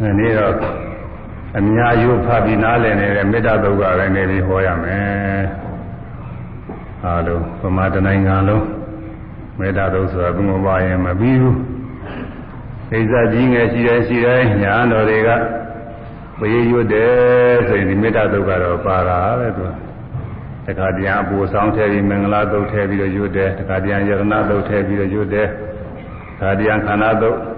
[0.00, 0.54] ဒီနေ့တော့
[1.58, 5.42] အများယုဖတ်ပြီးနားလည်နေတဲ့မေတ္တာဒုက္ခပဲနေပြီးဟောရမယ်။
[7.04, 8.64] အားလုံးဗမာတနိုင်ငံလုံး
[9.58, 11.54] မေတ္တာဒုက္ခဆိုတာဘုမပါရင်မပြီးဘူး။
[12.90, 15.28] ကိစ္စကြီးငယ်ရှိတယ်ရှိတယ်ညာတော်တွေက
[16.40, 19.64] ဝေရွတ်တယ်ဆိုရင်ဒီမေတ္တာဒုက္ခတော့ပါတာပဲသူ။
[20.66, 25.46] တခါတည်းအပူဆောင်ထည့်ပြီးမင်္ဂလာဒုက္ခထည့်ပြီးတော့ရွတ်တယ်။တခါတည်းယရဏဒုက္ခထည့်ပြီးတော့ရွတ်တယ်။
[26.38, 27.51] တခါတည်းခန္ဓာဒုက္ခ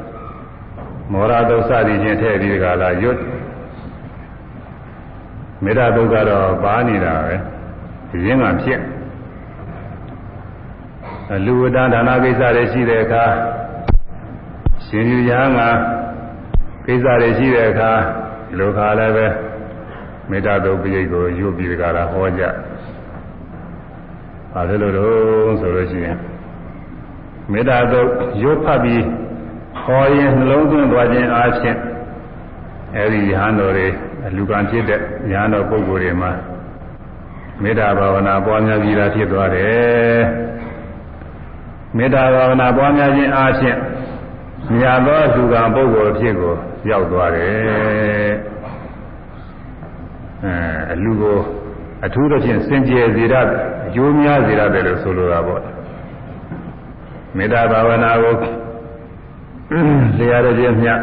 [1.12, 3.20] မောရဒုစသည်ချင်းထည့်ပြီးကြလားရွတ်
[5.64, 7.34] မေတ္တာဒုက္ခတော့ပါနေတာပဲ
[8.26, 8.80] ရင်းကဖြစ်
[11.44, 13.24] လူဝတ္တဒါနကိစ္စတွေရှိတဲ့အခါ
[14.86, 15.60] ရှင်ယူရဟန်းက
[16.86, 17.90] ကိစ္စတွေရှိတဲ့အခါ
[18.48, 19.26] ဒီလိုခါလည်းပဲ
[20.30, 22.42] မေတ္တာဒုက္ခရိတ်ကိုရွတ်ပြီးကြလားဟောကြ
[24.52, 26.18] ဘာလို့လို့တော့ဆိုလို့ရှိရင်
[27.52, 28.10] မေတ္တာဒုက္ခ
[28.42, 29.02] ရွတ်ဖတ်ပြီး
[29.80, 31.78] ခေါ်ရင်နှလုံးသွင်းသွားခြင်းအားဖြင့်
[32.96, 33.88] အဲဒီရဟန်းတော်တွေ
[34.36, 35.00] လူကံဖြစ်တဲ့
[35.32, 36.32] ရဟန်းတော်ပုဂ္ဂိုလ်တွေမှာ
[37.62, 40.20] မေတ္တာဘာဝနာပွားများပြီးတာဖြစ်သွားတယ်
[41.96, 43.78] မေတ္တာဘာဝနာပွားများခြင်းအားဖြင့်
[44.78, 46.54] မြတ်သောလူကံပုဂ္ဂိုလ်အဖြစ်ကို
[46.90, 48.32] ရောက်သွားတယ်
[50.44, 50.54] အဲ
[50.92, 51.38] အလူကို
[52.04, 53.34] အထူးသဖြင့်စင်ကြယ်စေရ
[53.86, 55.62] အကျိုးများစေရတယ်လို့ဆိုလိုတာပေါ့
[57.36, 58.34] မေတ္တာဘာဝနာကို
[60.18, 61.00] လျာရခြင်းမြတ်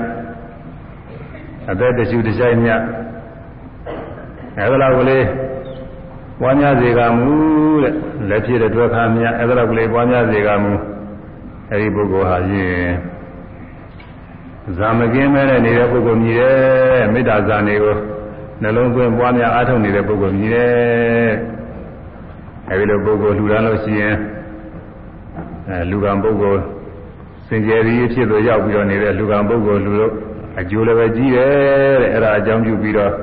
[1.72, 2.82] အသက်တရှုတဆိုင်မြတ်
[4.58, 5.26] အဲဒါလောက်ကလေး
[6.42, 7.32] ပွားများစေကမူ
[7.84, 7.94] တဲ့
[8.30, 10.74] လက်ဖြစ်တဲ့တွဲခါမြတ်အဲဒါလောက်ကလေးပွားများစေကမူ
[11.72, 12.92] အဲဒီပုဂ္ဂိုလ်ဟာယင်
[14.78, 17.96] ဇာမကင်းမဲ့နေတဲ့ပုဂ္ဂိုလ်မြည်တယ်မေတ္တာဇာနေကို
[18.62, 21.32] နှလုံးသွင်းပွားများအားထုတ်နေတဲ့ပုဂ္ဂိုလ်မြည်တယ်
[22.70, 24.16] အဲဒီလိုပုဂ္ဂိုလ်လှူဒါန်းလို့ရှိရင်
[25.70, 26.81] အဲလူကံပုဂ္ဂိုလ်စ
[27.56, 30.12] င်ကြယ်ပြီးဖြစ်လို့ရောက်ပြီးတော့နေတဲ့လူကံပုဂ္ဂိုလ်လူတို့
[30.60, 31.50] အကျိုးလည်းပဲကြီးတယ်
[32.02, 33.14] တဲ့အဲ့ဒါအကြောင်းပြုပြီးတော့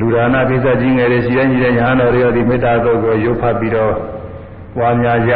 [0.00, 3.92] လူဒါနကိစ္စကြီးငယ်တွေရှိတဲ့ကြီးတဲ့ညာတော်တွေရောဒီမေတ္တာသုတ်ကိုရုပ်ဖတ်ပြီးတော့
[4.76, 5.32] ပွားများကြ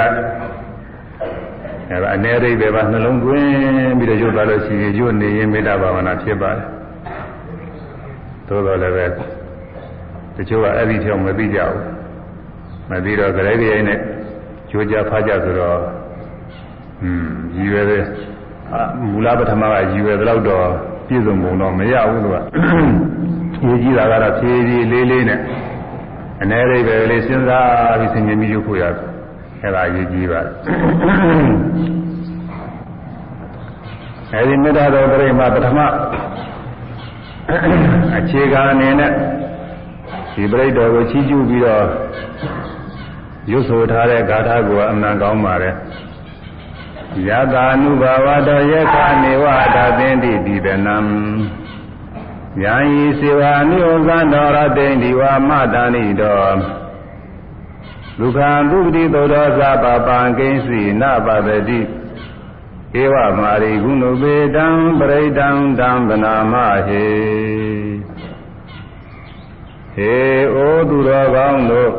[1.90, 6.66] အဲ့ဒါအနေရိပ်ပဲပါနှလုံးသွင်းပြီးတော့ရုပ်သွားလို့ရှိရင်ရုပ်နေရင်မေတ္တာဘာဝနာဖြစ်ပါတယ်
[8.48, 9.06] သို့တော်လည်းပဲ
[10.36, 11.82] တချို့ကအဲ့ဒီထောင်မသိကြဘူး
[12.90, 13.98] မသိတော့ကြဲကြဲနဲ့
[14.70, 15.78] ကြိုးကြဖားကြဆိုတော့
[17.02, 17.98] อืมရည်ရွယ်ပဲ
[19.10, 20.66] မူလပထမကရည်ရွယ်တော့တော့
[21.06, 22.36] ပြည့်စုံပုံတော့မရဘူးသူက
[23.64, 25.40] ရေးကြည့်တာကတော့ဖြည်းဖြည်းလေးလေးနဲ့
[26.42, 30.40] အနေရိပ်ပဲလေးစဉ်းစားပြီးဆင်ခြင်ပြီးရုပ်ဖို့ရအဲ့ဒါရေးကြည့်ပါ
[34.32, 35.78] အဲဒီမေတ္တာတော်ပြိမှာပထမ
[38.18, 39.12] အခြေခံအနေနဲ့
[40.34, 41.84] ဒီပြိတ္တော်ကိုချီးကျူးပြီးတော့
[43.52, 45.74] ရုပ်ဆိုထားတဲ့ဂါထာကိုအမှန်ကောင်းပါတယ်
[47.24, 49.44] ယတာနုဘာဝတောယက္ခနေဝ
[49.74, 50.98] တာသင်္တိဒီဗနံ
[52.62, 56.56] ယံဤစေဝအနုဥဇံတော်ရတိန်ဒီဝမတာနိတော
[58.18, 61.80] ဒုက္ခံဒုပတိသောသောသပပံကိဉ္စီနပတတိ
[63.00, 64.66] ဧဝမာရိဂုဏုပေတံ
[64.98, 65.48] ပရိဒံ
[65.78, 66.54] တံဗနာမ
[66.86, 67.06] ဟေ
[69.94, 70.14] ဟေ
[70.54, 70.56] ဩ
[70.88, 71.92] သူတော်ကောင်းတို့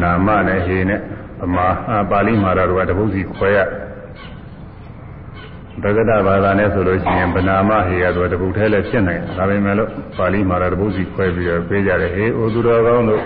[0.00, 1.02] နာမနဲ့ဟေနဲ့
[1.40, 1.66] ဗမာ
[2.10, 3.58] ပါဠိမှာတော့တပုတ်စီခွဲရ
[5.82, 13.22] ဘဂဒဘာသာနဲ့ဆိုလို့ရှိရင်ဗနာမဟေရဆိုတပုတ်ထဲလည်းဖြစ်နိုင်တယ်ဒါပေမဲ့လို့ပါဠိမှာတော့တပုတ်စီခွဲပြီးတော့ပေးကြတယ်ဟေဩသူတော်ကောင်းတို့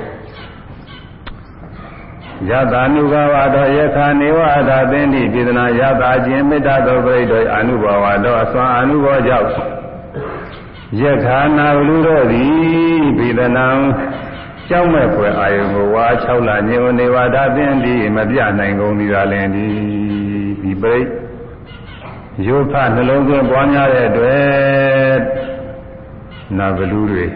[2.51, 9.49] ယတာနုဘဝတော်ယခာနေဝတာသင်္တိပြေဒနာယတာခြင်းမေတ္တာတော်ပြိတော်အနုဘဝတော်အစွမ်းအနုဘောကြောင့်
[11.03, 13.67] ယခာနာလူတို့သည်ပြေဒနာ
[14.69, 19.73] ကြောက်မဲ့ဖွယ်အာယုံကိုဝါ6လညင်နေဝါဒသင်သည်မပြနိုင်ကုန်သည်သာလင်သည်
[20.63, 21.01] ဒီပိဋ
[22.47, 25.19] ရုပ်ဖနှလုံးသွင်းပွားများတဲ့အတွက်
[26.59, 27.27] နာဘလူတွေ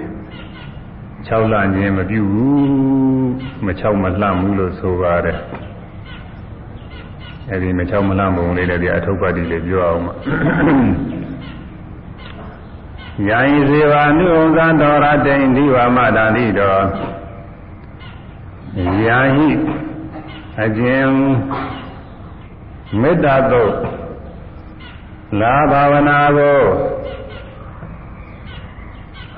[0.87, 3.33] 6လညင်မပြုဘူး
[3.67, 5.39] မ6မလှဘူးလို့ဆိုပါတယ်
[7.51, 10.15] အဲဒီမ6မလှပုံလေးလည်းဒီအထုပ်ပတ်တိလေးပြောအောင်ပါ
[13.29, 16.83] ယာယီစေဝနုဥဇံတော်ရတိန်ဒီဝမတာတိတော်
[19.07, 19.49] ယာဟိ
[20.63, 21.09] အကျဉ်
[23.01, 23.75] မေတ္တာတုတ်
[25.41, 26.63] လာဘာဝနာကို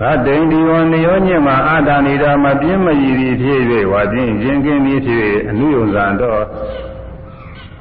[0.00, 3.60] သတိန်ဒီဝနိယောညမှာအာတာနိတော်မပြင်းမရည်သည်ဖြစ်၍
[3.92, 6.42] ဝါပြင်းရင်ကင်းသည်ဖြစ်၍အနုယုံဇံတော်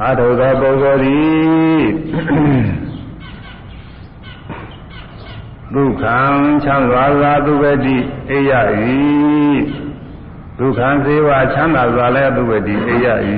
[0.01, 1.83] အာထုသောပုဂ္ဂိုလ်သည်
[5.73, 6.19] ဒုက္ခံ
[6.63, 7.97] ချမ်းသာသာသူပဲတိ
[8.29, 8.51] အိယ၏
[10.59, 13.37] ဒုက္ခံစေဝချမ်းသာစွာလဲသူဝတိအေယဤ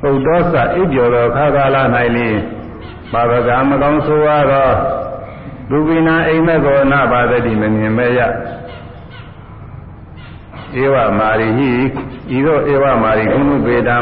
[0.00, 1.76] ပုဒ္ဒောစအိပ်ကျော်သောခါကာလ၌
[2.16, 2.28] လေ
[3.12, 4.70] ဘာဝကမကောင်းဆိုရသော
[5.70, 8.20] ဒုပိနာအိမ်မက်ကောနာပါတိမမြင်မဲ့ရ
[10.82, 11.70] ဧဝမာရိဟိ
[12.36, 13.98] ဤသို့ဧဝမာရိကုဏုပေတံ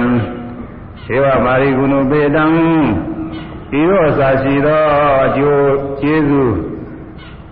[1.14, 2.44] ဧဝမာရိကုဏုပေတံ
[3.78, 4.82] ဤသို့အစာရှိသော
[5.24, 6.54] အကျိုးကျေးဇူး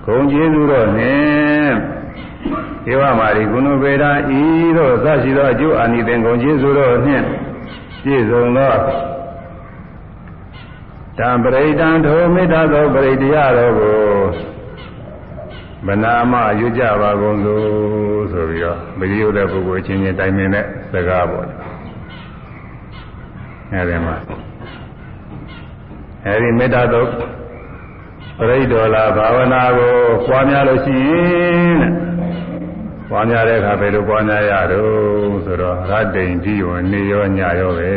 [0.04, 1.53] ဂုံကျေးဇူးတို့နှင့်
[2.90, 4.42] ဧဝမာရိကုဏုပေတံဤ
[4.76, 7.24] သို့အစာရှိသောအကျိုးအာနိသင်ဂုံကျေးဇူးတို့နှင့်
[8.04, 8.74] ပြည့်စုံသော
[11.18, 13.98] တံပရိဒံထိုမေတ္တာသောပရိတရားတော်ကို
[15.86, 17.64] မနာမရွကြပါကုန်သို့
[18.32, 21.46] ဆိုပြီးတော့မရိယတဲ့ပုဂ္ဂိုလ်ချင်းချင်းတိုင်ပင်တဲ့စကားပေါ့
[23.72, 24.16] အဲဒီမှာ
[26.26, 27.04] အဲဒီမေတ္တာသော
[28.38, 29.94] ပရိဒေါလာဘာဝနာကို
[30.26, 32.13] ပွားများလို့ရှိရင်တဲ့ပွား
[33.30, 37.92] များတဲ့အခါဘယ်လိုပွားများရတော့ဆိုတော့ရတ္တိန်ဒီဝနေရောညရောပဲ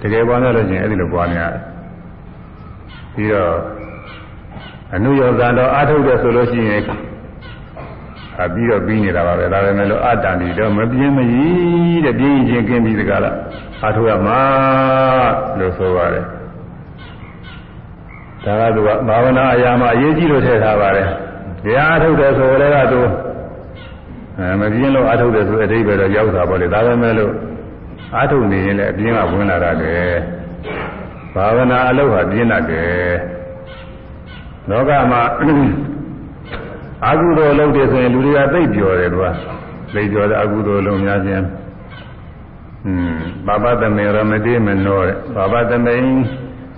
[0.00, 1.62] တကယ်ပွားများလို့ရှိရင်အဲဒီလိုပွားများတယ်
[3.14, 3.52] ပြီးတော့
[4.94, 6.82] အနုယောဇံတော်အာထုတ်တယ်ဆိုလို့ရှိရင်
[8.42, 13.36] အပြီးတော့ပြီးနေတာပါပဲဒါပဲမဲ့လို့အတ္တန်ဒီတော့မပြင်းမကြီးတဲ့ပြင်းချင်းကင်းပြီးတကားလား
[13.82, 14.40] အာထုတ်ရမှာ
[15.58, 16.24] လို့ဆိုပါတယ်
[18.44, 21.08] ဒါကသူကဘာဝနာအရာမှာအရေးကြီးလို့ထည့်ထားပါတယ်
[21.64, 23.00] တရားအထုတ်တယ်ဆိုလည်းကသူ
[24.38, 27.32] အဲမပြင်းလို့အထုတ်တယ်ဆိုအတိပ္ပယ်တော့ရောက်တာပေါ့လေဒါပဲမဲ့လို့
[28.16, 30.16] အထုတ်နေရင်လည်းအပြင်းကဝင်လာတယ်
[31.34, 33.12] ဘာဝနာအလုပ်ဟာပြင်းတတ်တယ်
[34.70, 35.22] လောကမှာ
[37.06, 39.26] အကုသိုလ်လုပ်တယ်ဆိုရင်လူတွေကသိပြောတယ်သူက
[39.94, 41.44] သိပြောတယ်အကုသိုလ်လုပ်များခြင်း
[42.86, 45.96] อืมဘာပတမေရမတိမနောတဲ့ဘာပတမေ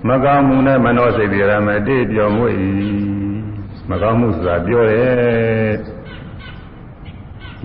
[0.08, 2.44] မကောင်းမှုနဲ့မနောစိတ်တွေရမတိပြောမှု၏
[3.90, 6.00] မကောင်းမှုဆိုတာပြောတယ်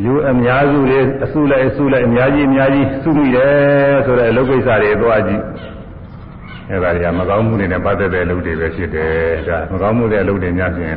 [0.03, 5.41] ယူအများစုတွေအစုလိုက်အစုလိုက်အများကြီးအများကြီးစုမိတယ်ဆိုတဲ့အလုပ်ကိစ္စတွေသွားကြည့်
[6.71, 9.11] အဲဒါတွေကမကောင်းမှုတွေနဲ့ပတ်သက်တဲ့အလုပ်တွေပဲဖြစ်တယ်
[9.47, 10.95] ဒါမကောင်းမှုတဲ့အလုပ်တွေများပြင်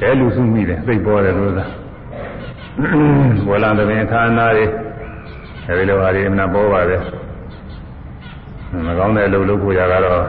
[0.00, 1.66] တဲလူစုမိတယ်သိပေါ်တယ်လို့သာ
[3.46, 4.66] ဘောလံတပင်ခါနာတွေ
[5.68, 7.02] အဲဒီလိုဟာတွေအမှန်ပေါ်ပါတယ်
[8.86, 10.22] မကောင်းတဲ့အလုပ်လုပ်ဖို့ရကတော့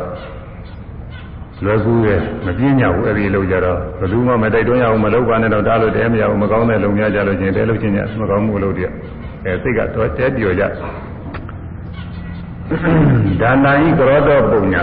[1.64, 8.90] လွယ်ကူတယ်မပြင်းကြဘူးအဲဒီလုပ်ကြတော့ဘယ်သူမှမတိုက်တွန်းရအောင်မလုပ်ပါနဲ့တော့တားလို့တဲမရဘူးမကောင်းတဲ့လုံများကြလို့ချင်းတဲလို့ချင်းညမကောင်းမှုလုပ်တယ်
[9.46, 10.64] အဲစိတ်ကတော့တဲပြောကြ
[13.42, 14.82] ဒါနာဤကရောတော်ပုံညာ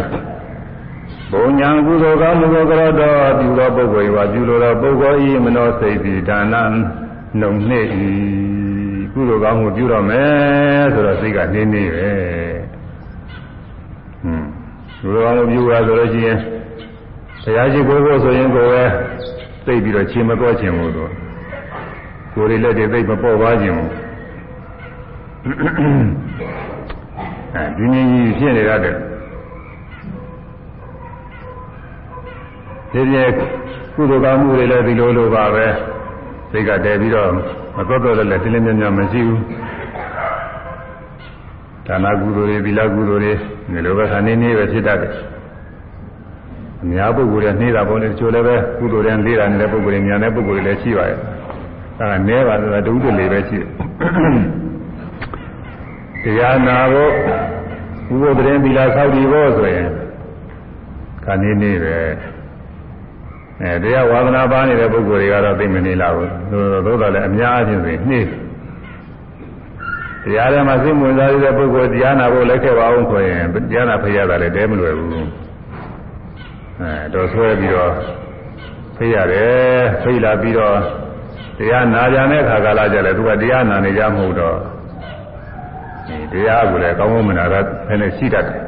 [1.33, 6.55] ပုံညာကုသိုလ်ကောင်းမှုကိုကရောတော်ပြုသောပုဂ္ဂိုလ်ဟာပြုလိုသောပုဂ္ဂိုလ်ဤမနောစိတ်သည်ဒါန
[7.41, 8.11] နှုံနှိမ့်ဤ
[9.13, 12.11] ကုသိုလ်ကောင်းမှုပြုတော့မယ်ဆိုတော့စိတ်ကနေနေပဲ
[14.23, 14.49] ဟွန်း
[15.01, 16.39] ကုသိုလ်ကောင်းမှုပြုရဆိုလို့ရှိရင်
[17.45, 18.85] တရားရှိကိုယ်ကိုဆိုရင်ကိုယ်ပဲ
[19.67, 21.05] သိပြီးတော့ချင်းမတော့ခြင်းဘူးသူ
[22.35, 23.91] ကိုယ်တွေလက်တွေသိမပေါ့ပါခြင်းဘူး
[27.55, 28.95] အဲဒီနည်းကြီးဖြစ်နေရတဲ့
[32.93, 33.25] ဒီပြေ
[33.95, 35.67] ကုသိုလ်ကောင်းမှုတွေလည်းဒီလိုလိုပါပဲ
[36.51, 37.31] စိတ်ကတည်ပြီးတော့
[37.77, 39.43] မတော်တော်လည်းတင်းလင်းမြမြမရှိဘူး
[41.87, 43.33] ဒါနကုသိုလ်တွေသီလကုသိုလ်တွေ
[43.73, 45.13] ဒီလိုပဲခဏနေနေပဲဖြစ်တတ်တယ်
[46.83, 51.19] အများပုဂ္ဂိုလ်တွေနှေးတာပေါ့လေတချို့လည်းပဲကုသိုလ်တွေလေးတာနေတဲ့ပုဂ္ဂိုလ်တွေညာတဲ့ပုဂ္ဂိုလ်တွေလည်းရှိပါရဲ့
[51.99, 53.69] အဲဒါနဲပါဆိုတာတူတူလေးပဲရှိတယ်
[56.25, 57.11] တရားနာဖို့
[58.29, 59.89] ဥပဒေသီလဆောက်တည်ဖို့ဆိုရင်
[61.25, 61.97] ခဏနေနေပဲ
[63.63, 66.31] အဲတရားဝါဒနာပါနေတဲ့ပုဂ္ဂိုလ်တွေကတော့သိမနေလာဘူး
[66.87, 68.29] သို့တော်လည်းအများအပြားဆိုနှိမ့်
[70.25, 75.50] တရားထဲမှာစိတ်ဝင်စားတဲ့ပုဂ္ဂိုလ်တရားနာဖို့လက်ခဲ့ပါအောင်ဆိုရင်တရားနာဖရတာလည်းတဲမလွယ်ဘူး
[76.81, 77.93] အဲတော့ဆွဲပြီးတော့
[78.97, 80.77] ဖိရတယ်ဖိလာပြီးတော့
[81.59, 84.57] တရားနာကြတဲ့ခါကာလကြလဲသူကတရားနာနေကြမဟုတ်တော့
[86.07, 88.61] ဒီတရားကိုလည်းကောင်းကောင်းမနာတာနည်းနည်းရှိတတ်တယ်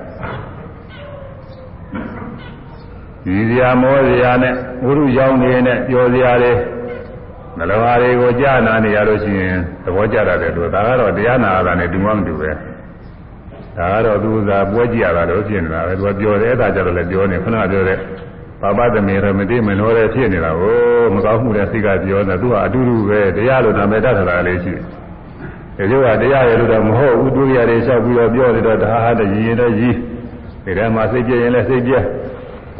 [3.24, 4.54] ဒီစရာမောစရာနဲ့
[4.84, 6.52] ဝိရုရောင်းနေနဲ့ပြောစရာတွေ
[7.58, 12.50] နှလုံးသားတွေကိုကြားနာနေရလို့ရှိရင်သဘောကျတယ်လို့ဒါကတော့တရားနာတာနဲ့တူမှမတူပဲ
[13.76, 17.98] ဒါကတော့သူကပွဲကြည့်ရတာလို့ဖြစ်နေတာပဲသူကပြောတယ်အဲ့ဒါကြတော့လည်းပြောနေခဏပြောတဲ့
[18.60, 24.82] ဘာပတမေရမတိမနောတဲ့ဖြစ်နေတာကိုမကောင်းမှုတဲ့စိတ်ကပြောနေသူကအတူတူပဲတရားလို့နာမည်တတ်တာလေးရှိတယ်
[25.76, 29.94] ဒီလိုကတရားရလို့တော့မဟုတ်ဘူးဒုရရတွေလျှောက်ပြီးတော့ပြောနေတော့ဒါဟာတည်းရင်တော့ကြီး
[30.64, 32.04] ဒီထဲမှာစိတ်ပြည့်ရင်လည်းစိတ်ပြည့်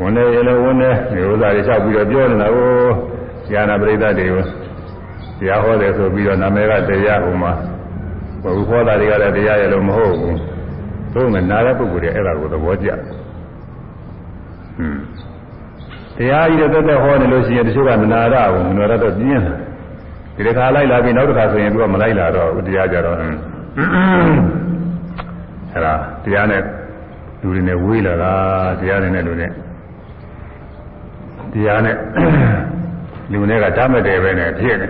[0.01, 2.69] ဝင်နေရင်လည်းဝင်နေဒီဥစ္စာတွေလျှောက်ပြီးတော့ပြောနေတာကို
[3.53, 4.43] ဉာဏပရိသတ်တွေကို
[5.39, 7.53] တရားဟောတယ်ဆိုပြီးတော့နာမည်ကတရားဟိုမှာ
[8.43, 10.52] ဘုဟောတာတွေကလည်းတရားရလို့မဟုတ်ဘူး
[11.15, 13.03] တို့ကနာတဲ့ပုဂ္ဂိုလ်တွေအဲ့ဒါကိုသဘောကျဟွန်း
[16.17, 19.57] တရားကြီးတဲ့တက်ဟောနေလို့ရှိရင်တချို့ကမနာရဘူးမနာရတော့ပြင်းတယ်
[20.37, 26.63] ဒီတစ်ခါလိုက်လာပြီးနောက်တစ်ခါဆိုရင်သူကမလိုက်လာတော့ဘူးတရားကြတော့အဲအဲ့ဒါတရားနဲ့
[27.43, 28.33] လူတွေနဲ့ဝေးလာတာ
[28.81, 29.49] တရားတွေနဲ့လူတွေ
[31.53, 31.97] တရားနဲ့
[33.33, 34.89] လူတွေကဓာတ်မတည့်ပဲနဲ့ဖြစ်နေ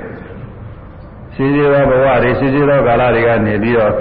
[1.35, 3.93] ရှိရှိသောဘဝတွေရှိရှိသောကာလတွေကနေပြီးတော့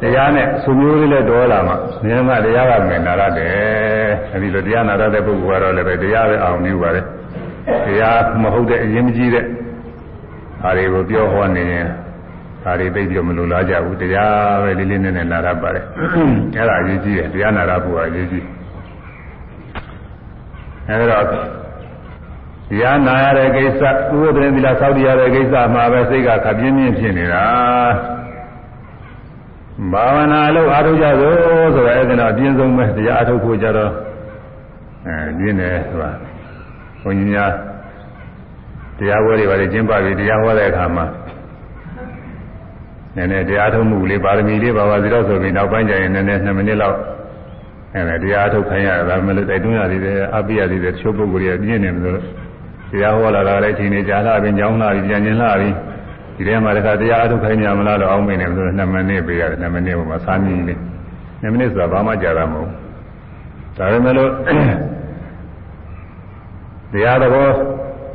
[0.00, 1.74] တရားနဲ့ဆွမျိုးလေးလည်းတော်လာမှ
[2.04, 7.04] မြင်မှတရားကမြင်လာရတယ်အဲဒီလိုတရားနာရတဲ့ပုဂ္ဂိုလ်ကတော့လည်းပဲတရားပဲအောင်နေပါတယ်
[7.86, 9.44] တရားမဟုတ်တဲ့အရင်မကြီးတဲ့
[10.62, 11.86] ဟာတွေကိုပြောဟောနေရင်
[12.62, 15.84] ဒါတွေသိပြီးမလိုလားကြဘူးတရားပဲလေးလေးနက်နက်နာရပါတယ်
[16.56, 18.44] အဲ့ဒါအရေးကြီးတယ်တရားနာရဖို့အရေးကြီး
[20.88, 23.82] အဲ့တော့တရားနာရတဲ့ကိစ္စ
[24.20, 27.46] ဥပဒေသီလစောင့်ရတဲ့ကိစ္စမှာပဲစိတ်ကခပြင်းပြင်းဖြစ်နေတာ
[29.92, 31.36] ဘာဝနာလို့အားထုတ်ကြသို့
[31.74, 33.92] ဆိုတော့အဲ့ဒါတော့အပြင်းဆုံးပဲတရားအားထုတ်ဖို့ကြတော့
[35.06, 36.10] အဲပြင်းတယ်ဆိုတာ
[37.02, 37.50] ဘုန်းကြီးများ
[38.98, 41.06] တရားဝဲတွေပါလေကျင်းပပြီးတရားဟောတဲ့အခါမှာ
[43.16, 46.96] နည်းနည်းတရားထုတ်မှုလေးပါရမီလေးပါပါစီတော့ဆိုပြီးနောက်ပိုင်းကျရင်နည်းနည်း2မိနစ်လောက်
[47.94, 52.20] အဲဒါတရားထုတ်ခိုင်းရတာမလို့တိုက်တွန်းရသေးတယ်အပိယသေးတယ်တချို့ပုဂ္ဂိုလ်တွေပြင်းနေမလို့
[52.90, 55.74] တရားဟောလာတာလည်းအချိန်ကြီးကြာလာပြီးကြောင်းလာပြီးပြန်ကျင်လာပြီး
[56.36, 60.78] ဒီထဲမှာတခါတရားထုတ်ခိုင်းကြမလားတော့အောင်းမင်းနေမလို့2မိနစ်ပေးရတယ်2မိနစ်ဟိုမှာစာမီလေး
[61.42, 62.70] 2မိနစ်ဆိုတာဘာမှကြာတာမဟုတ်
[63.76, 64.30] ဒါပေမဲ့လို့
[66.92, 67.52] တရားတော်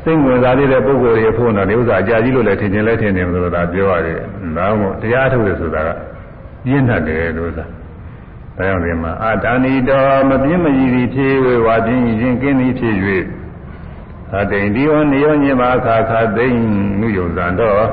[0.04, 4.18] စိတ်ဝင်စားသေးတဲ့ပုဂ္ဂိုလ်တွေဖို့တော့ဒီဥစ္စာအကြာကြီးလို့လည်းထင်ခြင်းလည်းထင်တယ်လို့သာပြောရတယ်။
[4.58, 5.90] ဒါမှမဟုတ်တရားထုတ်တယ်ဆိုတာက
[6.66, 7.66] ပြင်းထန်တယ်လို့သာ။
[8.58, 12.96] ဒါကြောင့်ဒီမှာအာတာဏီတော်မပြင်းမကြီးသည်ဖြစ်ဝေဝါပြင်းရင်ကင်းသည်ဖြစ်၍
[14.38, 16.60] အတိန်ဒီဝနေယောညင်ပါခါခါသိမ့်
[17.00, 17.84] မှုယုံစံတော့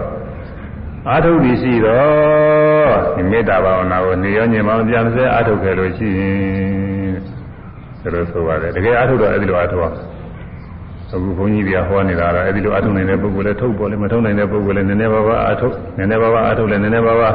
[1.10, 7.14] အာထုတ်သည်ရှိတော့ဒီမေတ္တာဘာဝနာကိုနေယောညင်ပါပြန်စဲအာထုတ်ခဲ့လို့ရှိရင်
[8.02, 9.96] ဒါလို့ဆိုပါတယ်တကယ်အာထုတ်တော့အဲ့ဒီလိုအာထုတ်အောင်
[11.12, 17.34] အခုဘုန်းကြီးတွေကဟောနေတာတော့အဲဒီလိုအထုံနိုင်တဲ့ပုဂ္ဂိုလ်လည်းထုတ်ပေါ်လည်းမထုံနိုင်တဲ့ပုဂ္ဂိုလ်လည်းနည်းနည်းပါးပါးအထုနည်းနည်းပါးပါးအထုလည်းနည်းနည်းပါးပါး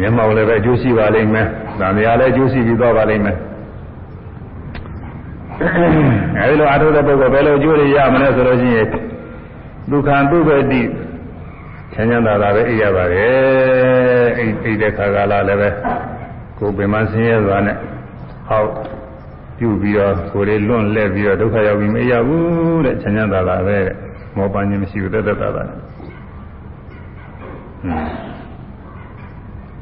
[0.00, 1.46] မျက်မှောက်လည်းပဲအကျိုးရှိပါလိမ့်မယ်။
[1.80, 3.36] ဒါများလည်းအကျိုးရှိပြီးတော့ပါလိမ့်မယ်။
[6.40, 8.86] အဲဒီလိုအထုတဲ့ပုဂ္ဂိုလ်ဘယ်လိုအကျိုးတွေရမလဲဆိုလို့ရှိရင်
[9.90, 10.80] ဒုက္ခဒုက္ခတိ
[11.96, 15.68] ချမ်းသာတာပဲအိပ်ရပါတယ်။အိပ်အိပ်တဲ့ခါကလာလည်းပဲ
[16.58, 17.76] ကိုယ်ပင်မဆင်းရဲစွာနဲ့
[18.48, 18.70] ဟောက်
[19.58, 23.96] ပြုပြီးတော့ကိုယ်လေးလွန့်လဲပြီးတော့ဒုက္ခရောက်ပြီးမရဘူးတဲ့ချမ်းချမ်းသာသာပဲတဲ့
[24.36, 25.78] မောပန်းခြင်းမရှိဘူးတသက်သာသာနဲ့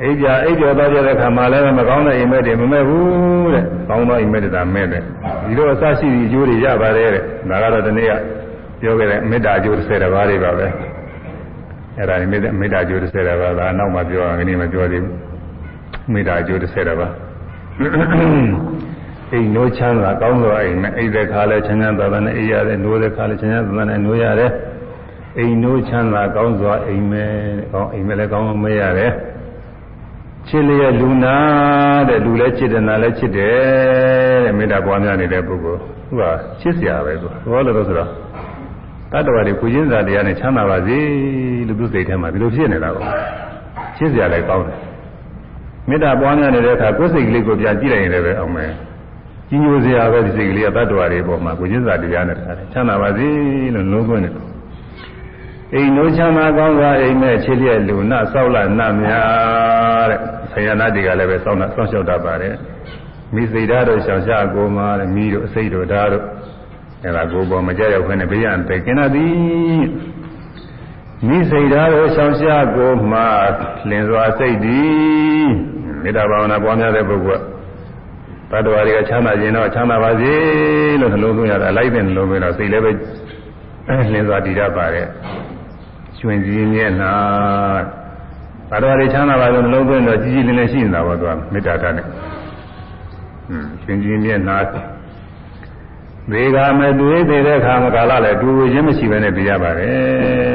[0.03, 5.03] အိပ်ကြအိပ်ကြောသွားကြတဲ့ခါမှလည်းမကောင်းတဲ့အိမ်မက်တွေမမဲ့ဘူးတဲ့ကောင်းသောအိမ်မက်တွေသာမဲ့တယ်
[5.47, 8.13] ဒီလိုအစရှိသည့်အကျိုးတွေရပါတယ်တဲ့ဒါကတော့ဒီနေ့က
[8.81, 10.67] ပြောခဲ့တဲ့မေတ္တာအကျိုး30ပါးတွေပါပဲ
[11.99, 15.15] အဲ့ဒါမေတ္တာမေတ္တာအကျိုး30ပါးဒါနောက်မှပြောအောင်ဒီနေ့မပြောသေးဘူး
[16.13, 17.13] မေတ္တာအကျိုး30ပါး
[19.33, 24.51] အိမ်နိုးချမ်းသာကောင်းသောအိမ်နဲ့အိမ်တဲ့ခါလဲချမ်းချမ်းသာသာနဲ့အိမ်ရတယ်နိုးတဲ့ခါလဲချမ်းချမ်းသာသာနဲ့နိုးရတယ်
[25.39, 27.25] အိမ်နိုးချမ်းသာကောင်းစွာအိမ်မဲ
[27.73, 29.13] ကောင်းအိမ်မဲလည်းကောင်းမဲရတယ်
[30.49, 31.37] ချစ်လျက်လူနာ
[32.09, 36.23] တဲ့လူလည်းချစ်တယ်နာလည်းချစ်တယ်တဲ့မေတ္တာပွားများနေတဲ့ပုဂ္ဂိုလ်သူက
[36.61, 38.11] ချစ်စရာပဲသူဘောလို့ဆိုတော့
[39.15, 40.99] တတ္တဝါတွေကိုချင်းစာတရားနဲ့ချမ်းသာပါစေ
[41.69, 43.09] လို့သူစိတ်ထဲမှာဒီလိုဖြစ်နေတာပေါ့
[43.97, 44.79] ချစ်စရာလည်းကောင်းတယ်
[45.89, 48.71] မေတ္တာပွားများနေတဲ့အခါကိုယ်စိတ်ကလေးကိုပြန်ကြည့်လိုက်ရင်လည်းပဲအောင်မယ်
[49.49, 53.29] ကြီးညိုစရာပဲဒီစိတ်ကလေးကတ attva တွေပေါ်မှာကိုကျင်းစာတရားနဲ့တခါတည်းချမ်းသာပါစေ
[53.75, 54.35] လို့လုံးသွင်းတယ်
[55.75, 60.21] အိမ်နိုးချမ်းသာကောင်းစွာအိမ်မဲ့ချစ်လျက်လူနဆောက်လာနတ်များတဲ့
[60.53, 62.55] ဆရာနာတွေကလည်းပဲစောင့်စောင့်ရှောက်တတ်ပါတယ်
[63.35, 66.25] မိစိတ်ဓာတ်တို့ရှောင်ရှားကိုမာတဲ့မိတို့အစိတ်တို့ဓာတ်တို့
[67.05, 69.85] အဲဒါကိုယ်ပေါ်မကြောက်ရွံ့ခွင့်နဲ့ဘေးရန်သိကင်းသည်
[71.27, 73.21] မိစိတ်ဓာတ်ကိုရှောင်ရှားကိုမှ
[73.89, 75.49] လင်းစွာစိတ်သည်
[76.03, 77.43] မေတ္တာဘာဝနာပွားများတဲ့ပုဂ္ဂိုလ်
[78.51, 80.33] တတ္တဝါတွေကချမ်းသာခြင်းတော့ချမ်းသာပါစေ
[81.01, 82.91] လို့နှလုံးသွင်းရတာလိုက်တဲ့နှလုံးသွင်းတော့စိတ်လည်းပဲ
[84.13, 85.07] လင်းစွာတည်ရပါတယ်
[86.19, 87.15] ရွှင်စည်းမျက်နှာ
[88.71, 94.57] တတ္တဝါတွေချမ်းသာပါလို့နှလုံးသွင်းတော့ကြီးကြီးလင်းလင်းရှိနေတာပါသူကမေတ္တာဓာတ်နဲ့ဟွန်းရွှင်စည်းမျက်နှာ
[96.33, 100.55] ဒေဂာမတွေ့သေးတဲ့ခါမကာလလည်းတူခြင်းမရှိဘဲနဲ့ပြရပါတယ်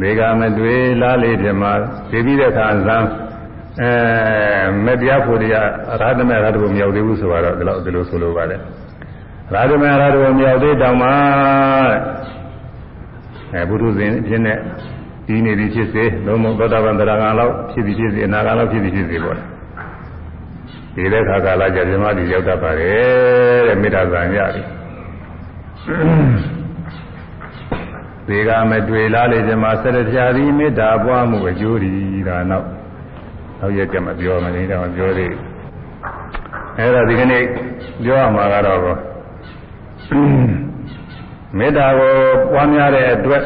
[0.00, 1.72] ဒေဂာမတွေ့လားလေးပြမှာ
[2.10, 2.98] သိပြီးတဲ့ခါဇံ
[3.80, 3.92] အဲ
[4.84, 5.68] မတရားဖို့တရား
[6.00, 8.60] ရာသမေရာထဘုံမရောက်သေးဘူးဆိုတော့ဒီလိုဒီလိုဆိုလိုပါတယ်
[9.54, 11.08] ရာသမေရာထဘုံမရောက်သေးတောင်မှ
[13.54, 14.54] အဲဘုရုဇင်ဖြစ်နေ
[15.26, 19.36] ဒီနေပြီဖြစ်စေလုံးဝသောတာပန်တရားကံလောက်ဖြစ်ပြီးဖြစ်စေအနာကံလောက်ဖြစ်ပြီးဖြစ်စေပေါ့
[20.94, 24.79] ဒီတဲ့ခါကာလကြဇမတိရောက်တတ်ပါတယ်တဲ့မေတ္တာဇာရတယ်
[28.26, 31.90] ဒီကမတွေ့လားလေဇမဆက်ရတရားဒီမေတ္တာပွားမှုအကျိုးဒီ
[32.28, 32.66] ဒါနောက်
[33.60, 35.34] နောက်ရက်ကြမပြောမနေတော့ပြောသေး
[36.78, 37.42] အဲ့ဒါဒီကနေ့
[38.04, 38.80] ပြောရမှာကတော့
[41.58, 42.12] မေတ္တာကို
[42.52, 43.44] ပွားများတဲ့အတွက်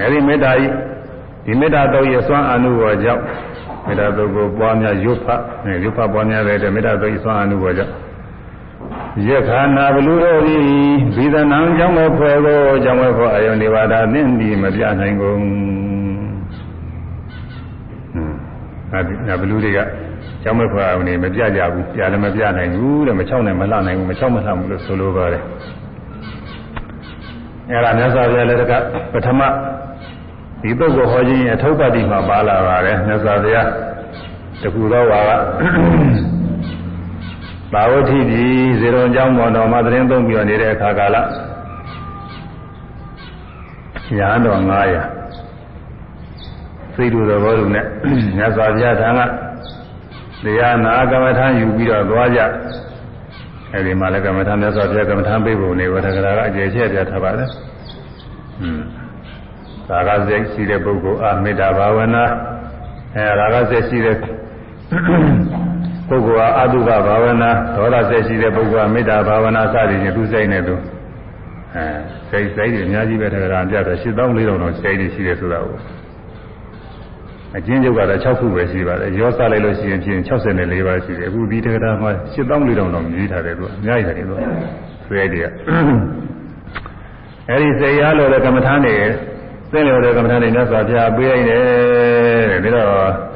[0.00, 0.72] အဲဒီမေတ္တာကြီး
[1.44, 3.22] ဒီမေတ္တာတော့ရဲ့စွမ်းအမှုပေါ်ကြောင့်
[3.86, 5.40] မေတ္တာသုတ်ကိုပွားများရွတ်ဖတ်
[5.84, 7.92] ရွတ်ဖတ်ပွားများတဲ့မေတ္တာသုတ်ဆွမ်းအမှုပေါ်ကြောင့်
[9.28, 10.62] ယက္ခနာဘလူတို့သည်
[11.16, 15.38] ဘိဒနံကြောင့်မဲ့ဖွယ်ကိုကြောင့်မဲ့ဖွယ်အယုန်ဒီဝါဒသင်ဒီမပြနိုင်ကုန်
[18.90, 19.78] ဟွန်းငါဘလူတွေက
[20.42, 25.42] ကြောင့်မဲ့ဖွယ်အယုန်ဒီမပြကြဘူးပြလည်းမပြနိုင်ဘူးတဲ့မချောက်နိုင်မလှနိုင်ဘူးမချောက်မလှဘူးလို့ဆိုလိုပါတယ်
[27.70, 28.72] အဲ့ဒါမြတ်စွာဘုရားလည်းတက
[29.12, 29.40] ပထမ
[30.62, 33.68] ဒီပုဂ္ဂိုလ်ဟောခြင်းအထုပ်ပတ္တိမှာပါလာပါတယ်မြတ်စွာဘုရား
[34.62, 35.30] တကူတော့ပါက
[37.74, 38.42] ဘာဝတိဒီ
[38.80, 41.16] ဇေရုံကျောင်းပေါ်တော်မှာသတင်းသုံးပြီးနေတဲ့အခါကာလ
[44.16, 44.64] ညာတော်900
[46.94, 47.86] စိတ်တူသဘောတူနဲ့
[48.36, 49.20] မြတ်စွာဘုရားထံက
[50.44, 52.40] တရားနာကမ္မထာယူပြီးတော့သွားကြ
[53.72, 57.48] အဲဒီမှာလည်းကမ္မထာမြတ်စွာဘုရားကမ္မထာပေးဖို့နေဝထကရာကအကျေချက်ပြထားပါတယ်။
[58.60, 58.80] อืม
[59.88, 62.24] ရာဂစိတ်ရှိတဲ့ပုဂ္ဂိုလ်အာမေတ္တာဘာဝနာ
[63.14, 64.16] အဲရာဂစိတ်ရှိတဲ့
[66.08, 70.74] ပုဂ္ဂိုလ်ဟာအတုကဘာဝနာဒေါသစိတ်ရှိတဲ့ပုဂ္ဂိုလ်ဟာမေတ္တာဘာဝနာစသည်ဖြင့်သူစိတ်နဲ့သူ
[71.74, 71.86] အဲ
[72.30, 75.78] စိတ်စိတ်တွေအများကြီးပဲတကရာပြတယ်8400တော့စိတ်တွေရှိတယ်ဆိုတာကို
[77.56, 84.34] အကျဉ်းချုပ်ကတော့6ခုပဲရှိပါတယ်ရောစလိုက်လို့ရှိရင်ပြင်64ပါးရှိတယ်အခုဒီတကရာမှာ8400တော့မြည်ထားတယ်သူအများကြီးတယ်သူ
[85.04, 85.46] ဆွဲတွေက
[87.50, 88.94] အဲဒီစိတ်ရလို့တဲ့ကမ္မထာနေ
[89.72, 93.33] သင်လျော်တဲ့ကမ္မထာနေမြတ်စွာဘုရားပေးလိုက်တယ်တဲ့ဒါတော့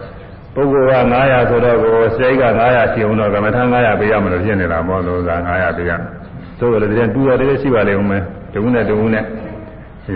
[0.58, 5.92] ပုဂ္ဂိုလ်က900ဆိုတော့ကိုစိတ်က900ရှိအောင်တော့ကမ္မထာ900ပေးရမလို့ဖြစ်နေတာမဟုတ်လို့က900ပေးရ
[6.58, 8.22] သို့တော်လည်းတူတော်လည်းရှိပါလိမ့်ဦးမယ်
[8.52, 9.24] တဝုနဲ့တဝုနဲ့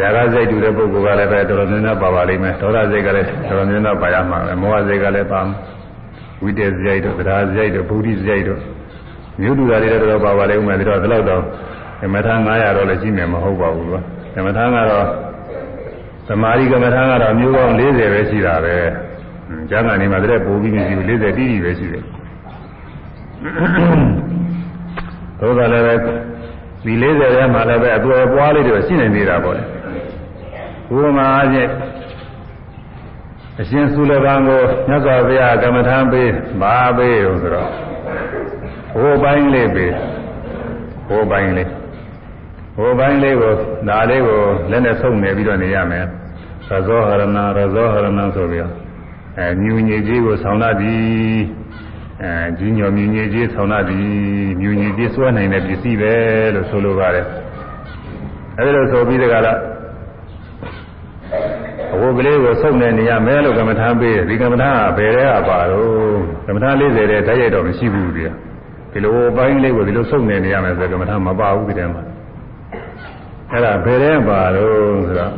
[0.01, 5.41] ຢာကစိတ်တူတဲ့ပုဂ္ဂိုလ်ကလည်းပဲတော်တော်များများပါပါလိမ့်မယ်ဒေါသစိတ်ကလည်းတော်တော်များများပါရမှာပဲမောဟစိတ်ကလည်းပါ
[6.43, 8.61] ဝိတ္တစရိုက်တို့တရားစရိုက်တို့ဗုဒ္ဓစရိုက်တို့
[9.41, 11.43] မြို့တူတာတွေလည်းတော်တော်ပါပါလိမ့်ဦးမယ်ဒါတော့ဒီလောက်တော့
[12.01, 14.01] ကမ္မထာ900တော့လည်းရှိမယ်မဟုတ်ပါဘူးကွာ
[14.35, 15.07] ကမ္မထာကတော့
[16.29, 18.77] သမာဓိကမ္မထာကတော့မျိုးပေါင်း40ပဲရှိတာပဲ
[19.71, 22.05] ကျမ်းဂန်နေမှာတည်းပို့ပြီးမရှိဘူး40တိတိပဲရှိတယ်
[25.41, 25.95] သို့တော်လည်းပဲ
[26.85, 29.65] ဒီ40ထဲမှာလည်းပဲအသွယ်ပွားလေးတွေရှိနေသေးတာပေါ့လေ
[30.95, 31.71] ဘုမာအချင်း
[33.61, 37.69] အရှင်သုလကံကိုမြတ်စွာဘုရားကမ္မထာပေးပါပေးလို့ဆိုတော့
[38.95, 39.93] ဟိုပိုင်းလေးပေး
[41.09, 41.69] ဟိုပိုင်းလေး
[42.77, 43.53] ဟိုပိုင်းလေးကို
[43.89, 46.05] ဒါလေးကိုလက်နဲ့ဆုံနေပြီးတော့နေရမယ်
[46.69, 47.23] ရဇောဟရဏ
[47.57, 48.82] ရဇောဟရဏဆိုပြီးတော့
[49.39, 51.37] အဲမြူညည်ကြီးကိုဆောင်းလာသည်
[52.23, 54.07] အဲကြီးညော်မြူညည်ကြီးဆောင်းလာသည်
[54.61, 56.15] မြူညည်ကြီးစွဲနိုင်တဲ့ပစ္စည်းပဲ
[56.55, 57.27] လို့ဆိုလိုပါတယ်
[58.59, 59.59] အဲဒီလိုဆိုပြီးတကလား
[61.95, 66.17] အဝတ်ကလေးကိုစုပ်နေနေရမယ်လို့ကမ္မထာပေးတယ်ဒီကမ္မထာကဘယ်ထဲကပါတော့
[66.47, 68.25] ကမ္မထာ40တဲ့တိုက်ရိုက်တော့မရှိဘူးဒီ
[68.93, 72.03] ဒီလိုပိုင်းလေးကိုဒီလိုစုပ်နေနေရမယ်ဆိုကမ္မထာမပါဘူးဒီထဲမှာ
[73.51, 75.33] အဲ့ဒါဘယ်ထဲပါတော့ဆိုတော့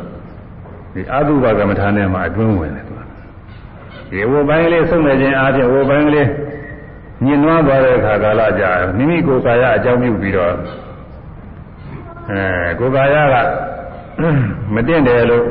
[0.95, 2.94] ဒီအတုပကမ္မထာနဲ့မှအတွင်းဝင်တယ်သူက
[4.15, 6.29] ဒီဝပိုင်းလေးဆုံးနေခြင်းအားဖြင့်ဝပိုင်းလေး
[7.25, 10.53] ညင်နွားသွားတဲ့အခါကာလကြာမိမိကိုယ်ကာယအကြောင်းပြုပြီးတော့
[12.31, 13.37] အဲကိုယ်ကာယက
[14.75, 15.45] မတင့်တယ်လို့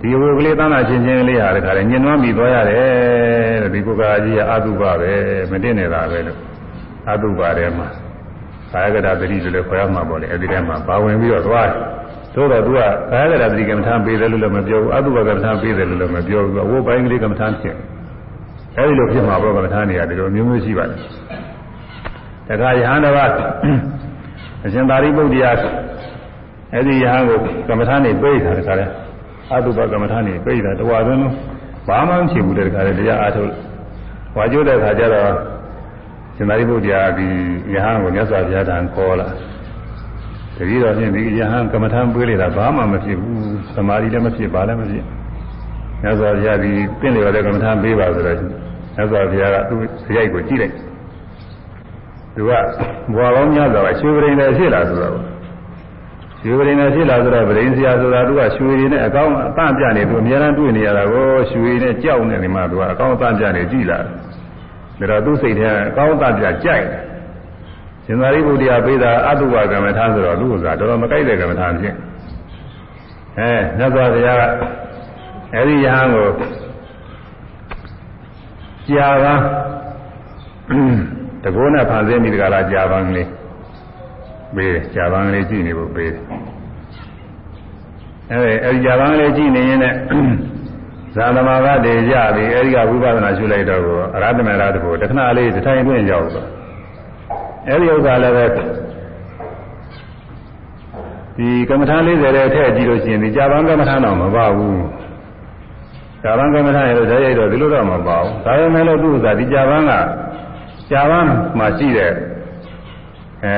[0.00, 5.12] ဒီဝကလေးသမ်းတာချင်းချင်းလေးဟာတခါလေညင်နွားမိသွားရတယ်တဲ့ဒီကိုယ်ကာယကြီးကအတုပပဲ
[5.50, 6.38] မတင့်နေတာပဲလို့
[7.10, 7.88] အတုပထဲမှာ
[8.72, 11.97] ကာယကတာတတိလို့လည်းခေါ်ရမှာပေါ့လေအဲဒီထဲမှာပါဝင်ပြီးတော့သွားတယ်
[12.34, 12.78] သို့တော့သူက
[13.12, 17.76] ကာယကတာတတိကမ္မထာပေးတယ်လို့လည်းမပြောဘူးအတုပကမ္မထာပေးတယ်လို့လည်းမပြောဘူးဝိုးပိုင်းကလေးကမ္မထာဖြစ်
[18.76, 21.00] အဲဒီလိုဖြစ်မှာပေါ့ကမ္မထာနေရာဒီလိုမျိုးမျိုးရှိပါတယ်
[22.48, 23.20] တခါယဟန်တော်က
[24.64, 25.50] အရှင်သာရိပုတ္တရာ
[26.74, 27.38] အဲဒီယဟန်ကို
[27.68, 28.86] ကမ္မထာနေပြေးတာတခါလဲ
[29.52, 31.34] အတုပကမ္မထာနေပြေးတာတဝါသွင်းလုံး
[31.88, 33.52] ဘာမှမဖြစ်ဘူးတဲ့တခါလဲတရားအားထုတ်
[34.36, 35.30] ဝါကျိုးတဲ့ခါကျတော့
[36.36, 37.28] ရှင်သာရိပုတ္တရာဒီ
[37.74, 39.28] ယဟန်ကိုမြတ်စွာဘုရားထံခေါ်လာ
[40.58, 43.38] တတိတော်ဖြင့်ဒီယဟန်ကမ္မထံပေးလိုက်တာဘာမှမဖြစ်ဘူး
[43.74, 45.04] သမာဓိလည်းမဖြစ်ပါလည်းမဖြစ်
[46.02, 50.74] မြတ်စွာဘုရားဒီပြင့်လျော်တဲ့ကမ္မထံပေးပါဆိုတော့မြတ်စွာဘုရားကသူ့စရိုက်ကိုကြည့်လိုက်
[52.34, 52.50] သူက
[53.14, 55.14] ဘွာကောင်းများစွာရွှေပရင်လည်းဖြစ်လာဆိုတော့
[56.42, 63.98] ရွှေပရင်လည်းဖြစ်လာဆိုတော့ပရင်စရာဆိုတာသူကရွှေရည်နဲ့အကောင်းအတန့်ပြနေသူအများအားတွေ့နေရတာကိုရွှေနဲ့ကြောက်နေနေမှသူကအကောင်းအတန့်ပြနေကြည့်လာ
[64.98, 67.07] တယ်ဒါတော့သူ့စိတ်ထဲအကောင်းအတန့်ပြကြိုက်တယ်
[68.08, 71.94] ရှင်သာရိပုတ္တရာပေးတာအတုဝကမ္မထာဆိုတော့သူ့ဥစ္စာတော်တော်မကြိုက်တဲ့ကမ္မထာဖြစ်
[73.38, 74.42] အဲမြတ်စွာဘုရားက
[75.54, 76.28] အဲဒီယဟန်ကို
[78.88, 79.42] ကြာပန်း
[81.42, 83.28] တကောနဲ့ဖန်ဆင်းပြီးတကလားကြာပန်းကလေး
[84.54, 86.22] ပေးတယ်ကြာပန်းကလေးကြည့်နေဖို့ပေးတယ်
[88.30, 89.96] အဲဒီအဲဒီကြာပန်းကလေးကြည့်နေရင်လည်း
[91.14, 93.82] ဇာသမာကတည်းကြပြီအဲဒီကဝိပဿနာရှုလိုက်တော့
[94.14, 96.57] အရဟတမေရတဘောတခဏလေးတစ်ထိုင်တွင်းရောက်သွား
[97.66, 98.44] အဲဒီဥစ္စာလည်းပဲ
[101.36, 104.82] ဒီကမ္မထာ40တဲ့ထည့်ကြည့်လို့ရှိရင်ဒီကြာပန်းကမ္မထာတော့မပါဘူး
[106.22, 109.92] ကြာပန်းကမ္မထာရဲ့ဓာတ်ရိုက်တော့ဒီလိုတော့မပါဘူးဒါပေမဲ့လို့သူ့ဥစ္စာဒီကြာပန်းက
[110.90, 112.12] ကြာပန်းမှာရှိတဲ့
[113.44, 113.54] အဲ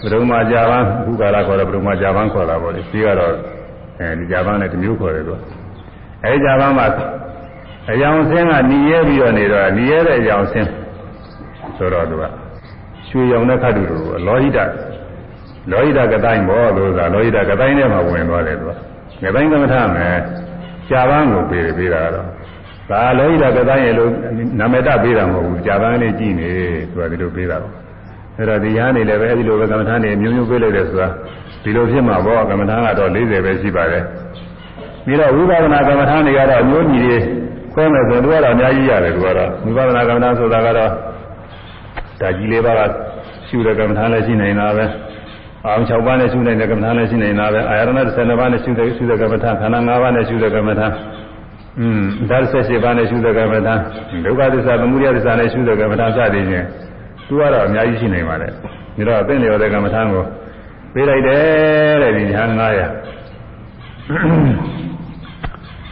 [0.00, 3.32] ဘုရုံမကြာပန်းဘုကာလခေါ်တဲ့ဘုရုံမကြာပန်းခေါ်တာပေါ့လေဒီကတော့
[3.98, 5.34] အဲဒီကြာပန်းနဲ့တစ်မျိုးခေါ်တယ်ကွ
[6.24, 6.86] အဲဒီကြာပန်းမှာ
[7.90, 10.68] အယောင်ဆင်းကညီရဲပြီးတော့နေတော့ညီရဲတဲ့အယောင်ဆင်း
[11.76, 12.24] ဆိုတော့သူက
[13.12, 14.58] ရွှေရောင်တဲ့ခတ်တူတို့လောဟိတ
[15.70, 20.16] လောဟိတကတိုင်းဘောလို့ဆိုတာလောဟိတကတိုင်းထဲမှာဝင်သွားတယ်သူကကတိုင်းကမ္မထမယ်
[20.90, 22.26] ကြာပန်းကိုပေးတယ်ပေးတာတော့
[22.90, 24.10] ဒါလောဟိတကတိုင်းရဲ့လို့
[24.58, 26.50] နာမည်တပေးတာမဟုတ်ဘူးကြာပန်းလေးကြည့်နေ
[26.90, 27.72] သူကဒီလိုပေးတာတော့
[28.36, 31.08] အဲ့တော့ဒီရားနေလည်းပဲအဲ့ဒီလိုပဲကမ္မထနေမျိုးမျိုးပေးလိုက်တယ်ဆိုတာ
[31.64, 34.04] ဒီလိုဖြစ်မှာပေါ့ကမ္မထကတော့40ပဲရှိပါတယ်
[35.04, 37.16] ပြီးတော့ဝိပဿနာကမ္မထနေကတော့အမျိုးကြီးတွေ
[37.74, 40.90] ခွဲမယ်ဆိုတော့အများကြီးရတယ်သူကတော့ဝိပဿနာကမ္မထဆိုတာကတော့
[42.22, 42.82] ဒါကြီးလေးပါးက
[43.48, 44.84] ရှုတဲ့ကမ္မထလည်းရှိနေတာပဲ
[45.66, 50.86] အောင်6ပါးနဲ့ရှုနေတဲ့ကမ္မထာလည်းရှိနေတာပဲအာရဏ12ပါးနဲ့ရှုတဲ့ရှုတဲ့ကမ္မထာခန္ဓာ5ပါးနဲ့ရှုတဲ့ကမ္မထာ
[51.80, 53.74] อืมဓာတ်78ပါးနဲ့ရှုတဲ့ကမ္မထာ
[54.24, 56.66] ဒုက္ခသစ္စာသမုဒယသစ္စာနဲ့ရှုတဲ့ကမ္မထာစသည်ဖြင့်
[57.26, 58.62] သူကတော့အများကြီးရှိနေပါလေဒါ
[59.08, 60.24] တော့အသိလျော်တဲ့ကမ္မထာကို
[60.94, 62.62] ပေးလိုက်တယ်တဲ့ဒီညာ900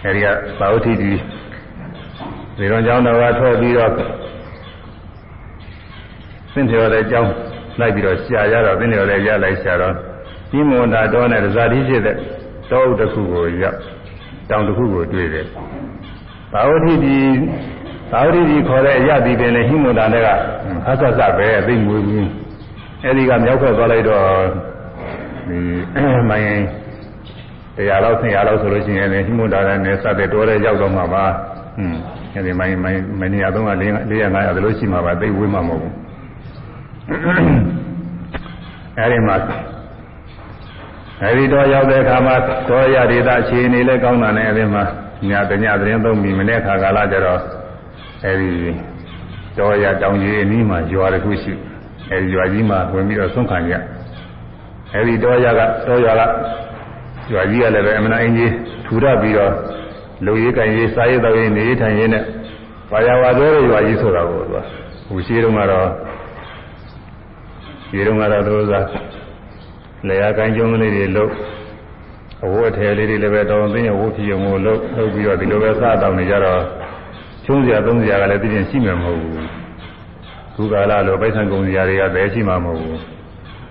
[0.05, 0.27] အဲဒီက
[0.61, 1.11] သာဝတိတိ
[2.59, 3.93] ဒီတော့ကျောင်းတော်ကထွက်ပြီးတော့
[6.55, 7.33] သင်္ထေရတဲ့ကျောင်း
[7.81, 9.95] လိုက်ပြီးတော့ရှာရတော့သင်္ထေရတဲ့ရလိုက်ရှာတော့
[10.51, 12.17] ပြီးမွန်တာတော်နဲ့ဇာတိဖြစ်တဲ့
[12.71, 13.79] တောအုပ်တစ်ခုကိုရောက်
[14.51, 15.47] တောင်တစ်ခုကိုတွေ့တယ်
[16.53, 17.17] ဘာဝတိဒီ
[18.13, 20.29] ဘာဝတိဒီခေါ်တဲ့အရသည်ပင်လေဟိမွန်တာနဲ့က
[20.85, 22.29] ဖတ်ဆက်ဆက်ပဲအသိမွေးဘူး
[23.05, 24.23] အဲဒီကမြောက်ဖက်သွားလိုက်တော့
[25.49, 25.59] ဒီ
[26.31, 26.63] မိုင်း
[27.77, 31.25] တရားလောက်ဆင်ရလောက်ဆိုလို့ရှိရင်လည်းဟိမွန်တာနဲ့စတဲ့တော်တဲ့ရောက်တော့မှာပါ
[31.77, 31.99] ဟွန်း
[32.35, 36.10] အဲဒီမိုင်းမိုင်းမနေရတော့က400 500ဒါလို့ရှိမှာပါသိဝေးမှာမဟုတ်ဘူး
[38.99, 39.37] အဲဒီမှာ
[41.23, 42.35] အဲဒီတော့ရောက်တဲ့အခါမှာ
[42.69, 44.85] သောရဒေတာအခြေအနေလည်းကောင်းတာနဲ့အဲဒီမှာ
[45.29, 47.41] ညတညသတင်းသုံးပြီးမနေ့ခါကာလကျတော့
[48.25, 48.51] အဲဒီ
[49.59, 51.53] တော်ရတောင်ကြီးအနီးမှာရွာတစ်ခုရှိ
[52.11, 53.75] အဲဒီရွာကြီးမှာဝင်ပြီးတော့ဆုံးခံကြ
[54.95, 56.23] အဲဒီတော်ရကတော်ရက
[57.33, 58.53] ရွာကြီးကလည်းပဲအမနာအင်းကြီး
[58.87, 59.53] ထူရပြီးတော့
[60.27, 62.23] လူရေးကံရေးစားရေးတော်ရေးနေထိုင်ရေးနဲ့
[62.91, 64.57] ဘာယာဝါသေးရွာကြီးဆိုတာကိုသူက
[65.09, 65.89] ဟိုရှိတုန်းကတော့
[67.91, 68.75] ဒီတုန်းကတော့သူက
[70.09, 71.33] လေယာကိုင်းကျုံးလေးတွေလုပ်
[72.45, 76.61] အဝတ်ထည်လေးတွေလည်းပဲတောင်းသိရင်ဝတ်ဖြစ်ရုံကိုလုပ်လုပ်ပြီးတော့ဒီလိုပဲစားတောင်းနေကြတော့
[77.45, 79.47] ချုံးစရာသုံးစရာကလည်းသိရင်ရှိမှာမဟုတ်ဘူး
[80.55, 83.01] ခုကာလလိုပိုက်ဆံကုန်စရာတွေကပဲရှိမှာမဟုတ်ဘူး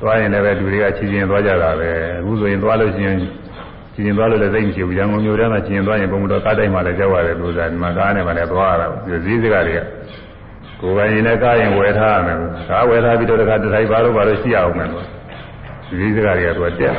[0.02, 3.18] သွားရင်လည်းပဲလူတွေကချီချင်းသွားကြတာပဲအခုဆိုရင်သွားလို့ရှိရင်
[3.94, 9.80] ချီချင်းသွားလို့လည်းသိမရှိဘူးရန်ကုန်မြို့ထဲမှာချီချင်းသွားရင်ပုံတော်ကားတိုင်းမှာလည်းကြောက်ရတယ်လို့ဆိုတာဒီမှာကားနဲ့မှလည်းသွားရတာဘူးဈေးစကားတွေက
[10.82, 12.38] ကိုယ်ပိုင်ရင်လည်းကားရင်ဝယ်ထားရမယ်
[12.70, 15.06] ကားဝယ်ထားပြီးတော့တခါတထိုင်ပါတော့ပါတော့ရှိရအောင်မယ်လို့
[16.00, 16.94] ဒီစကားတွေကသူကတက်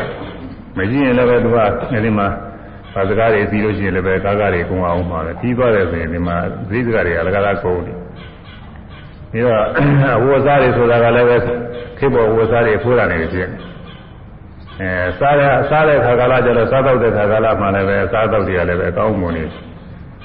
[0.76, 1.56] မရှိရင်လည်းပဲသူက
[1.92, 2.28] အဲဒီမှာ
[2.94, 6.36] ဘာစကားတွေပြီးလို့ရှိရင်လည်းပဲကားကားတွေကုန်အောင်မှာပဲပြီးသွားတယ်ဆိုရင်ဒီမှာ
[6.70, 7.96] ဈေးစကားတွေကလကားကုန်တယ်
[9.32, 9.64] ပြီးတော့
[10.24, 11.36] ဝေစားတွေဆိုတာကလည်းပဲ
[11.98, 13.48] ခေဘောဝေစားတွေဖိုးတာနေဖြစ်
[14.80, 19.44] အဲစားရစားတဲ့ခါကာလကျတော့စားတော့တဲ့ခါကာလမှလည်းပဲစားတော့တွေကလည်းပဲအကောင်းမွန်နေ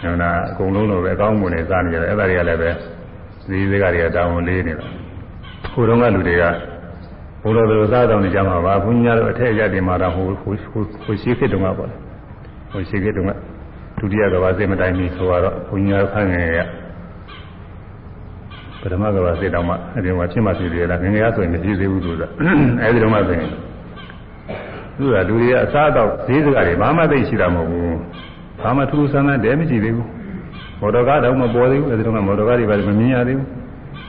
[0.01, 2.69] ဟိုနာအကုန်လုံးလိုပဲအကောင်းမွန်နေစားနေကြတယ်အဲ့ဒါတွေကလည်းပဲ
[3.49, 4.91] ဈေးစကားတွေကတောင်းလေးနေတော့
[5.73, 6.43] ဟိုတုန်းကလူတွေက
[7.41, 10.53] ဘုလိုဘယ်လိုစားတောင်းနေကြမှာပါဘုညာတို့အထက်ရတင်မှာတော့ဟိုဟို
[11.03, 11.95] ဟိုရှိခေတုန်းကပေါ့လေ
[12.71, 13.31] ဟိုရှိခေတုန်းက
[13.97, 16.59] ဒုတိယကဘာစေမတိုင်မီဆိုတော့ဘုညာခန့်ငယ်ရ
[18.81, 22.29] ပထမကဘာစေတောင်းမှအဲဒီမှာဖြစ်မှဖြစ်သေးလားငငယ်ရဆိုရင်မဖြစ်သေးဘူးလို့ဆို
[22.81, 23.49] အဲဒီတော့မှဆိုရင်
[24.97, 27.97] သူကလူတွေကအစားတော့ဈေးစကားတွေဘာမှသိရှိတာမဟုတ်ဘူး
[28.61, 30.07] ဘာမှထူးဆန်းဆန်းတဲမရှိသေးဘူး
[30.85, 33.47] မော်တော်ကားတော့မပေါ်သေးဘူးအဲဒီတော့မော်တော်ကားတွေပါမမြင်ရသေးဘူး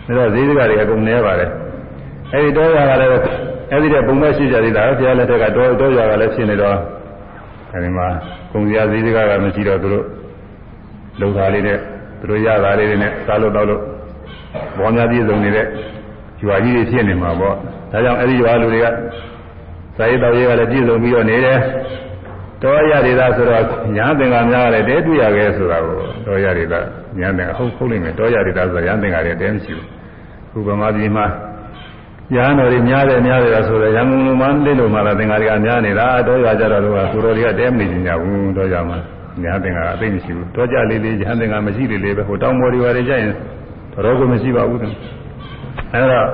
[0.06, 1.50] ဒါတော့ဈေးစကားတွေအကုန်နေပါတယ်
[2.32, 3.12] အဲဒီတော့ရကလည်း
[3.72, 6.76] အဲဒီတဲ့ပုံမဲ့ရှိကြသေးတာဘုရားလက်ထက်ကတော့တော့ရကလည်းဖြစ်နေတော့
[7.72, 8.06] အဲဒီမှာ
[8.52, 10.04] ကုံစရာဈေးစကားကမရှိတော့သူတို့
[11.20, 11.78] လုံသားလေးနဲ့
[12.20, 13.80] သူတို့ရတာလေးတွေနဲ့စားလို့တော့လို့
[14.78, 15.66] ဘောများပြည့်စုံနေတဲ့
[16.42, 18.86] ရွာကြီးတွေဖြစ်နေမှာပေါ့ဒါကြောင့်အဲဒီရွာလူတွေက
[19.96, 21.58] စာရေးတော်ရေးကလည်းပြည့်စုံပြီးတော့နေတယ်
[22.62, 23.64] တော်ရရတာဆိုတော့
[23.96, 25.94] ညာသင်္ကာများလည်းတဲတွေ့ရခဲ့ဆိုတာကို
[26.26, 26.80] တော်ရရတာ
[27.18, 29.88] ညာသင်္ကာဟုတ်ဟုတ်လိမ့်မယ်တော်ရရတာဆိုတော့ညာသင်္ကာလည်းတဲမရှိဘူး
[30.52, 31.26] ခုဗမာပြည်မှာ
[32.34, 38.98] ညာတော်တွေများတယ်များတယ်ဆိုတော့ရန်ကုန်လူမှလိလို့မှလာသင်္ကာတွေကများနေတာတော်ရကြတော့သူကကိုတော်တွေကတဲမနေကြဘူးတော်ရမှာ
[39.42, 43.32] ညာသင်္ကာအသိမရှိဘူးတော်ကြလေးလေးညာသင်္ကာမရှိလေးလေးပဲဟိုတောင်ပေါ်တွေပါတွေကြရင်
[43.92, 44.80] တော်ကမရှိပါဘူး
[45.92, 46.26] အဲတော့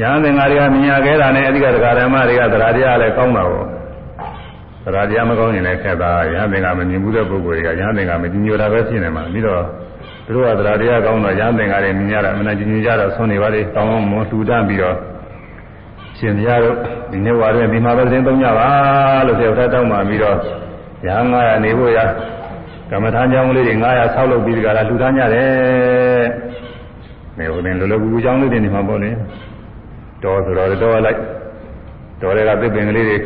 [0.00, 3.81] ညာသင်္ကာတွေကမြင်ရခဲ့တာနဲ့အဓိကတရားဓမ္မတွေကသရာတရားလည်းကောင်းတာပေါ့
[4.84, 9.62] သရာတရားမကောင်းရင်လည်းခက်တာရဟန်းသင်္ကမမြင်ဘူးတဲ့ပုဂ္ဂိုလ်တွေကရဟန်းသင်္ကမကြီးညိုတာပဲဖြစ်နေမှာပြီးတော့
[10.26, 14.96] သူတို့ကသရာတရားကောင်းတော့ရဟန်းသင်္ကတွေမြင်ရတာအမှန်ကြီးညိုကြတော့ဆွနေပါလေတောင်းအောင်မလှူဒန်းပြီးတော့
[16.18, 16.76] ရှင်ပြတို့
[17.10, 18.68] ဒီနေ့ဝါရဲဒီမှာပဲသတင်းသုံးကြပါ
[19.26, 20.36] လို့ပြောထားတောင်းပါပြီးတော့
[21.06, 21.98] ရဟန်း900နေဖို့ရ
[22.90, 26.24] ကမ္မထာကြောင်းလေးတွေ900ဆောက်လုပ်ပြီးဒီကလာလှူဒါန်းကြတယ်။
[27.38, 29.10] နေဟိုနေလောလောကူကူကြောင်းလေးတွေနေမှာပေါ့လေ။
[30.22, 31.18] တော်ဆိုတော့တော်လိုက်
[32.22, 33.16] တော်တွေကသစ်ပင်ကလေးတွေ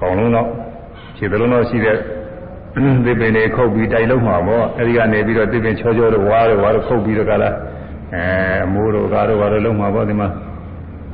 [0.00, 0.48] ပေါင်လုံးတော့
[1.20, 1.96] ခြေသလုံးတော့ရှိတဲ့
[3.04, 7.50] သစ်ပင်တွေခုတ်ပြီးတိုက်လုံးမှာပေါ့။အဲဒီကနေပြီးတော့သစ်ပင်ချောချောတို့ဝါးတို့ဝါးတို့ခုတ်ပြီးတော့ကလာ
[8.14, 8.22] အဲ
[8.64, 10.28] အမိုးတို့ကားတို့ဝါးတို့လုံးမှာပေါ့ဒီမှာ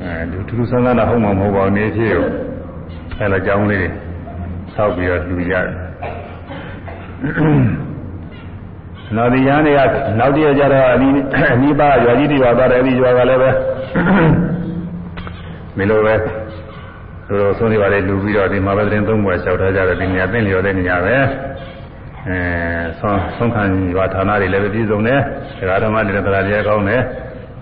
[0.03, 2.25] အဲထူးထူးဆန်းဆန်းတော့ဟုတ်မှာမဟုတ်ပါဘူးနေဖြစ်ရော
[3.21, 3.91] အဲလိုကြောင်းလေးတွေ
[4.75, 5.75] ဆောက်ပြီးတော့လှူရတယ်
[9.17, 9.81] နောက်ဒီရန်တွေက
[10.19, 11.13] နောက်တည့်ကြတော့အနီး
[11.55, 13.51] အနီးပါရွာကြီးတွေရွာသွားတယ်အဲဒီရွာကလည်းပဲ
[15.77, 16.15] မလိုပဲ
[17.29, 21.17] တို့တော့ဆုံးနေပါလေလူပြီးတော့ဒီမှာပဲသတင်းသုံးပွဲလျှောက်ထားကြတယ်ဒီနေရာသိလျော်တဲ့နေရာပဲ
[22.29, 22.39] အဲ
[23.01, 23.63] ဆုံးဆုံးခံ
[23.95, 25.21] ရွာဌာနတွေလည်းပဲပြည်စုံတယ်
[25.59, 27.03] ဒကာဓမ္မတွေလည်းတရားတရားကောင်းတယ်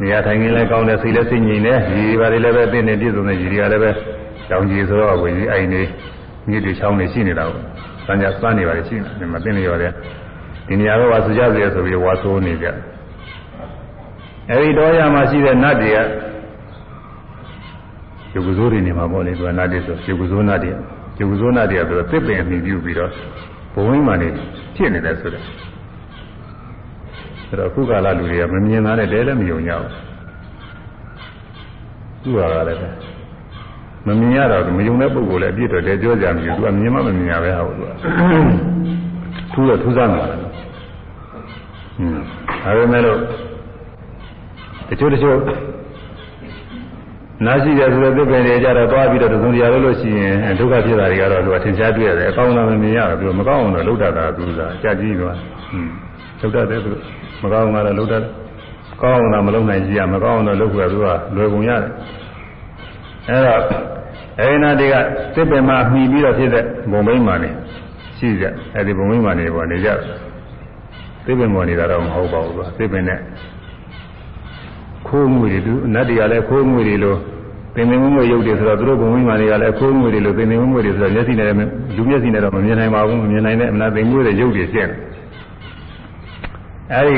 [0.00, 3.90] နေရာထိုင်ခင်းလည်းကောင်းတယ်စိတ်လည်းစိတ်ငြိမ်တယ်ဒီပါတွေလည်းပဲသိနေပြည်စုံတယ်ဒီတွေကလည်းပဲ
[4.50, 5.82] တောင်ကြီးဆိုတော့ဝင်ကြီးအိမ်နေ
[6.48, 7.60] မြစ်တွေချောင်းတွေရှိနေတာကို
[8.06, 9.92] စံကြစမ်းနေပါလေရှိနေမှာသိလျော်တယ်
[10.66, 12.66] ဒီနေရာတော့ဝါဆိုကြစေဆိုပြီးဝါဆိုးနေကြ
[14.50, 15.98] အဲဒီတော့ရမှာရှိတဲ့နတ်တွေက
[18.34, 23.10] ယုတ်ကစိုးတွေနေမှာပေါ့လေသူကနတ်တွေဆိုယုတ်ကစိုးနတ်တွေယုတ်ကစိုးနတ်တွေကဆိုတော့သစ်ပင်အမိပြုပြီးတော့
[23.74, 24.28] ဘဝင်းမှနေ
[24.76, 25.44] ဖြစ်နေတယ်ဆိုတော့
[27.46, 29.90] ဆိုတော့ခုကာလလူတွေကမမြင်သားတဲ့တဲလည်းမယုံကြဘူး
[32.22, 32.88] သူကလည်းပဲ
[34.06, 37.92] မမြင်ရတော့မယုံတဲ့ပုဂ္ဂိုလ်လည်းအပြည့်တော့တဲပြောကြမရှိဘူးသူကမြင်မှမမြင်ရပဲဟာဘူးသူက
[39.52, 40.42] ထူးတော့ထူးဆန်းတယ်ဟွန်း
[42.64, 43.18] ဒါပေမဲ့လို့
[44.88, 45.36] တချို့တချို့
[47.42, 55.36] နာရှိတယ်ဆိုတော့သစ်ပင်တွေကြတော့သွားပြီးတော့သုံးတရားလို့လို့ရှိရင်ဒုက္ခဖြစ်တာတွေကတော့သူကသင်ရှားတွေ့ရတယ်အကောင်းလားမမြင်ရဘူးသူမကောင်းအောင်တော့လှုပ်တတ်တာသူကအကြကြီးသွား
[55.70, 55.90] ဟွန်း
[56.40, 56.90] လှုပ်တတ်တယ်သူ
[57.42, 58.30] မကောင်းအောင်ကတော့လှုပ်တတ်တယ်
[59.02, 61.90] ကောင်းအောင်တော့မလုပ်နိုင်ကြည့်ရမကောင်းအောင်တော့လှုပ်ခွေသူကလွယ်ကုန်ရတယ်
[63.28, 63.60] အဲတော့
[64.40, 64.94] အဲဒီနာတွေက
[65.34, 67.50] သစ်ပင်မှာမှီပြီးတော့ဖြစ်တဲ့ဘုံဘိန်းမှနေ
[68.18, 68.44] ရှိကြ
[68.76, 69.88] အဲဒီဘုံဘိန်းမှနေပေါ်နေကြ
[71.24, 73.20] သစ်ပင်ပေါ်နေတာတော့မဟုတ်ပါဘူးသူသစ်ပင်နဲ့
[75.14, 77.18] ခိုးငွေတွေသူနတ်တွေကလည်းခိုးငွေတွေလို့
[77.74, 81.46] သင်္သင်ငွေရုပ်တွေဆိုတော့သူတို့ဘုံဝိမာန်တွေကလည်းခိုးငွေတွေလို့သင်္သင်ငွေတွေဆိုတော့မျက်စိနဲ့
[81.96, 84.96] လူမျက်စိနဲ့တော့မမြင်နိုင်ပါဘူးမမြင်နိုင်တဲ့အမနာသင်ငွေတွေရုပ်တွေဖြစ်နေ
[86.92, 87.16] အဲဒီ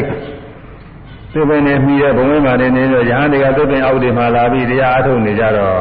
[1.33, 5.75] သစ်ပင်နဲ့မှီတဲ့ဘုံဝိမာန်တွေနေတော့ရဟန်းတွေကသစ်ပင်အောက်တွေမှာလာပြီးတရားအားထုတ်နေကြတော့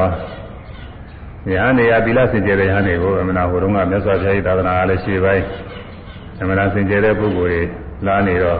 [1.54, 5.44] ရဟန်းတွေကသီလစင်ကြယ်တဲ့ရဟန်းတွေကိုအမနာဟိုတုန်းကမြတ်စွာဘုရား၏သာသနာအားလည်းရှေ့ပိုင်း
[6.42, 7.62] အမနာစင်ကြယ်တဲ့ပုဂ္ဂိုလ်တွေ
[8.06, 8.60] လာနေတော့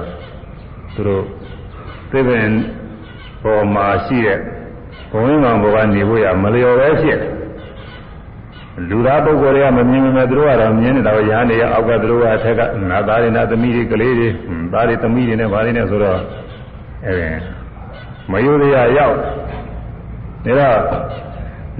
[0.96, 1.24] သူတို့
[2.12, 2.48] သစ်ပင်
[3.46, 4.40] ပေါ်မှာရှိတဲ့
[5.12, 7.20] ဘုံဝင်ကောင်ဘောကနေဖို့ရမလျော်ပဲဖြစ်
[8.90, 14.28] လူသားပုဂ္ဂိုလ်တွေကမမြင်မမဲ့သူတို့ကတော့မြင်နေတာပဲရဟန်းတွေအောက်ကသူတို့ကအထက်ကနာသားတွေနာသမီးတွေကလေးတွေ
[14.74, 16.20] သားတွေသမီးတွေနဲ့ဗားတွေနဲ့ဆိုတော့
[17.08, 17.18] အဲ
[18.32, 19.16] မယုဒရရောက်
[20.46, 20.80] ဒါတော့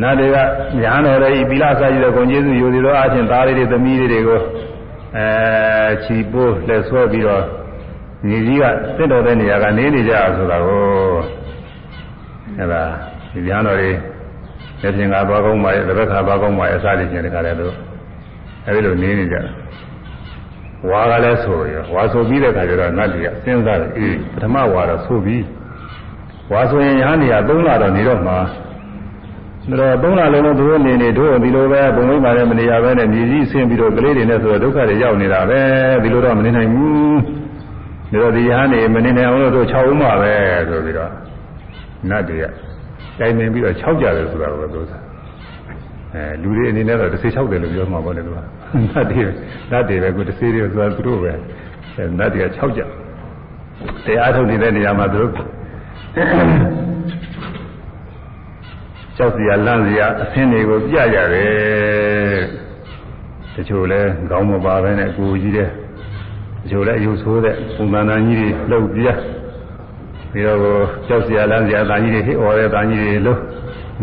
[0.02, 0.38] နာတွေက
[0.82, 4.40] ညာတော်ရဲ့ဤပိလာစာကြီးတဲ့ဂုံကျေးဇူးယူသည်တော့အချင်းသားလေးတွေသမီးလေးတွေကို
[5.18, 5.28] အဲ
[6.04, 7.44] ခြီပိုးလက်ဆွဲပြီးတော့
[8.28, 8.64] ညီကြီးက
[8.96, 10.86] စစ်တော်တဲ့နေရာကနေနေကြဆိုတာကို
[12.60, 12.82] အဲဒါ
[13.34, 13.92] ဒီညာတော်တွေ
[14.82, 17.74] လက်ပြင်ကသွားကောင်းပါရဲ့တစ်ဘက်ခါသွားကောင်းပါရဲ့အစားလေးချင်းတခါလဲလို့
[18.68, 19.54] အဲဒီလိုနေနေကြတယ်
[20.90, 25.44] ဝါကလည်းဆိုရဝါဆိုပြီးတဲ့ခါကျတော့နတ်တွေကစဉ်းစားတယ်အေးပထမဝါတော့ဆိုပြီး
[26.52, 28.38] ဝါဆိုရင်ညာနေရာ၃လတော့နေတော့မှာ
[29.70, 35.62] ဒါတော့၃လလုံးလုံးသူတို့နေနေတို့ဒီလိုပဲဘုံမိပါနဲ့မနေရပဲနဲ့မြေကြီးဆင်းပြီးတော့ကလေးတွေနဲ့ဆိုတော့ဒုက္ခတွေရောက်နေတာပဲ
[36.04, 37.20] ဒီလိုတော့မနေနိုင်ဘူး
[38.12, 40.34] ဒါတော့ဒီဟာနေမနေနိုင်အောင်လို့တို့6ဦးမှပဲ
[40.70, 41.25] ဆိုပြီးတော့
[42.10, 42.46] နတ်တွေက
[43.20, 45.02] တိုင်ပင်ပြီးတော့6ကြတယ်ဆိုတာကိုသူစား
[46.14, 48.38] အဲလူတွေအနေနဲ့တော့တစ်စေ6တယ်လို့ပြောမှာပေါ့လေသူက
[48.94, 49.24] နတ်တွေ
[49.72, 51.32] နတ်တွေပဲကိုတစ်စေတွေဆိုတာသူတို့ပဲ
[51.96, 52.82] အဲနတ်တွေက6ကြ
[54.06, 55.32] တရားထုတ်နေတဲ့နေရာမှာသူတို့
[59.18, 62.40] ကြောက်စရာလန့်စရာအဆင်းတွေကိုပြကြတယ်
[63.56, 65.70] တချို့လဲခေါင်းမပါပဲနဲ့ကိုကြီးတဲ့
[66.62, 69.08] တချို့လဲအယုဆိုးတဲ့ပုံသဏ္ဍာန်ကြီးတွေလှုပ်ပြ
[70.35, 70.59] ပြီးတော့
[71.09, 73.39] ကြောက်စရာလန့်စရာတန်ကြီးတွေဟိအော်တဲ့တန်ကြီးတွေလို့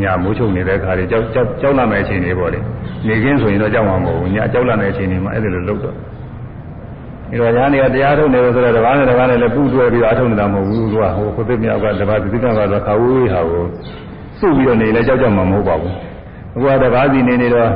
[0.02, 2.60] ညမိုးချုပ်နေတဲ့ခါတွေကြောက်ကြောက်ကြောက်လာမယ့်အချိန်တွေပေါ့လေ
[3.08, 5.96] နေခင်းဆိုရင်တော့ကြောက်မှာမဟုတ်ဘူးညကြောက်လာတဲ့အချိန်တွေမှာအဲ့ဒါလိုလှုပ်တော့
[7.30, 13.64] ဒီတော့ညာနေကတရားထုတ်နေလို့ဆိုတော့တပားနဲ့တပားနဲ့လည်းပူတွဲပြီးတော့အထုတ်နေတာမဟုတ်ဘူးသူကဟိုကိုသိမြောက်ကတပားသတိကကတော့ခါဝေးဟာကို
[14.40, 15.94] စုပြီးတော့နေလဲကြောက်ကြောက်မှာမဟုတ်ပါဘူး
[16.56, 17.70] အခုကတပားစီနေနေတော့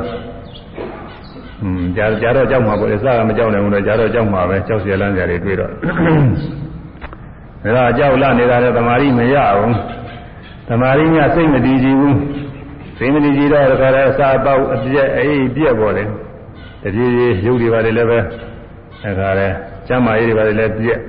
[1.62, 5.70] อืมကြာကြာတော့ကြောက်မှာပေါ့လေစကားမကြောက်နိုင်ဘူးတော့ကြာတော့ကြောက်မှာပဲကြောက်เสียလန်းစရာတွေတွေ့တော့
[7.75, 9.75] ဒါကကြောက်လာနေတာလည်းတမာရီမရဘူး
[10.69, 12.17] တမာရီညစိတ်မတည်ကြည်ဘူး
[12.97, 16.07] စိတ်မတည်ကြည်တော့တခါတည်းအစာပေါက်အပြက်အေးပြက်ပေါ်တယ်
[16.83, 19.55] တပြေးပြေးရုပ်တွေပါတယ်လည်းပဲတခါတည်း
[19.87, 20.99] ကျမ်းမာရေးတွေပါတယ်လည်းပြက်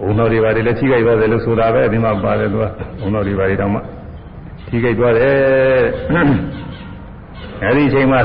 [0.00, 2.64] ဘုံတော်တွေပါတယ်လည်းထိခိုက်သွားတယ်လို့ဆိုတာပဲဒီမှာပါတယ်သူက
[3.00, 3.80] ဘုံတော်တွေပါတယ်တောင်မှ
[4.68, 5.84] ထိခိုက်သွားတယ်
[7.64, 8.20] အဲဒီအချိန်မှာ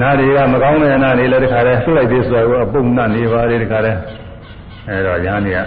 [0.00, 3.98] နာတွေကမကောင်းတဲ့နာတွေလည်းတခါတည်းဆွလိုက်သေးဆိုတော့အပုံနာနေပါလေတခါတည်း
[4.88, 5.58] အဲတော့ညာနေက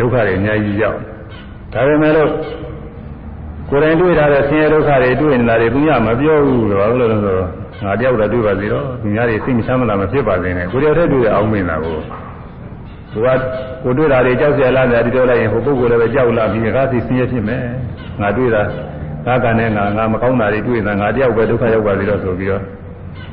[0.00, 0.98] ဒုက္ခတွေအများကြီးရောက်
[1.72, 2.30] ဒါပေမဲ့လို့
[3.70, 7.48] ကိုယ်တိုင်တွေ့ထားတဲ့ဆင်းရဲဒုက္ခတွေတွေ့နေတာတွေသူညမပြောဘူးလို့ဘာလို့လဲဆိုတော့
[7.84, 11.96] ငါတယောက်တော့တွေ့ပါသေးတော့သူများတွေစိတ်မချမ်းသာမဖြစ်ပါစေနဲ့ကိုယ်တယောက်တည်းတွေ့ရအောင်မင်းတာကို
[13.12, 13.28] သူက
[13.84, 17.62] ကိုတွေ့တာတွေကြောက်ကြလားများဒီတော့လိုက်ရင်ဟိုပုဂ္ဂိုလ်လည်းပဲကြောက်လာပြီးငါသိဆင်းရဲဖြစ်မယ်
[18.20, 18.62] ငါတွေ့တာ
[19.26, 22.62] ငါကနဲ့ငါငါမကောင်းတာတွေတွေ့နေတာငါတယောက်ပဲဒုက္ခရောက်ပါသေးတော့ဆိုပြီးတော့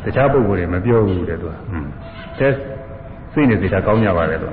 [0.04, 1.54] တခြားပုဂ္ဂိုလ်တွေမပြောဘူးတဲ့သူက
[2.40, 2.50] တဲ
[3.34, 4.48] စိတ်နေစိတ်ဓာတ်ကောင်းကြပါလေသူ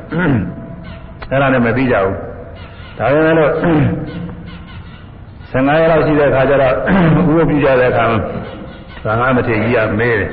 [1.31, 2.17] အဲ့ဒါနဲ့မသိကြဘူး
[2.99, 3.53] ဒါပေမဲ့လို့
[5.53, 6.75] 15ရက်လောက်ရှိတဲ့ခါကျတော့
[7.39, 8.05] ဥပပြကြတဲ့အခါ
[9.05, 10.31] သံဃာမထေရကြီးကမဲတယ်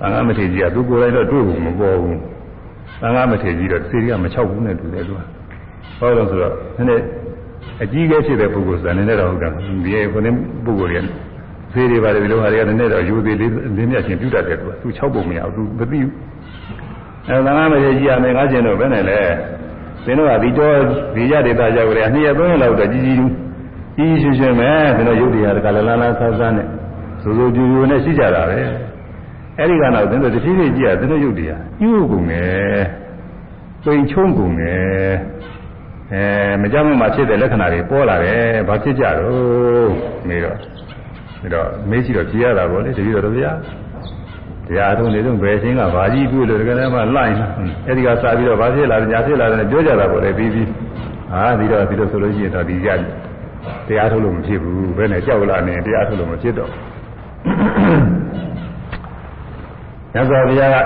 [0.00, 2.18] သံဃာမထေရကြီးကသူကိုယ်တိုင်တော့တွေ့ဖို့မပေါ်ဘူး
[3.00, 5.20] သံဃာမထေရကြီးတော့စေရီကမချောက်ဘူးနဲ့တူတယ်သူက
[5.98, 7.04] ဟောလို့ဆိုတော့နည်းနည်း
[7.82, 9.52] အကြီးကဲဖြစ်တဲ့ပုဂ္ဂိုလ်ဆိုတာနည်းနည်းတော့ဟုတ်တယ်
[9.84, 10.28] ဒီခုန
[10.64, 11.04] ပုဂ္ဂိုလ်
[11.72, 16.12] တွေသေးတွေပါတယ်ဒီလိုဟာတွေကနည်းနည်းတော့ယူသေးလေးလေးမြတ်ချင်းပြုတတ်တယ်သူကသူ6ပုံမရဘူးသူမသိဘူး
[17.28, 19.20] အဲသံဃာမထေရကြီးကမယ်ငါးကျင်တော့ဘယ်နဲ့လဲ
[20.04, 20.76] သင်တို့ကဒီတော့
[21.14, 23.16] ဒီရဒေတာရောက်ကြတယ်နှစ်ရက်သုံးရက်လောက်တော့ကြီးကြီး
[23.96, 26.68] ကြီးကြီးရွှင်ရွှင်ပဲသင်တို့ရုပ်တရားတကလည်းလန်းလန်းဆန်းဆန်းနဲ့
[27.22, 28.60] စိုးစိုးကြူကြူနဲ့ရှိကြတာပဲ
[29.58, 32.80] အဲ့ဒီကတော့သင်တို့တတိယကြည့်ရသင်တို့ရုပ်တရားယူကုန်တယ်
[33.84, 35.12] ပိန်ချုံကုန်တယ်
[36.12, 36.24] အဲ
[36.62, 39.90] မကြောက်မှဖြစ်တဲ့လက္ခဏာတွေပေါ်လာတယ်ဘာဖြစ်ကြတော့
[40.28, 43.52] မေးတော့ဒါတော့မေးကြည့်တော့ကြည်ရတာပေါ့လေတတိယတော့ဗျာ
[44.70, 47.34] တရားထုံးနေတော့ဘယ်ချင်းကဘာကြီးပြုလို့တကယ်တည်းမှလိုက်
[47.86, 50.68] အဲ့ဒီကစပြီးတော့ဘာဖြစ်လာတယ်ညာဖြစ်လာတယ်ပြောကြတာပေါ့လေပြီးပြီး
[51.32, 52.90] ဟာဒီတော့ဒီလိုဆိုလို့ရှိရင်တော့ဒီကြ
[53.88, 56.70] တရားထုတ်လို့မဖြစ်ဘူးဘယ်နဲ့ကြောက်လာနေတရားထုတ်လို့မဖြစ်တော့
[60.14, 60.76] ညဇောဘုရားက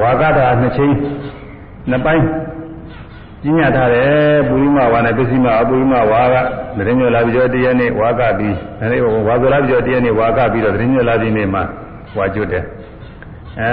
[0.00, 0.96] ဝါကတာနှစ်ချင်း
[1.90, 2.24] နှစ်ပိုင်း
[3.44, 6.36] ကျင့်ရထားတယ်ပုရိမဝါနဲ့ပစ္စည်းမအပုရိမဝါက
[6.76, 11.62] တရင်ညလာပြီးတော့တရက်နေ့ဝါကပြီးအဲဒီဝါဆိုလာပြီးတော့တရက်နေ့ဝါကပြီးတော့တရင်ညလာပြီးနေ့မှာ
[12.16, 12.64] ဝါကျွတ်တယ်
[13.60, 13.72] အဲ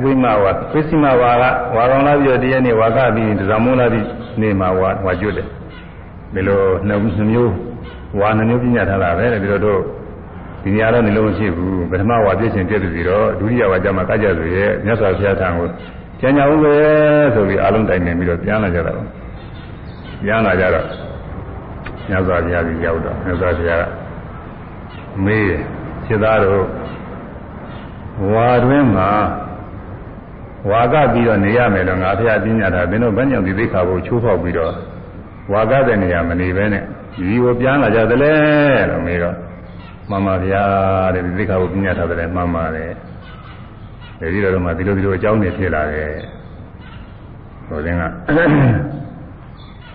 [0.00, 1.44] ပုရိမဝါပစ္စည်းမဝါက
[1.76, 4.06] ဝါကောင်လာပြီးတော့တရက်နေ့ဝါကပြီးဒဇမုန်းလာပြီး
[4.40, 5.46] နေ့မှာဝါဝါကျွတ်တယ်
[6.34, 7.52] ဒီလိုနှစ်မျိုး
[8.20, 9.80] ဝါနှမျိုးပြညာထားတာပဲဒီလိုတော့
[10.62, 15.68] ဒီနေရာတော့နေလို့မရှိဘူးပထမဝါပြည့်ရှင်ပြည့်ပြီတော့ဒုတိယဝါကျမှကကြဆိုရဲ့မြတ်စွာဘုရားထံကို
[16.20, 16.74] ကျန်ကြဦးပဲ
[17.34, 18.92] ဆိုပြီးအားလုံးတိုင်နေပြီးတော့ပြန်လာကြတာ
[20.22, 20.86] ပြန်လာကြတော့
[22.08, 23.84] မြတ်စွာဘုရားကြီးရောက်တော့မြတ်စွာဘုရားက
[25.24, 25.44] မေး
[26.06, 26.64] ခြေသားတို့
[28.32, 29.10] ဝါတွင်းမှာ
[30.70, 34.72] ဝါကပြီးတော့နေရမယ်လို့ငါဘုရားပြညာတာဘယ်တော့ဗញ្ញံဒီသိခါဖို့ချိုးဖောက်ပြီးတော့
[35.52, 36.84] ဝါကတဲ့နေရာမနေဘဲနဲ့
[37.16, 38.32] ဒီကိုပြန်လာကြသလဲ
[38.90, 39.36] လို့မေးတော့
[40.10, 40.64] မှန်ပါဗျာ
[41.14, 42.92] တဲ့ဒီသိခါဖို့ပြညာထားတယ်မှန်ပါတယ်
[44.20, 46.10] ဒီလိုတော့မှဒီလိုဒီလိုအကြောင်းတွေဖြစ်လာတယ်
[47.66, 48.02] ဟိုတင်းက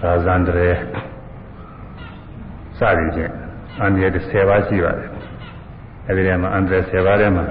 [0.02, 0.70] သာဇန်တရေ
[2.78, 3.32] စသည်ဖြင့်
[3.82, 5.10] အန္တရာယ်10ပါးရှိပါတယ်
[6.08, 7.44] အဲဒီထဲမှာအန္တရာယ်10ပါးထဲမှာ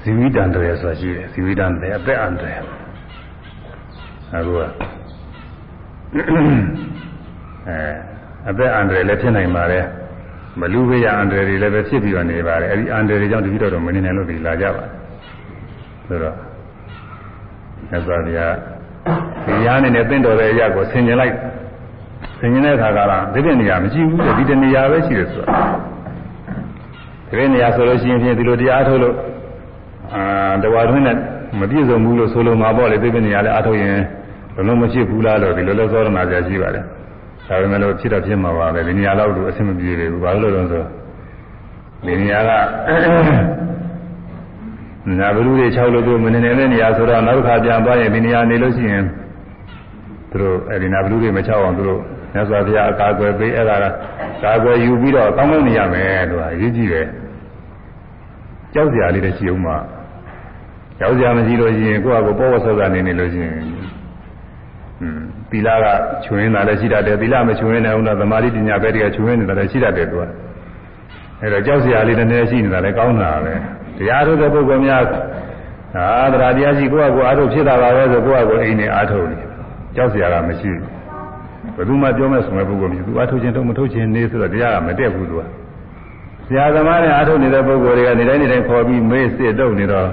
[0.00, 2.62] ဇီဝိတန္တရာယ်ဆိုတာရှိတယ်ဇီဝိတန္တရာယ်အသက်အန္တရာယ်
[4.36, 4.64] အခုကအဲ
[8.50, 9.84] အသက်အန္တရာယ်လည်းဖြစ်နိုင်ပါတယ်
[10.58, 14.84] မလူဘေးရအန္တရာယ်တွေလည်းပဲဖြစ်ပြီးတော့နေပါတယ်အဲဒီအန္တရာယ်တွေကြောင့်တတိတော်တော့မနေနိုင်လို့ဒီလာကြပါ
[16.08, 16.36] ဆိုတော့
[17.90, 18.54] မြတ်စွာဘုရား
[19.46, 21.34] ဒီရားနေနဲ့တင့်တော်တဲ့အရာကိုဆင်ញင်လိုက်
[22.38, 25.46] ဆင်ញင်တဲ့အခါကလားဒီပြနေရာမရှိဘူးဒီတနေရာပဲရှိတယ်ဆိုတာ
[27.28, 29.14] ဒီပြနေရာဆိုလို့ရှိရင်ဖြင့်ဒီလိုတရားထုတ်လို့
[30.14, 31.16] အာတဝါတွင်းနဲ့
[31.60, 33.96] မပြည့်စုံဘူးလို့ဆိုလို့မှာပေါ့လေဒီပြနေရာလည်းအထုတ်ရင်
[34.54, 36.84] ဘယ်လိုမဖြစ်ဘူးလားလို့ဒီလိုလဲသောရဏကြရှိပါတယ်
[37.50, 40.84] ဒါပေမဲ့လို့ဖြစ်တော့ဖြစ်မှာပါပဲဒီနေရာတော့သူအဆင်မပြေဘူးဘာလို့လဲဆို
[42.06, 42.50] ဒီနေရာက
[45.18, 49.04] နာဘလူတွေ6လို့သူမနေနေတဲ့နေရာဆိုတော့နောက်တစ်ခါပြန်သွားရင်ဒီနေရာနေလို့ရှိရင်
[50.30, 52.00] သူတို့အဲဒီနာဘလူတွေမချအောင်သူတို့
[52.32, 53.84] မြတ်စွာဘုရားအကာအကွယ်ပေးအဲ့ဒါက
[54.42, 57.06] ကာကွယ်ယူပြီးတော့ကောင်းကောင်းနေရမယ်လို့အရေးကြီးတယ်
[58.74, 59.72] ကြောက်စရာလေးတွေရှိအောင်မှ
[60.98, 63.99] ကြောက်စရာမရှိလို့ရှိရင်ကိုယ့်အကိုပေါ်ဝဆော့တာနေနေလို့ရှိရင်อืม
[65.50, 65.84] သီလက
[66.24, 70.24] ချွင်းတာလည်းရှိတတ်တယ်သီလမချွင်းနိုင်ဘူးတော့သမာဓိပညာပဲတည်းကချွင်းနေတာလည်းရှိတတ်တယ်သူက
[71.40, 73.54] အဲတော့ကြောက်စရာလေးတည်းရှိနေတာလည်းကောင်းတာပဲ
[73.98, 75.02] တရားထုတ်တဲ့ပုဂ္ဂိုလ်များ
[75.96, 79.38] အာတရားတရားရှိကိုယ့်အကိုအားထုတ်ဖြစ်တာပါပဲဆိုကိုယ့်အကိုအိမ်နဲ့အားထုတ်နေ
[79.96, 81.00] ကြောက်စရာကမရှိဘူး
[81.76, 85.42] ဘယ်သူမှပြောမဲ့ဆိုမဲ့ပုဂ္ဂိုလ်မျိုးသူအားထုတ်ခြင်းတော့မထုတ်ခြင်းနေဆိုတော့တရားကမတက်ဘူးသူက
[86.46, 90.08] ဆရာသမားနဲ့အားထုတ်နေတဲ့ပုဂ္ဂိုလ်တွေကနေတိုင်းနေတိုင်းခေါ်ပြီးမေးစစ်တုပ်နေတော့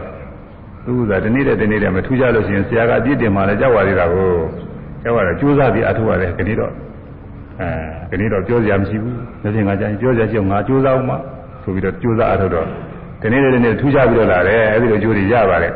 [0.85, 4.31] သူကတနေ့တည်းတနေ့တည်းမထူးကြလို့ရှိရင်ဆရာကအပြစ်တင်မှလည်းကြောက်ပါသေးတာကို
[5.07, 6.71] ကြောက်ရတော့ကြိုးစားပြီးအားထုတ်ရတယ်ခဏတော့
[7.61, 11.11] အဲခဏတော့ပြောစရာမရှိဘူး။ဒါဖြင့်ငါကြရင်ပြောစရာရှိအောင်ငါကြိုးစားအောင်မ
[11.63, 12.65] ဆိုပြီးတော့ကြိုးစားအားထုတ်တော့
[13.21, 15.73] ဒီနေ့တနေ့ထူးခြားပြီးတော့လာတယ်အဲဒီလိုကြိုးတွေရပါတယ်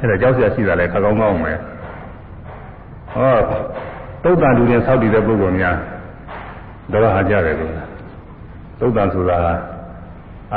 [0.00, 1.52] အဲဒါကြောက်စရာရှိတာလဲခါကောင်းကောင်းပဲ
[3.12, 3.36] ဟော
[4.22, 5.76] သုတ်တန်လူတွေဆောက်တည်တဲ့ပုဂ္ဂိုလ်များ
[6.92, 7.72] တော့ဟာကြတယ်လို့
[8.80, 9.38] သုတ်တန်ဆိုတာ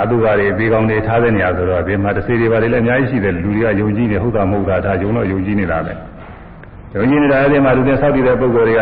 [0.02, 5.94] အတုပါတွေဘေးကောင်းတွေထားတဲ့နေရာဆိုတော့ဒီမှာတစ်စေတွေပါလေလည်းအများကြီးရှိတယ်လူတွေကယုံကြည်နေဟုတ်တာမဟုတ်တာဒါယုံတော့ယုံကြည်နေတာပဲ
[6.96, 8.82] ယုံကြည်နေတာအဲဒီမှာလူတွေဆောက်တည်တဲ့ပုဂ္ဂိုလ်တွေက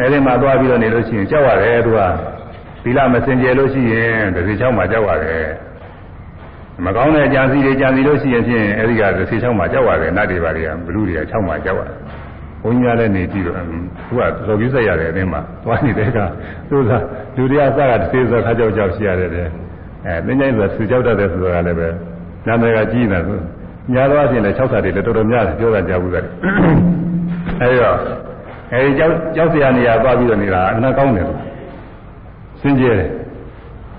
[0.00, 2.00] အဲဒီမှာသွားပြီးတော့နေလို့ရှိရင်ကြောက်ရတယ်သူက
[2.82, 5.46] သီလမစင်ကြယ်လို့ရှိရင်တစ်စေချောင်းမှာကြောက်ရတယ်
[6.84, 11.96] မကောင်းတဲ့ကြံစီတွေကြံစီလို့ရှိရင်ဖြင့်အဲဒီကတစ်စေချောင်းမှာကြောက်ရတယ်နတ်တွေပါတွေကဘလူတွေကချောင်းမှာကြောက်ရတယ်
[12.62, 13.76] ဘုန်းကြီးလည်းနေပြီးတော့သူ
[14.18, 16.18] ကသော်ကြီးဆက်ရတယ်အတင်းမှာသွားနေတဲ့က
[16.68, 16.90] သူက
[17.36, 19.48] လူတွေကစကတစ်စေစခါကြောက်ကြောက်ရှိရတယ်တဲ့
[20.06, 21.88] အဲသင်္ချိုင်းဆိုဆူကြောက်တတ်တဲ့ဆိုတာလည်းပဲ
[22.46, 23.42] နာမည်ကကြီးနေတယ်
[23.94, 26.24] ညာတော့အပြင်လည်း6ဆာတွေလည်းတော်တော်များတယ်ပြောတာကြားဘူးတယ်
[27.60, 27.96] အဲဒီတော့
[28.72, 31.26] အဲဒီကြောက်ကြောက်စရာနေရာသွားပြီးတော့နေတာအနာကောင်းတယ်
[32.60, 33.10] စင်ကြယ်တယ်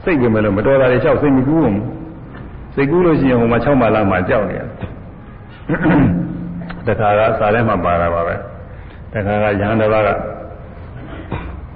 [0.04, 1.82] စိတ်ကမဲ့လို့မတော်တာတွေလျှောက်စိတ်မကူးဘူး
[2.76, 4.68] စိတ်ကူးလို့ရှိရင်ဟိုမှာ6မာလာမှာကြောက်နေရတယ်
[6.88, 8.36] တခါကစာထဲမှာပါတာပါပဲ
[9.14, 10.10] တခါကရဟန်းတစ်ပါးက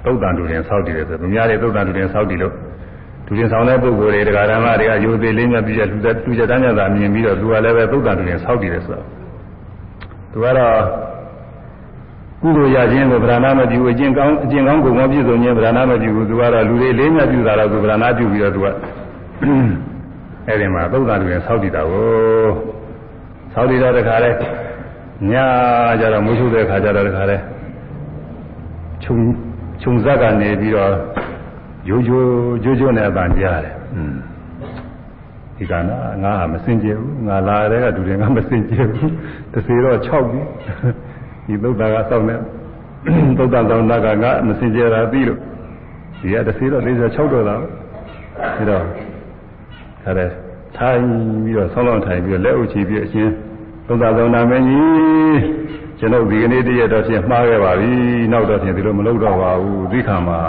[0.04, 2.54] သုတ်တန်တူရင်စောက်တည်တယ်ဆိုသူများတွေသုတ်တန်တူရင်စောက်တည်လို့
[3.26, 9.04] သူရင်ဆောင်တဲ့ပုဂ္ဂိုလ်တွေတရားဓမ္မတွေကယုံသေးလေးမြတ်ပြည့်လူသက်သူကြတမ်းကြတာမြင်ပြီးတော့သူကလည်းပဲသုတ်တံသူရင်ဆောက်တည်တယ်ဆိုတော့
[10.32, 10.76] သူကတော့
[12.42, 18.66] ကုသိုလ်ရခြင်းကိုဗရဏမပြုအကျင့်ကောင်းအကျင့်ကောင်းကိုမပြည့်စုံခြင်းဗရဏမပြုဘူးသူကတော့လူတွေလေးမြတ်ပြုတာတော့သူဗရဏပြုပြီးတော့သူက
[20.46, 22.48] အဲ့ဒီမှာသုတ်တံသူရင်ဆောက်တည်တာကို
[23.52, 24.30] ဆောက်တည်တော့တခါလဲ
[25.32, 25.46] ညာ
[26.00, 27.36] ကြတော့မွှုတဲ့ခါကြတော့တခါလဲ
[29.02, 29.16] ခြုံ
[29.82, 30.92] ခြုံဇက်ကနေပြီးတော့
[31.88, 32.26] ရိုးရိုး
[32.64, 34.14] ရိုးရိုးနဲ့အပန်ကြားတယ်อืม
[35.56, 39.12] ဒီကနာငါဟာမစင်ကြဘူးငါလာတဲ့ကဒူတယ်ငါမစင်ကြဘူး
[39.52, 40.42] တစေတော့6ပြီ
[41.46, 42.36] ဒီသုဒ္ဓကစောင့်နေ
[43.38, 45.38] သုဒ္ဓဆောင်တာကငါမစင်ကြတာပြီးလို့
[46.20, 48.82] ဒီကတစေတော့46တော့တာပြီးတော့
[50.02, 50.30] ခါတဲ့
[50.76, 51.04] ထိုင်
[51.44, 53.32] ပြီးတော့ဆောင်းလောင်းထိုင်ပြီးတော့လက်အုပ်ချပြီးအချင်း
[53.86, 55.38] သုဒ္ဓဆောင်နာမင်းကြီး
[55.98, 57.92] ကျွန်ုပ်ဒီကနေ့တည်းရတော့ဖြင့်မှားခဲ့ပါပြီ
[58.32, 60.40] နောက်တော့ဖြင့်ဒီလိုမလုပ်တော့ပါဘူးသိခံမှာ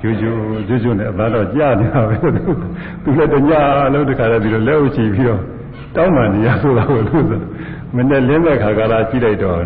[0.00, 0.32] ကျွကျွ
[0.68, 3.50] ကျွကျွနဲ့အသားတော့ကြာနေတာပဲသူလည်းတည
[3.92, 5.40] လုံးတခါတည်းဒီလိုလက်အုပ်ချပြီးတော့
[5.96, 7.40] တောင်းပန်နေရဆိုတာကိုလို့ဆို
[7.96, 9.60] မနဲ့လင်းတဲ့ခါကလာကြည့်လိုက်တော့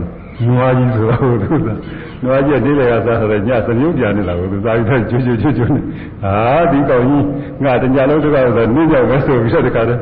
[0.46, 1.76] နွားကြီးဆိုတာကိုလို့ဆို
[2.24, 5.84] နွားကြီးဒီလေကစားဆိုတော့ညစမြုပ်ပြန်နေတာကိုသူစားပြီးတော့ကျွကျွကျွကျွနဲ့
[6.22, 6.36] ဟာ
[6.72, 7.24] ဒီကောင်ကြီး
[7.64, 10.00] ငါတညလုံးတခါဆိုနင်းကြောက်ပဲဆိုပြီးတော့တခါတည်း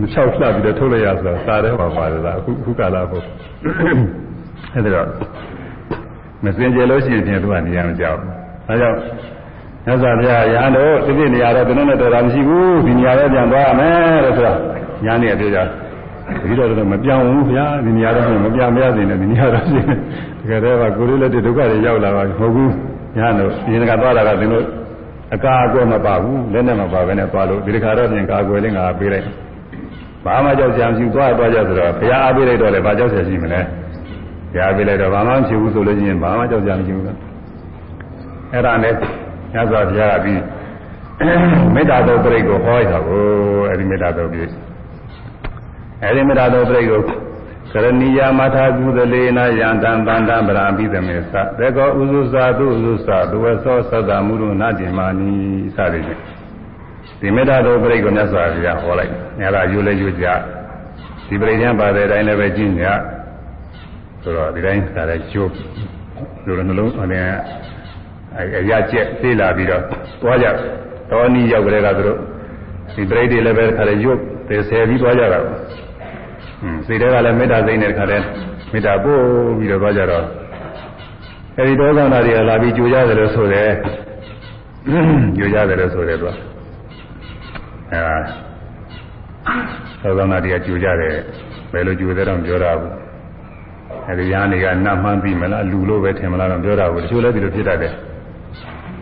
[0.00, 3.24] မချောက်လှပြီးတော့ထုတ်လိုက်ရဆိုတာစားတယ်ပါပါတယ်လားအခုခုကာလပေါ့
[4.74, 5.06] အဲ့ဒါတော့
[6.44, 8.18] မစင်ကြလို့ရှိရင်သူကနေရာမကြောက်
[8.68, 8.98] ဒါကြောင့်
[9.84, 14.52] မြတ်စွာဘုရားရဟန်းတို့ဒီပြည့်နေရာတော့ဘယ်နဲ့တော်တာမရှိဘူးဒီနေရာပဲပြန်သွားရမယ်လို့ဆိုတာ
[15.04, 15.58] ညာနေပြောကြ
[16.42, 19.84] ဒီတော့တော့မပြောင်းဘူးဗျာဒီနေရာတော့မပြောင်းမရစေနဲ့ဒီနေရာတော့ရှိတ
[20.48, 22.72] ကယ်တော့ကိုလေးလက်ဒုက္ခတွေရောက်လာပါမဟုတ်ဘူး
[23.16, 24.64] ညာတို့ဒီကသွားတာကသင်တို့
[25.34, 29.26] အကာအကွယ်မပါဘူးလက်နဲ့မပါဘဲနဲ့သွားလို့ဒီခါတော့ပြင်ကာကွယ်လေးငါပေးလိုက်
[30.24, 33.60] ဘာမှကြောက်ကြံရှိသွားသွားကြဆိုတော့ဘုရားအားပေးလိုက်တော့လည်းဘာကြောက်ကြရှိမလဲ
[34.52, 37.04] ဘုရားပေးလိုက်တော့ဘာမှမဖြစ်ဘူးဆိုလို့ရှိရင်ဘာမှကြောက်ကြံမရှိဘူး
[38.52, 38.94] အဲ့ဒါနဲ့
[39.52, 40.42] ညဇောဘုရားကပြီး
[41.74, 43.24] မေတ္တာတော်ပြိတ်ကိုဟောရတာကို
[43.68, 44.52] အဲ့ဒီမေတ္တာတော်ပြိတ်
[46.02, 47.00] အဲ့ဒီမေတ္တာတော်ပြိတ်ကို
[47.72, 55.30] ကရဏီယာမထာကုသလေနာယန္တံတန္တံဗရာပိသမေသသေကောဥဇုသာသူဥဇုသာဒဝသောသတ္တမုရုနာတိမာနီ
[55.76, 56.20] စသည်ဖြင့်
[57.20, 60.26] ဒီမေတ္တာတော်ပြိတ်ကိုမြတ်စွာဘုရားဟောလိုက်။အဲဒါယူလဲယူကြ။
[61.28, 62.86] ဒီပြိတ်ပြန်ပါတဲ့အတိုင်းလည်းပဲကျင့်ကြ။
[64.22, 65.52] ဆိုတော့ဒီတိုင်းသာလည်းကျိုး
[66.46, 67.30] လိုနှလုံးအရင်
[68.38, 69.82] အရာကျက်သေးလာပြီးတော့
[70.22, 70.46] သွားကြ။
[71.10, 72.18] တော်နီးရောက်ကြတဲ့ကသူတို့
[72.94, 78.24] ဒီပြိတ်တွေလည်းပဲခါလည်းရုပ်သေဆယ်ပြီးသွားကြတာ။ဟွန်းစိတ်ထဲကလည်းမေတ္တာစိတ်နဲ့ခါလည်း
[78.72, 79.22] မေတ္တာပို့
[79.58, 80.24] ပြီးတော့သွားကြတော့
[81.56, 83.70] အဲဒီဒေါသနာတွေကလာပြီးကြိုရတယ်လို့ဆိုတယ်။
[85.36, 86.32] ကြိုရတယ်လို့ဆိုတယ်သူက။
[87.92, 87.98] အဲ
[90.02, 91.14] သောသောနာတရားကြူကြတယ်
[91.72, 92.92] ဘယ်လိုကြူတဲ့တော့ပြောတာဘူး
[94.08, 97.92] အဲဒီရားနေကနတ်မှန်းပြီးမလားလူလို့ပဲထင်မလားတော့ပြောတာဘူးတချို့လည်းဒီလိုဖြစ်တတ်တယ်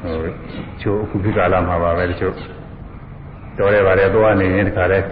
[0.02, 0.16] ဟို
[0.80, 2.34] ချို့အခုခေတ်ကာလမှာပါပဲတချို့
[3.58, 5.06] တော်တယ်ပါတယ်သွားနေရင်တခါတည်း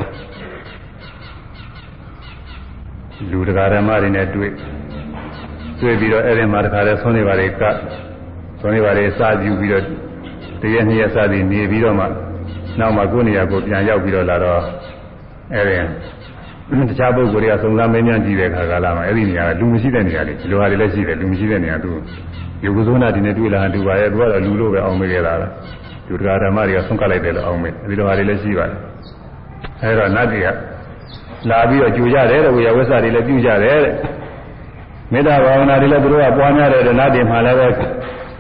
[3.31, 4.53] လူတရားဓမ္မတွေနဲ့တွေ့
[5.81, 7.63] တွေ့ပြီးတော့အဲ့ဒီမှာတခါတည်းဆုံးနေပါလေက
[8.61, 9.85] ဆုံးနေပါလေစာကြည့်ပြီးတော့
[10.63, 12.07] တရက်နှစ်ရက်စသည်နေပြီးတော့မှ
[12.79, 14.63] နောက်မှကိုယ်နေရာကိုပြန်ရောက်ပြီးတော့လာတော့
[15.55, 21.91] အဲဒီတခြားပုဂ္ဂိုလ်တွေကစုံစမ်းမင်းများကြည့်တဲ့အခါကာလမှာအဲ့ဒီနေရာကလူမရှိတဲ့နေရာလေးလူဟာတွေလည်းရှိတယ်လူမရှိတဲ့နေရာသူ
[22.65, 25.53] ယုတ်ကုသနာဒီနဲ့တွေ့လာတူပါရဲ့သူကတော့လူလို့ပဲအောင်မေးကြတာလား
[26.09, 28.79] သူတရားဓမ္မတွေကဆုံးကလိုက်တယ်လို့အောင်မေးဒီလိုဟာတွေလည်းရှိပါတယ်
[29.83, 30.49] အဲဒါနတ်တွေက
[31.51, 33.95] လာပြီးတော့ကြူကြတယ်တဲ့ဝေယဝဆတွေလည်းပြုကြတယ်တဲ့
[35.13, 37.69] မေတ္တာဘာဝနာတွေလည်းသူတို့ကပွားများတယ်တဲ့နတ်တွေမှလည်းပဲ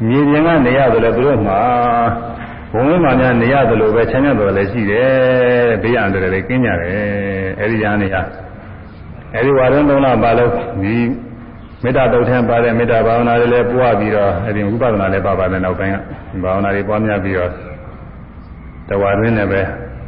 [0.08, 1.52] မြေပြင်ကနေရတယ်လည်းသူတို့မှ
[2.72, 5.10] ဘုံဝိမာများနေရတယ်လို့ပဲချမ်းသာတော်လည်းရှိတယ်
[5.82, 8.16] ဘေးရန်တယ်လည်းကင်းကြတယ်အဲဒီညာနေရ
[9.34, 10.50] အဲဒီဝါရုံးသုံးလပါလို့
[10.82, 10.94] ဒီ
[11.82, 15.96] မေတ္တာတုတ်ထမ်းပါတဲ့မေတ္တာဘာဝနာတွေလည်းပွားပြီးတော့အဲဒီဝိပဿနာလည်းပါပါတယ်နောက်ပိုင်းက
[16.44, 17.50] ဘာဝနာတွေပွားများပြီးတော့
[18.88, 19.60] တဝါရင်းနဲ့ပဲ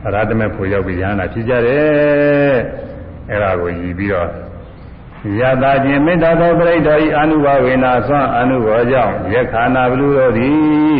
[0.07, 2.57] အရဟတမေဖို့ရောက်ပြီးရဟန္တာဖြစ်ကြတယ်
[3.31, 4.29] အဲ့ဒါကိုရည်ပြီးတော့
[5.39, 10.57] ယတာခြင်းမေတ္တာသောပရိဒောဤအနုဘဝေနာသွမ်းအနုဘောကြောင့်ယခာနာဘလူတို့သည်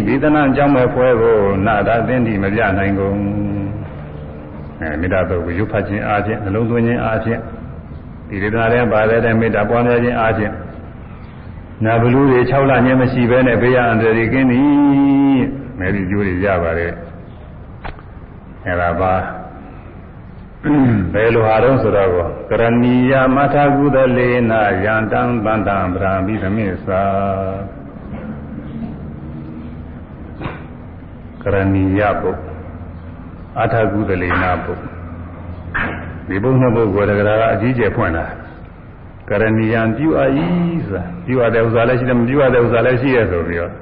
[0.07, 3.17] ဘိသနာကြောင့်မဲ့ဖွဲကိုနာတာသင်္တိမပြနိုင်ကုန်
[4.81, 7.41] အဲမေတ္တာတော့ကိုရုပ်ဖတ်ခြင်းအားဖြင့်နှလုံးသွင်းခြင်းအားဖြင့်
[8.29, 10.55] ဒီဒေသနာထဲပါတဲ့မေတ္တာပွားများခြင်းအားဖြင့်
[11.85, 15.43] နာဘလူတွေ6လညမရှိဘဲနဲ့ဘေးရအန္တရာယ်ကင်းသည်
[15.79, 16.93] မယ်ဒီကျိုးတွေရပါတယ်
[18.67, 19.15] အဲဒါပါ
[21.13, 22.11] ဘယ်လိုဟာတော့ဆိုတော့
[22.51, 27.03] ကရဏီယမထာကုသလေနာယန္တံတန္တံဗရာမိသမိသာ
[31.43, 32.31] ကရဏီယပု
[33.61, 34.75] အထာကုသလေနာပု
[36.29, 38.25] ဒီဘုန်းနှစ်ပုဂ္ဂိုလ်တကရာအကြီးကျယ်ဖွင့်တာ
[39.29, 40.47] ကရဏီယံပြုအပ်ဤ
[40.87, 43.73] ဆိုတာပြုအပ်တဲ့ဥစ္စာလည်းရှိတယ်မပြုအပ်တဲ့ဥစ္စာလည်းရှိရဆိုပြီးတော့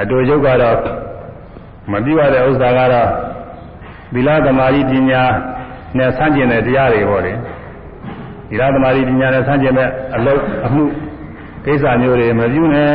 [0.00, 0.76] အတူယုတ်ကတော့
[1.92, 3.08] မပြုအပ်တဲ့ဥစ္စာကတော့
[4.14, 5.22] သီလသမာဓိပညာ
[5.98, 7.36] နဲ့ဆန့်ကျင်တဲ့တရားတွေဟောတယ်
[8.50, 10.84] သီလသမာဓိပညာနဲ့ဆန့်ကျင်တဲ့အလုပ်အမှု
[11.64, 12.92] ကိစ္စမျိုးတွေမပြုနဲ့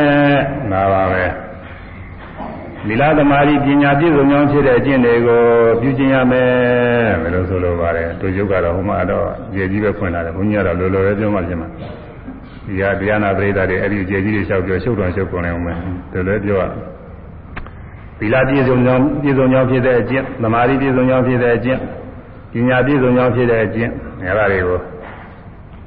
[0.70, 1.24] နာပါပဲ
[2.88, 5.40] သီလသမာဓိပညာပြည့်စုံကြောင်းဖြစ်တဲ့အကျင့်တွေကို
[5.80, 6.50] ပြုကျင့်ရမယ်
[7.22, 9.26] ဘယ်လိုဆိုလိုပါလဲတို့ယုတ်ကတော့ဟိုမှာတော့
[9.56, 11.68] ရေကြီးပဲဖွင့်လာတယ်ဘုန်းကြီးကတော့လိုလိုပဲပြောမှပြင်မှာ
[12.66, 15.76] ဒီဟာတရားနာပရိသတ်တွေအဲ့ဒီရေကြီးတွေလျှောက်ပြောရှုပ်တော်ရှုပ်ကုန်နေအောင်မယ်
[16.12, 16.62] ဒါလည်းပြောရ
[18.18, 21.80] သီလပြည့်စုံကြောင်းပြည့်စုံကြောင်းဖြစ်တဲ့အကျင့်သမာဓိပြည့်စုံကြောင်းဖြစ်တဲ့အကျင့်
[22.52, 23.90] ပညာပြည့်စုံကြောင်းဖြစ်တဲ့အကျင့်
[24.24, 24.78] ငါးပါးတွေကို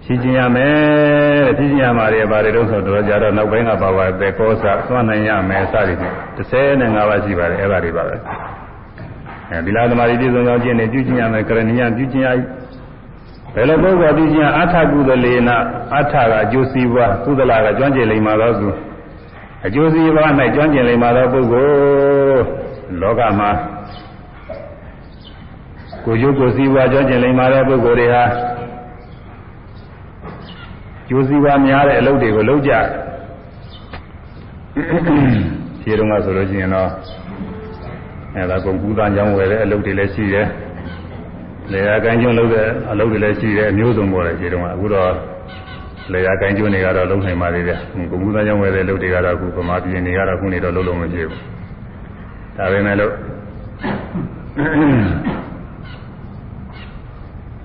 [0.05, 6.15] ရှင်းကျင်ရမယ်တဲ့ရှင်းကျင်ရမှာတွေပါတယ်တော့ဆိုတော့ကြတော့နောက်ပိုင်းကပါပါပဲကောစာသွားနိုင်ရမယ်စသည်ဖြင့်
[6.81, 8.15] 35ပါးရှိပါတယ်အဲ့ဒါတွေပါပဲ
[9.51, 12.29] အဲဒီလားသမာဓိပြည့်စုံကြောင်းကျင့်နေပြုကျင်ရမယ်ကရဏီယပြုကျင်ရ
[13.53, 15.49] ဘယ်လိုပုဂ္ဂိုလ်ပြုကျင်အထကုသလေန
[15.99, 18.69] အထကအကျိုးစီးပွားကုသလကကျွမ်းကျင်လိမ္မာသောသူ
[19.65, 22.41] အကျိုးစီးပွား၌ကျွမ်းကျင်လိမ္မာသောပုဂ္ဂိုလ်
[23.01, 23.49] လောကမှာ
[26.05, 28.23] ကိုကျိုးကိုစည်းဝါကြောကျင်လိမ္မာတဲ့ပုဂ္ဂိုလ်တွေဟာ
[31.08, 32.74] ကျိုးစည်းဝါများတဲ့အလုပ်တွေကိုလုပ်ကြ
[35.82, 36.89] ခြေတုံးကဆိုလို့ရှိရင်တော့
[38.36, 40.47] အဲဒါကုန်ကူးသားကြောင်းဝယ်တဲ့အလုပ်တွေလည်းရှိတယ်
[41.72, 45.12] လေယာကိုင်းကျွန်းလုပ်တဲ့အလုပ်တွေလည်းရှိတယ်အမျိုးစုံပေါ်တယ်ခြေတုံးကအခုတော့
[46.14, 47.80] လေယာကိုင်းကျွန်းတွေကတော့လုံးနိုင်ပါသေးတယ်
[48.12, 51.41] ကုန်ကူးသားကြောင်းဝယ်တဲ့အလုပ်တွေကတော့အခုဗမာပြည်နေကတော့ခုနေတော့လုံးလုံးမဖြစ်ဘူး
[52.58, 53.12] ဒါပေမဲ့လို့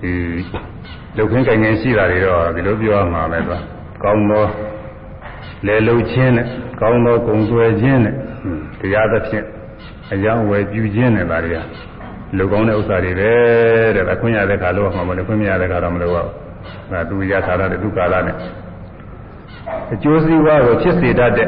[0.01, 0.11] ဒီ
[1.17, 3.61] လုတ်ခင်းကြင်ငင်ရှိတာတွေတော့ဒီလိုပြောရမှာပဲသွား
[4.03, 4.45] ကောင်းသော
[5.67, 6.47] လေလုတ်ခြင်းနဲ့
[6.81, 8.15] ကောင်းသောဂုံဆွဲခြင်းနဲ့
[8.79, 9.45] တရားသဖြင့်
[10.13, 11.59] အကြောင်းဝယ်ပြုခြင်းနဲ့ဒါတွေက
[12.37, 13.31] လူကောင်းတဲ့ဥစ္စာတွေပဲ
[13.95, 18.35] တဲ့ခွင့်ရတဲ့ခါလို့မှာမလို့ခွင့်မရတဲ့ခါတော့မလို့ပါဘူးဒါသူရထားတဲ့သူကာလနဲ့
[19.93, 21.47] အကျိုးစီးပွားကိုဖြစ်စေတတ်တဲ့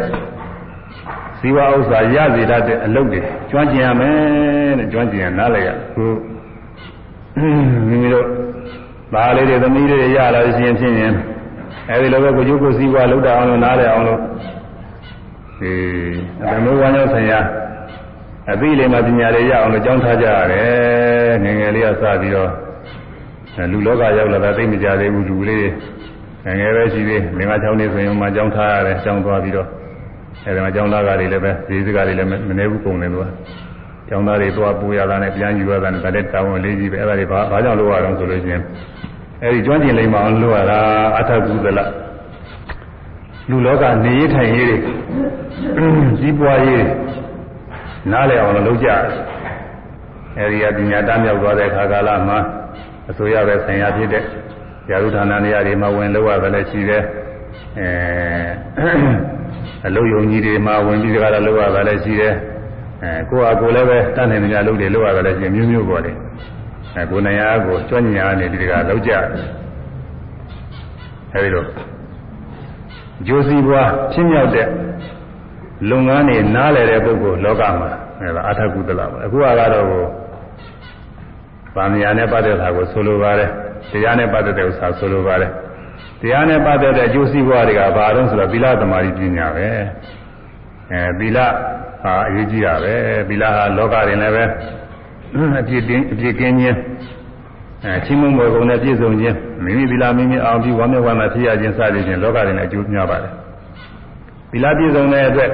[1.40, 6.06] ဇီဝဥစ္စာရစေတတ်တဲ့အလုပ်တွေကျွမ်းကျင်ရမယ်တဲ့ကျွမ်းကျင်ရနားလည်ရခု
[7.88, 8.28] မိမိတို့
[9.14, 11.14] သားလေးတွေသမီးတွေရလာရှင်ဖြစ်ရင်
[11.90, 14.20] အဲဒီလိုပဲကိုကျုပ်ကိုစည်းဝါလောက်တာအောင်လို့နားလည်အောင်လို့
[15.60, 15.72] ဒီ
[16.42, 17.40] အတမေဝါညောဆိုင်ရာ
[18.52, 22.52] အသိလေးမှပညာတွေရအောင်လို့ကြောင်းထားကြရတယ်ငယ်ငယ်လေးကစပြီးတော့
[23.72, 25.68] လူလောကရောက်လာတာသိမကြသေးဘူးလူလေး
[26.46, 29.68] ငယ်ငယ်ပဲရှိသေးလင်္ကာချောင်းနေဆိုရင်မှကြောင်းထားရတယ်ကြောင်းသွားပြီးတော့
[30.46, 33.20] အဲဒီမှာကြောင်းသားကတွေလည်းပဲဈေးစကားတွေလည်းမနေဘူးကုန်တယ်သူ
[34.08, 38.64] ကကျောင်းသားတွေသွားပူရတာနဲ့ပြန်ယူရတာနဲ့ဒါလည်းတောင်းဝင်လေးကြီးပဲအဲ့ဒါတွေဘာဘာကြောင့်လုပ်ရအောင်ဆိုလို့ရှိရင်
[39.42, 40.80] အဲ့ဒီကျွမ်းကျင်လိမ္မာအောင်လုပ်ရတာ
[41.20, 41.80] အထကုသလ
[43.50, 44.78] လူလောကနေရထိုင်ရေးတွေ
[46.20, 46.86] ကြီးပွားရေး
[48.12, 48.90] နားလည်အောင်လုပ်ကြ
[50.38, 52.40] အဲ့ဒီအပညာတမ်းမြောက်သွားတဲ့ခါကာလမှာ
[53.10, 54.24] အစိုးရပဲဆိုင်ရာဖြစ်တဲ့
[54.92, 57.04] ရာထဌာနနေရာတွေမှာဝင်လောက်ရတယ်လည်းရှိတယ်
[57.80, 57.90] အဲ
[59.88, 62.34] အလုပ်ယုံကြီးတွေမှာဝင်ပြီးကြတာလောက်ရတယ်လည်းရှိတယ်
[63.06, 66.16] အဲကိုယ့်အကိုလည်းပဲတတ်နိုင်တဲ့လုပ်တွေလုပ်ရတယ်ရှင်မျိုးမျိုးပေါ်တယ်
[66.96, 69.12] အဲကိုနိုင်အားကိုကျွမ်းကျင်အားနဲ့ဒီကလောက်ကြ
[71.34, 71.66] အဲဒီလို
[73.28, 74.68] ဂျိုးစီဘွားဖြစ်မြောက်တဲ့
[75.90, 77.90] လုပ်ငန်းတွေနားလည်တဲ့ပုဂ္ဂိုလ်လောကမှာ
[78.22, 79.86] အဲဒါအထကုသလပါအခုကတော့
[81.76, 83.50] ဗာမယာနဲ့ပတ်သက်တာကိုဆိုလိုပါတယ်
[83.92, 85.52] တရားနဲ့ပတ်သက်တဲ့ဥစ္စာဆိုလိုပါတယ်
[86.22, 89.68] တရားနဲ့ပတ်သက်တဲ့အကျိုးစီးပွားတွေကဘာလို့ဆိုတော့သီလသမာဓိပညာပဲ
[90.92, 91.38] အဲသီလ
[92.02, 92.94] ဟာအရေးကြီးတာပဲ
[93.28, 94.44] သီလဟာလောကရင်လည်းပဲ
[95.60, 96.78] အပြည့်တင်းအပြည့်ကင်းခြင်း
[97.84, 103.32] အဲချင်းမွန်ပေါ်ကုန်တဲ့ပြည့်စုံခြင်းမိမိသီလမိမိအောင်ပြီးဝမ်းမြောက်ဝမ်းသာဖြစ်ရခြင်းစသည်ဖြင့်လောကရင်လည်းအကျိုးများပါတယ်
[104.52, 105.50] သီလပြည့်စုံတဲ့အတွက်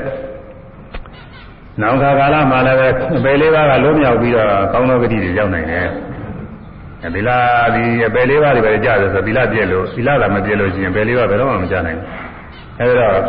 [1.81, 2.87] နောက်ခါကာလမှာလည်းပဲ
[3.17, 5.87] အပေလေးပါးကလုံးမြောက်ပြီးတော့ကောင်းသောဂတိတွေရောက်နိုင်တယ်
[7.15, 7.29] သီလ
[7.75, 12.07] ဒီအပေလေးပါးတွေပဲကြားတယ်ဆိုသီလပြည့်လို့သီလသာမပြည့်လို့ရှိရင်အပေလေးပါးဘယ်တော့မှမကြားနိုင်ဘူး
[12.79, 13.25] အဲဒါတော့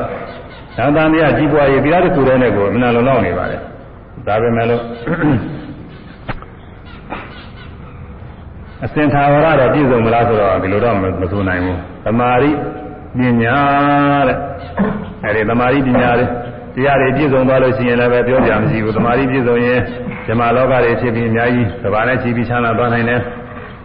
[0.76, 3.60] သံသံမြကြီးပွားရေးတရားတစ်ခုတည်းနဲ့ကိုအမှန်လုံလောက်နေပါတယ်
[4.26, 4.82] ဒါပဲမဲ့လို့
[8.84, 12.50] အစင်သာဝရတော့ပြည့်စုံမလားဆိုတော့ဒီလိုတော့မဆိုနိုင်ဘူးသမာဓိ
[13.18, 13.58] ပညာ
[14.28, 14.36] တဲ့
[15.24, 16.26] အဲဒီသမာဓိပညာတွေ
[16.74, 19.80] တရားတွေပြည့်စုံသွားလို့ရှိရင်လည်းပဲပြောပြမရှိဘူးသမာဓိပြည့်စုံရင်
[20.26, 23.20] ဇမလောကတွေဖြစ်ပြီးအများကြီးသဘာနဲ့ချီပြီးချမ်းသာသွားနိုင်တယ်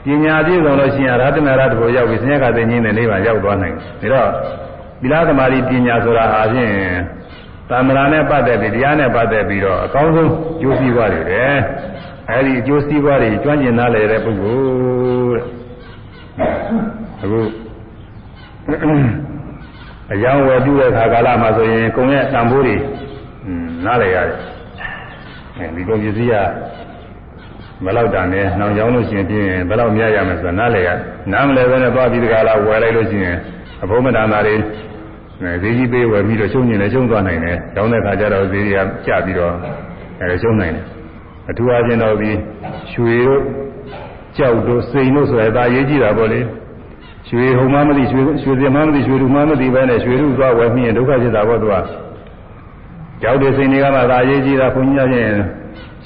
[0.06, 4.30] ပညာပြည့်စုံလို့ရှိရင်ရတနာရတကိုရောက်ပြီးဆင်းရဲကသိငင်းတဲ့နိဗ္ဗာန်ရောက်သွားနိုင်တယ်ဒါတော့
[5.02, 6.72] သီလသမာဓိပညာဆိုတာအပြင်
[7.70, 10.32] သမ္မာနဲ့ပတ်သက်ပြီးတရားနဲ့ပတ်သက်ပြီးတော့အကောင်းဆုံး
[10.62, 11.42] ကျိုးစည်းပွားတွေပဲ
[12.30, 14.60] အဲဒီအကျိုးစည်းပွားတွေကျွမ်းကျင်နားလည်တဲ့ပုဂ္ဂို
[15.32, 15.44] လ်တဲ့
[17.22, 17.40] အခု
[20.14, 22.76] အယောင်ဝယ်ပြုတဲ့ခါကာလမှာဆိုရင်ကုံရဲ့တန်ဖိုးတွေ
[23.86, 24.40] နားလည်ရတယ်
[25.58, 26.34] အဲဒီလိုပစ္စည်းက
[27.84, 30.90] ဘယ်လောက်တန်လဲနှောင်ကြောင်းလို့ရှိရင်ပြင်းဘယ်လောက်များရမယ်ဆိုတာနားလည်ရ
[31.32, 33.38] နားမလဲဘဲနဲ့သွားပြီးဒီကလာဝယ်လိုက်လို့ရှိရင်
[33.84, 34.56] အဘုံမတန်တာတွေ
[35.62, 39.54] ဈေးကြီးပေးဝယ်ပြီးတော့ရှုံးညင်လည်းရှုံးသွားနိုင်တယ်။ကျောင်းတဲ့ခါကျတော့ဈေးတွေကကျပြီးတော့
[40.22, 40.86] အဲရှုံးနိုင်တယ်။
[41.50, 42.32] အထူးအားဖြင့်တော့ဒီ
[42.92, 43.42] ရွှေတို့
[44.38, 46.40] ကြောက်တို့စိန်တို့ဆိုရတာရေးကြည့်တာပေါ့လေ။
[47.30, 51.76] ရွှေဟုံမှမသိရွှေရွှေစင်မှမသိရွှေလူမှမသိပဲနဲ့ရွှေလူသွားဝယ်မိရင်ဒုက္ခဖြစ်တာပေါ့သူက။
[53.22, 55.38] ကြောက်တဲ့စိန်တွေကမှဒါရေးကြည့်တာဘုန်းကြီးများ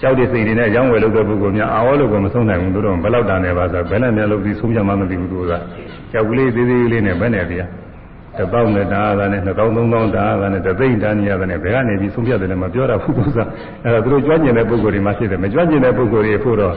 [0.02, 5.54] ချင်းကြောက်တဲ့စိန်တွေနဲ့ရောင်းဝယ်လုပ်တဲ့ပုဂ္ဂိုလ်များအာဝလို့ကမဆုံးနိုင်ဘူးတို့တော့ဘယ်လောက်တန်နေပါဆိုဘယ်နဲ့များလို့ဒီဆုံးပြမှမသိဘူးသူက။
[6.12, 7.70] ကြောက်ကလေးသေးသေးလေးနဲ့ဘယ်နဲ့တရား။
[8.38, 13.40] တစ်ပေါင်းနဲ့တားတာနဲ့နှစ်ပေါင်းသုံးပေါင်းတားတာနဲ့တသိမ့်တားနေရတယ်နဲ့ဘယ်ကနေပြီးဆုံးဖြတ်တယ်လဲမပြောတာဘူးသူက
[13.84, 16.74] အဲဒါသူတို့ကြွကျင်တဲ့ပုဂ္ဂိုလ်တွေမှဖြစ်တယ်မကြွကျင်တဲ့ပုဂ္ဂိုလ်တွေဖို့တော့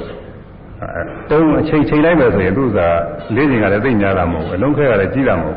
[1.30, 2.78] တုံးအချိန်ချိန်လိုက်မယ်ဆိုရင်သူက
[3.36, 5.56] လေးချိန်ကလည်းသိမ့်များတာမဟုတ်ဘူးအလုံးခဲကလည်းကြီးတာမဟုတ်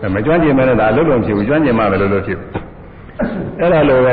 [0.00, 2.38] ဘူးမကြွကျင်မဲ့လည်းဒါအလုံးလုံးဖြစ်ဘူးကြွကျင်မှလည်းလို့လို့ဖြစ်
[3.60, 4.08] အဲ့ဒါလိုပ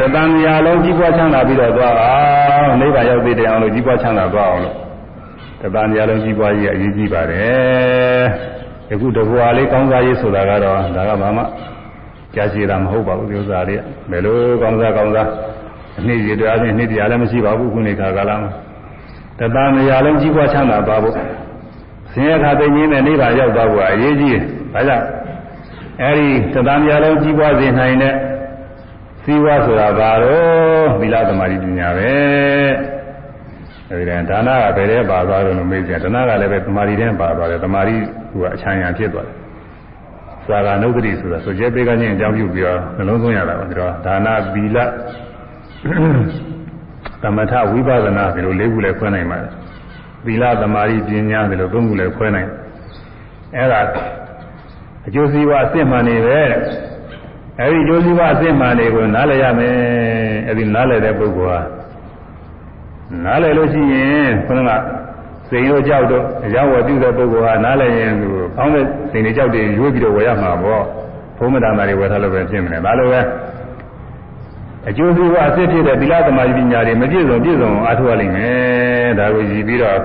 [0.00, 2.18] တတန်မြာလုံးကြီးပွားချမ်းသာပြီးတော့သွားအော
[2.64, 4.74] င်နိဗ္ဗာန်ရောက်သေးတယ်အောင်လို့ကြီးပွားချမ်းသာသွားအောင်လို့
[5.62, 8.24] တတန်မြာလုံးကြီးပွားကြီးအရေးကြီးပါတယ်
[8.92, 11.42] အခုတဘွာလေးကောင်းစားရေးဆိုတာကတော့ဒါကဘာမှ
[12.34, 15.28] ကြားရှိတာမဟုတ်ပါဘူးဒီဥစ္စာလေးဘယ်လိုကောင်းစားကောင်းစား
[15.98, 18.50] အနည်းရတရားချင်းနှစ်တရားလည်းမရှိပါဘူးခုနေခါကာလမှာ
[19.38, 21.14] တသားမယာလုံးကြီးပွားချမ်းသာသွားဖို့
[22.12, 24.42] ဆင်းရဲခါသိငင်းတဲ့နိဗ္ဗာန်ရောက်သွားဖို့အရေးကြီးတယ်။
[24.74, 25.04] ဒါကြောင့်
[26.02, 28.14] အဲဒီတသားမယာလုံးကြီးပွားစေနိုင်တဲ့
[29.24, 32.12] စည်းဝါဆိုတာဘာလို့သီလသမာဓိပညာပဲ။
[33.90, 39.44] အဲဒီဒါဒါနကဘယ်ထဲပါသွားတယ်လို့မေးကြတယ်ဒါနကလည်းပဲသမာဓိထဲပါသွားတယ်သမာဓိကအချမ်းရဖြစ်သွားတယ်
[40.66, 44.78] သာဂနုဒတိဆိုတာဆိုကျဲပေးကချင်းအကြောင်းပြုပြီးတော့နှလုံးသွင်းရတာပါဒီတော့ဒါနသီလ
[47.22, 49.50] သမထဝိပဿနာဒီလိုလေးခုလည်းခွဲနိုင်ပါတယ်
[50.26, 52.48] သီလသမာဓိပညာဒီလိုသုံးခုလည်းခွဲနိုင်
[53.56, 53.80] အဲ့ဒါ
[55.06, 56.40] အကျိုးစီးပွားအစစ်မှန်နေပဲ
[57.60, 59.74] အဲဒီအကျိုးစီးပွားအစစ်မှန်တွေကိုနားလည်ရမယ်
[60.48, 61.60] အဲဒီနားလည်တဲ့ပုဂ္ဂိုလ်ဟာ
[63.24, 64.70] နားလည်လို့ရှိရင်ခொနက
[65.48, 70.82] စိန်တို့ကြောက်တော့အကြောင်းဝပြုတဲ့ပုဂ္ဂိုလ်ဟာနားလည်ရင်သူကောင်းတဲ့စိန်တွေကြောက်တွေရွေးပြီးတော့ဝယ်ရမှာပေါ့
[71.38, 73.20] ဘုံမတ္တနာတွေဝယ်ထားလို့ပဲဖြစ်မလဲဒါလိုပဲ
[74.88, 79.98] အကျိုးစီးပွားအစစ်ဖြစ်တဲ့သီလသမာဓိပညာတွေမပြည့်စုံပြည့်စုံအားထုတ်ရလိမ့်မယ်ဒါကိုကြည့်ပြီးတော့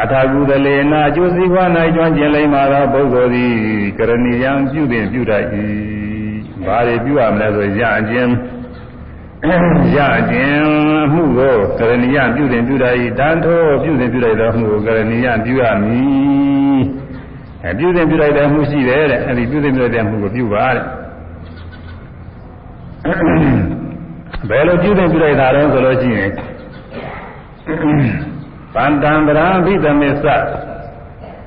[0.00, 3.52] အထာကုသလေနာအကျိုးစီးပွား၌ကျွမ်းကျင်လိမ့်မှာသောပုဂ္ဂိုလ်သည်
[3.98, 5.44] ကရဏီယံပြုတင်ပြုတတ်၏
[6.66, 8.30] ဘာတွေပြုရမလဲဆိုရအခြင်း
[9.96, 9.98] ရ
[10.30, 10.64] ခြင်း
[11.12, 16.82] မှုကိုကရဏီယပြုတင်ပြုတတ်၏တန်ထိုးပြုတင်ပြုလိုက်သောမှုကိုကရဏီယပြုရမည်
[17.64, 20.84] အဲပြုတင်ပြုလိုက်တဲ့မှုရှိတယ်တဲ့အဲဒီပြုတင်ပြုလိုက်တဲ့မှုကိုပြုပါတဲ့
[24.48, 26.30] ဘယ်လိုပြုတင်ပြုလိုက်တာလဲဆိုလို့ရှိရင်
[28.74, 30.24] ဗန္တံဗရာဘိသမစ္ဆ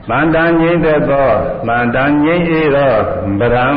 [0.09, 1.30] ဗန္တံငြိမ့်တဲ့သော
[1.68, 2.93] ဗန္တံငြိမ့်အေသော
[3.39, 3.68] ဗရံ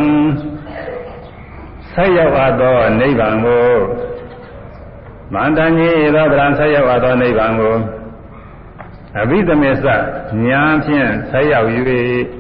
[1.95, 3.70] ဆက်ရောက်အပ်သောနိဗ္ဗာန်ကို
[5.34, 7.76] မန္တန်ကြီးသောဗရံဆက်ရောက်အပ်သောနိဗ္ဗာန်ကို
[9.18, 9.86] အဘိဓမေသ
[10.47, 11.68] ညာဖြင့်ဆက်ရောက်၍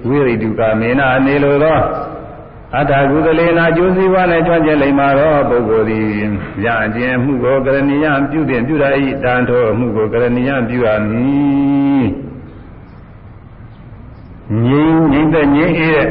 [0.06, 1.80] ဝိရိတုကမေနာနေလိုသော
[2.76, 6.06] အတ္တကုသလေနာကျိုးစည်းဝါနဲ့ကြွကျင်လိမ္မာသောပုဂ္ဂိုလ်သည်
[6.64, 8.84] ရခြင်းမှုကိုကရဏီယပြုတင်ပြုရ၏
[9.24, 12.06] တန်ထိုမှုကိုကရဏီယပြုရမည်
[14.66, 16.08] ငြိမ်ငြိမ်တဲ့ငြိမ်အေးတဲ့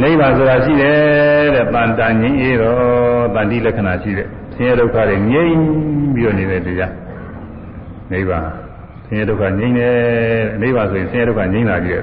[0.00, 5.54] နိဗ္ဗာန်ဆိုတာရှိတယ်တဲ့တန်တန်ငြိမ်အေးတော့တန်တိလက္ခဏာရှိတဲ့ဆင်းရဲဒုက္ခတွေငြိမ်
[6.14, 6.92] ပြီးတော့နေတဲ့တရား
[8.12, 8.46] နိဗ္ဗာန်
[9.06, 9.94] ဆင်းရဲဒုက္ခငြိမ်တယ်
[10.62, 12.02] နိဗ္ဗာန်ဆိုရင်ဆင်းရဲဒုက္ခငြိမ်လာကြည့်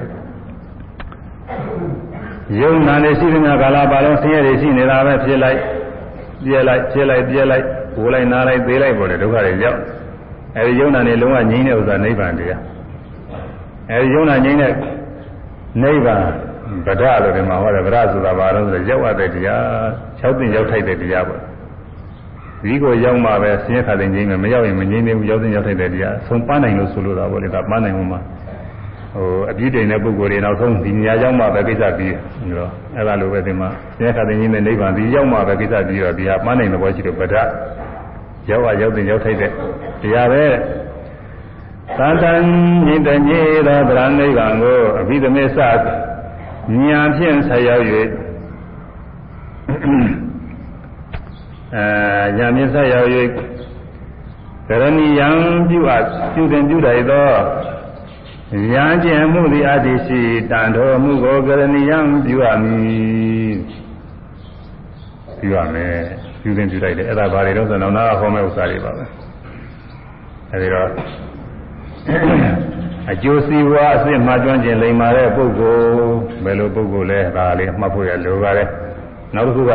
[2.60, 5.58] ယုံနာနေရှိတဲ့ကာလပါလုံးဆင်းရဲတွေရှိနေတာပဲဖြစ်လိုက်
[6.44, 7.64] ပြဲလိုက်ပြဲလိုက်ပြဲလိုက်
[7.94, 9.78] ဘိုးလိုက်နားလိုက်သေးလိုက်ပေါ်တယ်ဒုက္ခတွေရောက်
[10.56, 12.60] အဲဒီယုံနာနေလုံးဝငြိမ်တဲ့ဥစ္စာနိဗ္ဗာန်တရား
[13.90, 14.72] အဲဒီယုံနာငြိမ်တဲ့
[15.82, 16.24] နိဗ္ဗာန်
[16.86, 19.62] ဗဒလို့ဒီမှာဟောတယ်ဗဒဆိုတာဘာလို့ဆိုတော့ရောက်ရတဲ့တရား
[20.20, 21.40] ၆သိရောက်ထိုက်တဲ့တရားပေါ့
[22.64, 28.20] ဒီကိုရောက်မှပဲဆင်းရဲခါတဲ့ငြိမ်းမယ်မရောက်ရင်မငြိမ်းသေးဘူးရောက်တဲ့ရောက်ထိုက်တဲ့တရားဆုံးပန်းနိုင်လို့ဆိုလိုတာပေါ့လေဒါပန်းနိုင်မှမှာ
[29.14, 37.34] ဟိုအပြည့်တင်တဲ့ပုဂ္ဂိုလ်တွေနောက်ဆုံးဒီနေရာရောက်မှပဲကိစ္စပြီးပြီးတော့အဲ့ဒါလိုပဲဒီမှာဆင်းရဲခါတဲ့ငြိမ်းတဲ့နိဗ္ဗာန်ဒီရောက်မှပဲကိစ္စပြီးတော့ဒီဟာပန်းနိုင်တဲ့ဘောရှိတော့ဗဒ
[38.50, 39.50] ရောက်ရရောက်တဲ့ရောက်ထိုက်တဲ့
[40.02, 40.44] တရားပဲ
[41.98, 42.42] သံတန်
[42.86, 45.58] ညိတညေသောဗရဏိဗ္ဗာန်ကိုအဘိဓမေသ
[46.70, 47.84] ဉာဏ်ဖြင့်ဆက်ရောက်၍
[51.74, 53.08] အဲဉာဏ်ဖြင့်ဆက်ရောက်၍
[54.68, 55.28] ကရဏီယံ
[55.68, 56.04] ပြုအပ်
[56.34, 57.30] ပြုတင်ပြုတိုက်သော
[58.72, 63.54] ဉာဏ်ကျင့်မှုသည်အတ္တိရှိတန်တော်မှုကိုကရဏီယံပြုအပ်မည်
[65.40, 65.96] ပြုရမယ်
[66.42, 69.04] ပြုတင်ပြုတိုက်တယ်အဲ့ဒါဘာတွေတော့ဆိုတော့နာဟောမဲ့ဥစ္စာတွေပါပဲ
[70.52, 70.88] အဲဒီတော့
[73.11, 76.13] အကျိုးစီးပွားအစ်စ်မှကျွမ်းကျင်လိမ္မာတဲ့ပုဂ္ဂိုလ်
[76.43, 78.67] ဘယ်လိုပုဂ္ဂိုလ်လဲဒါလေးမှတ်ဖို့ရလိုပါတယ်
[79.35, 79.71] နောက်တစ်ခုက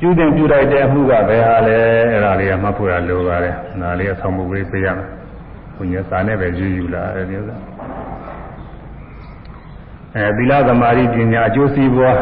[0.00, 1.78] ပြုတင်ပြုလိုက်တဲ့အမှုကဘယ်ဟာလဲ
[2.10, 5.08] အဲ့ဒါလေးကမှတ်ဖို့ရလိုပါတယ်ဒါလေးကဆောင်းမှုလေးပေးရမယ်
[5.76, 7.56] ဘုညာစာနဲ့ပဲယူယူလာတယ်ဒီဥစ္စာ
[10.16, 12.18] အဲသီလသမารိပညာအကျိုးစီးပွား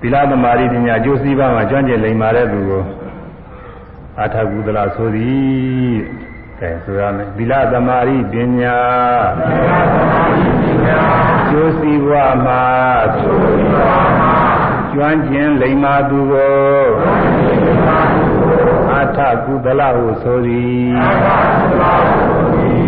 [0.00, 2.82] သီလသမารိပညာအကျိုးစီးပွားမှာကျွမ်းကျင်လိမ္မာတဲ့သူကို
[4.20, 5.96] အာထကုသလဆိုသည်
[6.60, 8.78] ကဲဆိုရမယ်သီလသမารိပညာ
[11.50, 12.64] ကျိုးစီးပွားမှာ
[14.92, 16.84] ကျွမ်းကျင်လိမ္မာသူကို
[18.92, 20.90] အာထကုသလဟုဆိုသည်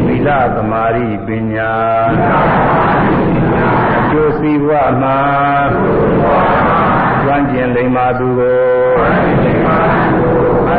[0.07, 1.73] သီလသမารိပညာ
[4.11, 5.18] ကျိုးစီးပွားမှာ
[7.23, 10.14] ကျွမ်းကျင်လိမ္မာသူကို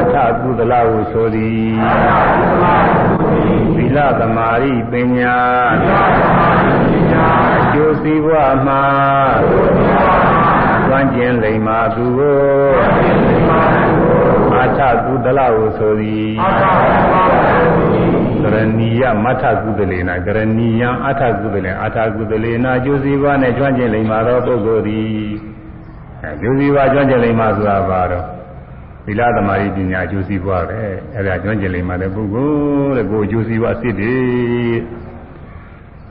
[0.01, 1.71] အထကုသလဟုဆိုသည်
[3.77, 5.37] သီလသမာဓိပညာ
[7.61, 8.83] အကျိုးစီးပွားမှာ
[10.87, 12.39] ကျွမ်းကျင်လိမ္မာသူကို
[14.63, 16.33] အထကုသလဟုဆိုသည်
[18.43, 25.09] ကရဏီယမထကုသလေနာကရဏီယအထကုသလေအထကုသလေနာအကျိုးစီးပွားနဲ့ကျွမ်းကျင်လိမ္မာသောပုဂ္ဂိုလ်သည်
[26.25, 28.36] အကျိုးစီးပွားကျွမ်းကျင်လိမ္မာဆိုတာဘာတော့
[29.07, 30.81] သီလသမารိပညာအကျိုးစီးပွားပဲ
[31.15, 32.51] အဲ့ဒါကျွမ်းကျင်လိမ့်မှတဲ့ပုဂ္ဂို
[32.87, 34.77] လ်တဲ့ကိုအကျိုးစီးပွားစစ်တယ်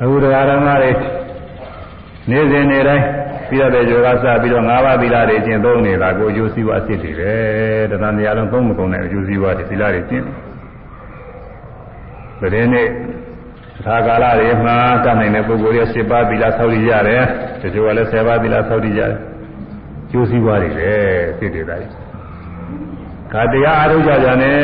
[0.01, 0.91] အခုတရားဓမ္မတွေ
[2.29, 3.05] နေ့စဉ်နေ့တိုင်း
[3.49, 7.33] ပြီးတော့တဲ့ယောဂစပြီးတော့၅ပါးသီလတွေကျင့်သုံးနေတာကိုအကျိုးစီးပွားစစ်တယ်ပဲ
[7.91, 10.25] တရားတရားလုံးသုံးမကုန်တဲ့အကျိုးစီးပွားတွေသီလတွေကျင့်
[12.39, 12.87] တယ်တဲ့နေ့
[13.85, 17.23] သာကာလတွေမှာတတ်နိုင်တဲ့ပုဂ္ဂိုလ်ရဲ့10ပါးသီလဆောက်တည်ရတယ်
[17.61, 19.19] တချို့ကလည်း10ပါးသီလဆောက်တည်ရတယ်
[20.11, 20.91] ကျိုးစီးပွားတွေပဲ
[21.39, 22.04] စစ်တယ်ဒါကြီး
[23.31, 24.57] ဒါတရားအားထုတ်ကြကြနဲ့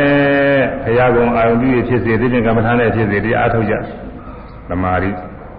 [0.85, 3.73] ဘုရားကုံအာရုံပြုဖြစ်စေသိတဲ့ကမ္မထာနဲ့ဖြစ်စေတရားအားထုတ်ကြ
[4.69, 5.11] သမာဓိ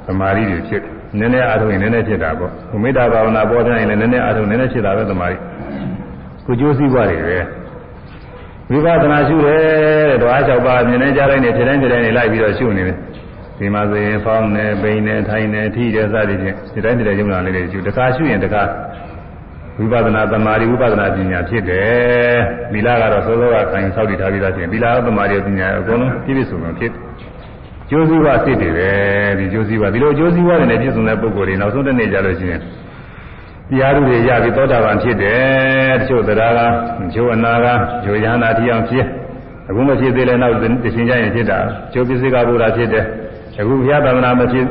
[0.07, 0.83] သမာဓိတွေဖြစ်
[1.19, 5.37] နည်းနည်းအားထုတ်ရင်နည်းနည်းဖြစ်တာပေါ့ဘုမေတ္တာဘာဝနာပေါ်တိုင်းလည်းနည်းနည်းအားထုတ်နည်းနည်းဖြစ်တာပဲသမာဓိ
[6.47, 7.39] ကိုကျိုးစည်းပွားတွေပဲ
[8.71, 9.61] ဝိပဿနာရှုတယ်
[10.11, 12.97] တဲ့ဓဝါ၆ပါးမြင်နေကြတိုင်းနဲ့ဖြစ်တိုင်းဖြစ်တိုင်းနဲ့လိုက်ပြီးတော့ရှုနေတယ်
[13.59, 18.63] ဒီမှာဆိုရင်ဖောင်းနေပိန်နေထိုင်နေထိတယ်စသည်ဖြင့်ဒီတိုင်းဒီတိုင်းယုံနာလေးတွေရှုတခါရှုရင်တခါ
[19.79, 22.37] ဝိပဿနာသမာဓိဝိပဿနာပညာဖြစ်တယ်
[22.73, 26.93] သီလကတော့သောသောကခိုင်ဆောက်တည်ထားပြီးသားဖြစ်သီလသမာဓိပညာအကုန်လုံးပြည့်ပြည့်စုံစုံဖြစ်
[27.91, 28.91] ကျိုးစည်းဝစိတ်တွေပဲ
[29.39, 32.61] ဒီကျိုးစည်းဝဒီလိုကျိုးစည်းဝတွေနဲ့ပြည့်စုံတဲ့ပုဂ္ဂိုလ်တွေနောက်ဆုံးတစ်နေ့ကြလို့ရှိရင်
[33.71, 36.61] တရားတွေရပြီးသောတာပန်ဖြစ်တယ်တချို့တရားက
[37.01, 37.67] တချို့အနာက
[38.05, 39.07] ဂျိုယန္တာတိအောင်ဖြစ်
[39.69, 41.59] အခုမဖြစ်သေးလဲနောက်တစ်ချိန်ကျရင်ဖြစ်တာ
[41.93, 43.05] ကျိုးပစ္စည်းကဘုရားဖြစ်တယ်
[43.61, 44.67] အခုဘုရားသမဏမဖြစ်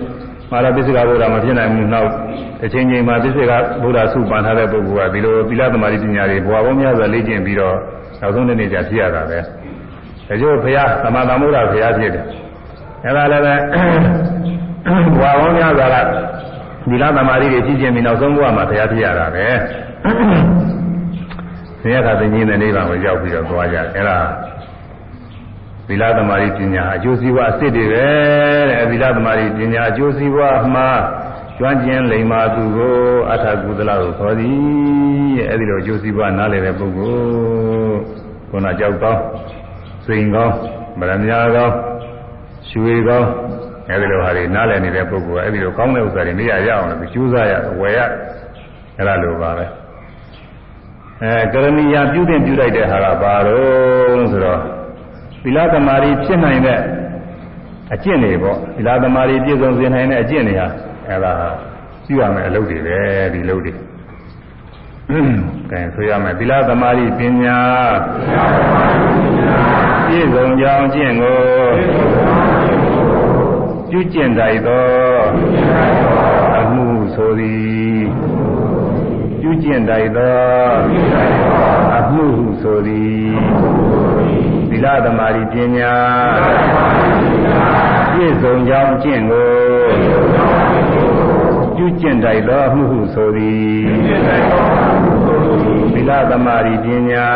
[0.51, 2.09] မာရပိစ္ဆကဗုဒ္ဓမဖြစ်နိုင်ဘူးနောက်
[2.65, 3.51] အချိန်ချင်းမှာပိစ္ဆက
[3.83, 7.75] ဗုဒ္ဓစုပန်ထားတဲ့ပုဂ္ဂိုလ်ကဒီလိုသီလသမာဓိပညာတွေဘွာပေါင်းများစွာလေ့ကျင့်ပြီးတော့
[8.21, 12.25] နောက်ဆုံးနေ့ကျဖြစ်ရတာပဲဒါကြောင့်ဘုရားသမာသမုဒ္ဒဘုရားဖြစ်တယ်
[13.05, 13.55] အဲဒါလည်းပဲ
[15.19, 15.95] ဘွာပေါင်းများစွာက
[16.89, 19.47] သီလသမာဓိတွေကြီးကျင့်ပြီးနောက်ဆုံးဘဝမှာဘုရားဖြစ်ရတာပဲ
[21.81, 24.17] ဆရာကသိဉ္ဇင်းတဲ့နေပါကိုရောက်ပြီးတော့သွားကြတယ်အဲဒါ
[26.00, 28.06] လသမารိပညာအကျိုးစီးပွားအစ်စ်တွေပဲ
[28.70, 30.88] တဲ့သီလသမารိပညာအကျိုးစီးပွားမှာ
[31.58, 32.96] ကျွမ်းကျင်လိမ္မာသူကို
[33.32, 37.98] အထာကုသလကိုခေါ်သည်အဲဒီလိုအကျိုးစီးပွားနားလည်တဲ့ပုဂ္ဂိုလ်
[38.50, 39.20] ခုနကြောက်ကောင်း
[40.06, 40.54] စိန်ကောင်း
[41.00, 41.74] ဗရမညာကောင်း
[42.68, 43.28] ရွှေကောင်း
[43.90, 47.98] အဲဒီလိုဟာတွေနားလည်နေတဲ့ပုဂ္ဂိုလ်ကအဲဒီလိုကောင်းတဲ့ဥစ္စာတွေမရရအောင်လို့ကြိုးစားရဝယ်ရ
[48.98, 49.64] အဲလိုပါပဲ
[51.22, 54.60] အဲကရဏီယာပြုတဲ့ပြုလိုက်တဲ့ဟာကဘာတော့ဆိုတော့
[55.42, 56.80] သီလသမารီဖြစ်နိုင်တဲ့
[57.94, 60.66] အကျင့်တွေပေါ့သီလသမารီပြည့်စုံစေနိုင်တဲ့အကျင့်တွေဟာ
[61.08, 61.32] အဲဒါ
[62.06, 62.98] ပြုရမယ်အလုပ်တွေပဲ
[63.34, 63.72] ဒီလုပ်တွေ
[65.70, 67.58] ကဲဆိုရမယ်သီလသမารီပညာ
[70.06, 71.40] ပြည့်စုံကြောင်းကျင့်ကို
[73.90, 74.86] ပြုကျင့်တိုက်သော
[76.58, 78.04] အမှုဆိုသည်
[79.40, 80.38] ပြုကျင့်တိုက်သော
[81.98, 83.89] အမှုဟုဆိုသည်
[84.71, 85.93] သီလသမာဓိပညာ
[88.13, 89.49] ပြည့်စုံကြောင်းကျင့်ကို
[91.75, 93.85] ပြုကျင့်တိုက်သောအမှုဟုဆိုသည်
[95.93, 97.27] သီလသမာဓိပညာ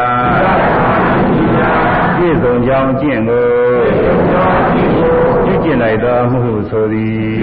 [2.15, 3.47] ပြည့်စုံကြောင်းကျင့်ကို
[5.45, 7.35] ပြုကျင့်တိုက်သောအမှုဟုဆိုသည်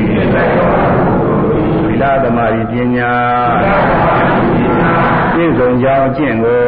[1.86, 3.12] သီလသမာဓိပညာ
[5.34, 6.62] ပြည့်စုံကြောင်းကျင့်ကို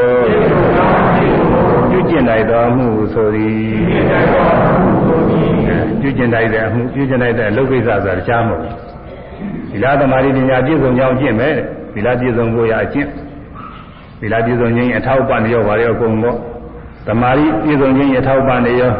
[1.94, 3.54] ပြုကျင့်လိုက်တော်မူဆိုသည်
[6.00, 8.74] ပြုကျင့်လိုက်တဲ့အမှုပြုကျင့်လိုက်တဲ့အလုပ်ကိစ္စဆိုတာတခြားမဟုတ်ဘူး
[9.70, 11.54] သီလသမာဓိပညာပြည့်စုံကြောင်းကျင့်မယ်
[11.94, 13.08] သီလပြည့်စုံဖို့ရအကျင့်
[14.20, 16.36] သီလပြည့်စုံခြင်းအထောက်ပံ့ရောပါရောအကုန်ပေါ့
[17.06, 18.92] သမာဓိပြည့်စုံခြင်းအထောက်ပံ့တွေရော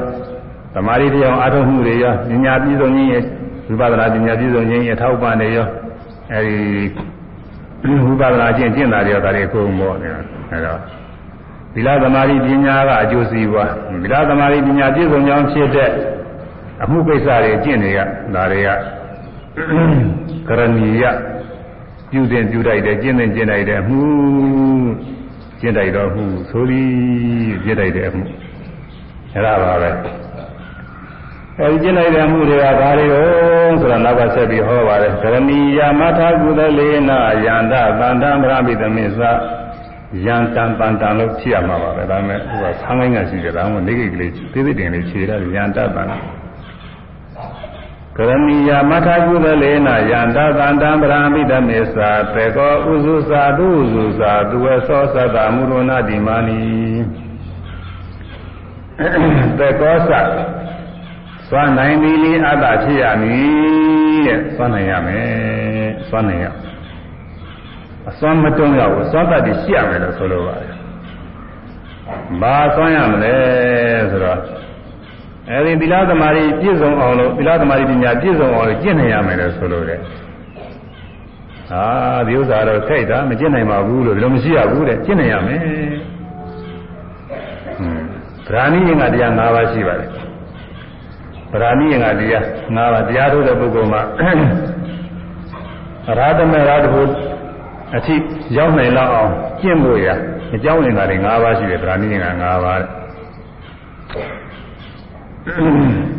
[0.75, 3.11] သမာဓိတရားအားထုတ်မှုတွေရောပညာပြည့်စုံခြင်း
[3.69, 5.67] ဝိပဿနာပညာပြည့်စုံခြင်းအထောက်ပံ့တွေရော
[6.33, 10.75] အဲဒီဝိပဿနာကျင့်ကျင့်တာတွေရောဒါတွေအကုန်ပေါ့အဲဒါ
[11.75, 13.73] သီလသမာဓိပညာကအကျိုးစီးပွား
[14.03, 15.91] သီလသမာဓိပညာပြည့်စုံကြောင်းဖြစ်တဲ့
[16.83, 17.99] အမှုကိစ္စတွေကျင့်တွေက
[18.35, 18.69] ဒါတွေက
[20.49, 21.05] ကရဏီယ
[22.11, 24.03] ပြုတဲ့ပြုတိုက်တဲ့ကျင့်တဲ့ကျင့်တိုက်တဲ့အမှု
[25.61, 28.23] ကျင့်တိုက်တော်မှုဆိုပြီးကျင့်တိုက်တဲ့အမှု
[29.33, 29.91] အဲ့ဒါပါပဲ
[31.59, 46.09] အဲဒီကျင့်လိုက်တဲ့အမှုတွေကဘာတွေတော့ဆိုတာနောက်ကဆက်ပြီးဟောပါတယ်ကရဏီယမထာကုသလေနာယန္တသန္တံဗရမိသမစ္ဆယံတန်တန်တန်လို့ဖြစ်ရမှာပါပဲဒါပေမဲ့ဟိုကဆန်းကိုင်းကရှိတယ်ဒါမှမဟုတ်နေကိကလေးသေးသေးတင်လေးခြေရတယ်ယန္တတန်
[48.17, 56.63] ကရဏီယမထာကုသလေနယန္တသန္တံဗရာမိတမေသာတေကောဥစုသာတုဥစုသာသူဝေသောသတ္တမုရဏတိမာနီ
[59.59, 60.11] တေကောသ
[61.49, 66.47] သွမ်းနိုင်ပြီလေအတ္တဖြစ်ရမည်တဲ့သွမ်းနိုင်ရမယ်သွမ်းနိုင်ရ
[68.10, 70.74] အစွမ်းမတုံးရဘူးသွမ်းတတ်ပြီးရှိရမယ်လို့ဆိုလိုပါတယ်
[72.42, 73.36] ဘာသွမ်းရမလဲ
[74.12, 74.40] ဆိုတော့
[75.50, 80.00] အဲဒီသီလသမารီပြည့်စုံအောင်လို့သီလသမารီပညာပြည့်စုံအောင်လို့ကျင့်နေရမယ်လို့ဆိုလို့တဲ့
[81.74, 81.86] အာ
[82.28, 85.60] ဒီဥစ္စာတော့ခိုက်တာမကျင့်နိုင်ပါဘူးလို့ဒီလိုမရှိရဘူးတဲ့ကျင့်နေရမယ်
[87.78, 88.06] ဟွန်း
[88.48, 90.10] ဗราဏိရင်ကတရား၅ပါးရှိပါတယ်
[91.54, 92.44] ဗราဏိရင်ကတရား
[92.76, 94.02] ၅ပါးတရားထုတ်တဲ့ပုဂ္ဂိုလ်မှာ
[96.18, 97.02] ရာသမေရာတဘု
[97.97, 98.15] အထိ
[98.57, 100.09] ရောက်နိုင်လောက်အောင်ကျင့်ဖို့ရ
[100.55, 102.83] အကြောင်းလင်္ကာတွေ၅ပါးရှိတယ်ဗြဟ္မဏိက၅ပါး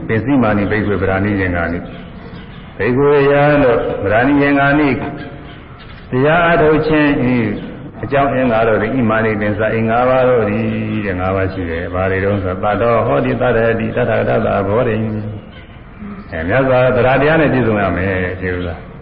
[0.08, 1.80] ပစ္စည်းမာနိဘိက္ခွေဗြဟ္မဏိက၅နိ
[2.78, 4.90] ဘိက္ခွေရလို့ဗြဟ္မဏိက၅နိ
[6.12, 7.36] တရားအထုတ်ခြင်းဤ
[8.04, 10.60] အကြောင်းအင်္ဂါတို့ဒီဣမာနိပင်စာအင်္ဂါပါတို့ဒီ
[11.06, 14.96] တဲ့၅ပါးရှိတယ်။ဘာတွေတုံးဆိုတတော်ဟောဒီတတရတိတတရတ္တဘောရိ
[16.32, 18.76] အဲမြတ်စွာဘုရားတရားနဲ့ပြည့်စုံရမယ်ကျေဥစ္စာ။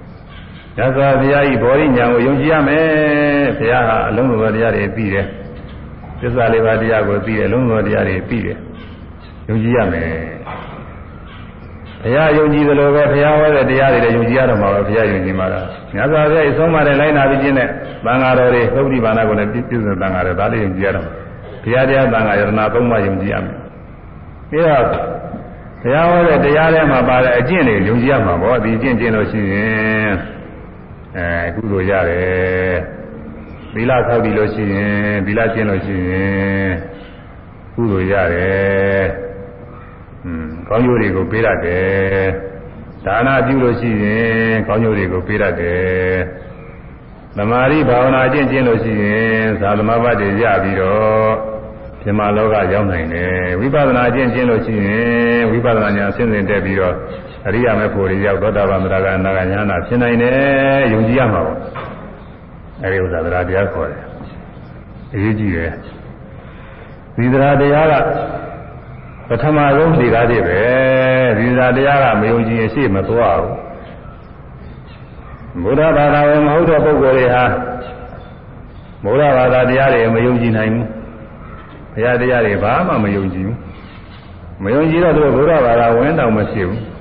[0.78, 2.86] တ်စွာဘုရားဤဘောရိညာကိုယုံကြည်ရမယ်။
[3.58, 5.26] ဘုရားဟာအလုံးစုံသောတရားတွေသိတယ်။
[6.20, 8.58] သစ္စာလေးပါးတရားကိုသိတယ်အလုံးစုံသောတရားတွေသိတယ်။
[9.50, 10.34] ယုံကြည်ရမယ်
[12.04, 17.68] ဘုရားယုံကြည်သလိုပဲဘုရားဟောတဲ့တရားတွေလည်းယုံကြည်ရတော့မှာပဲဘုရားယုံကြည်မှာလားမြတ်စွာဘုရားအဆုံးမတဲ့လိုက်နာပြီးခြင်းနဲ့
[18.06, 21.08] သံဃာတော်တွေသုတ်တိဘာနာကိုလည်းပြည့်စုံသံဃာတွေဒါလည်းယုံကြည်ရတော့
[21.64, 23.56] ဘုရားတရားသံဃာယရဏသုံးပါးယုံကြည်ရမယ်
[24.50, 24.84] ပြီးတော့
[25.82, 30.14] ဘုရားဟောတဲ့တရားထဲမှာပါတဲ့အကျင့်တွေယုံကြည်ရမှာပေါ့ဒီအကျင့်ကျင့်လို့ရှိရင်
[31.18, 32.76] အဲကုသိုလ်ရတယ်
[33.74, 36.70] သီလဆောက်ပြီးလို့ရှိရင်သီလကျင့်လို့ရှိရင်
[37.74, 39.04] ကုသိုလ်ရတယ်
[40.26, 42.26] อืมကောင်းကျိုးတွေကိုပေးရတယ်
[43.06, 46.16] ဒါနပြုလို့ရှိရင်ကောင်းကျိုးတွေကိုပေးရတယ်
[47.38, 51.32] သမာဓိဘာဝနာကျင့်ကျင့်လို့ရှိရင်သာသမဘတ်တွေရပြီးတော့
[52.02, 56.96] ပြမလောကရောက်နိုင်တယ်ဝိပဿနာကျင့်ကျင့်လို့ရှိရင်ဝိပဿနာဉာဏ်ဆင်းဆင်းတက်ပြီးတော့
[57.48, 61.60] အရိယာမေဖို့တွေရောက်သောတာပန်မရကအနာဂညာနာဖြစ်နိုင်တယ်ယုံကြည်ရမှာပေါ့
[62.84, 64.04] အဲဒီဥစ္စာတရားတရားခေါ်တယ်
[65.14, 65.72] အရေးကြီးတယ်
[67.16, 67.94] ဒီတရားတရားက
[69.28, 70.60] ပထမဆုံးဒီကားတွေပဲ
[71.38, 73.58] ဒီသာတရားကမယုံကြည်ရင်ရှေ့မသွားဘူး
[75.64, 77.44] ဘုရားဘာသာဝင်မဟုတ်တဲ့ပုဂ္ဂိုလ်တွေဟာ
[79.04, 80.88] ဘုရားဘာသာတရားတွေမယုံကြည်နိုင်ဘူး
[81.94, 83.58] ဘုရားတရားတွေဘာမှမယုံကြည်ဘူး
[84.64, 86.93] မယုံကြည်တော့သူဘုရားဘာသာဝင်တောင်မဖြစ်ဘူး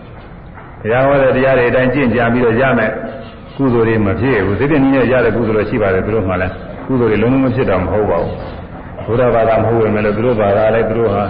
[0.83, 2.91] ဘုရားဟောတဲ့တရားတွေအတိုင်းကျင့်ကြံပြီးတော့ရမယ်
[3.57, 6.53] ကုသိုလ်တွေမဖြစ်ဘူးသိတဲ့နည်းနဲ့ရတဲ့ကုသိုလ်တွေရှိပါတယ်သူတို့မှလည်း
[6.87, 8.33] ကုသိုလ်တွေလုံးလုံးမဖြစ်တော့မဟုတ်ပါဘူး
[9.07, 11.25] ဘုရားဘာသာမဟုတ်ဝင်မယ်လို့သူတို့ဘာသာလည်းသူတို့ဟာ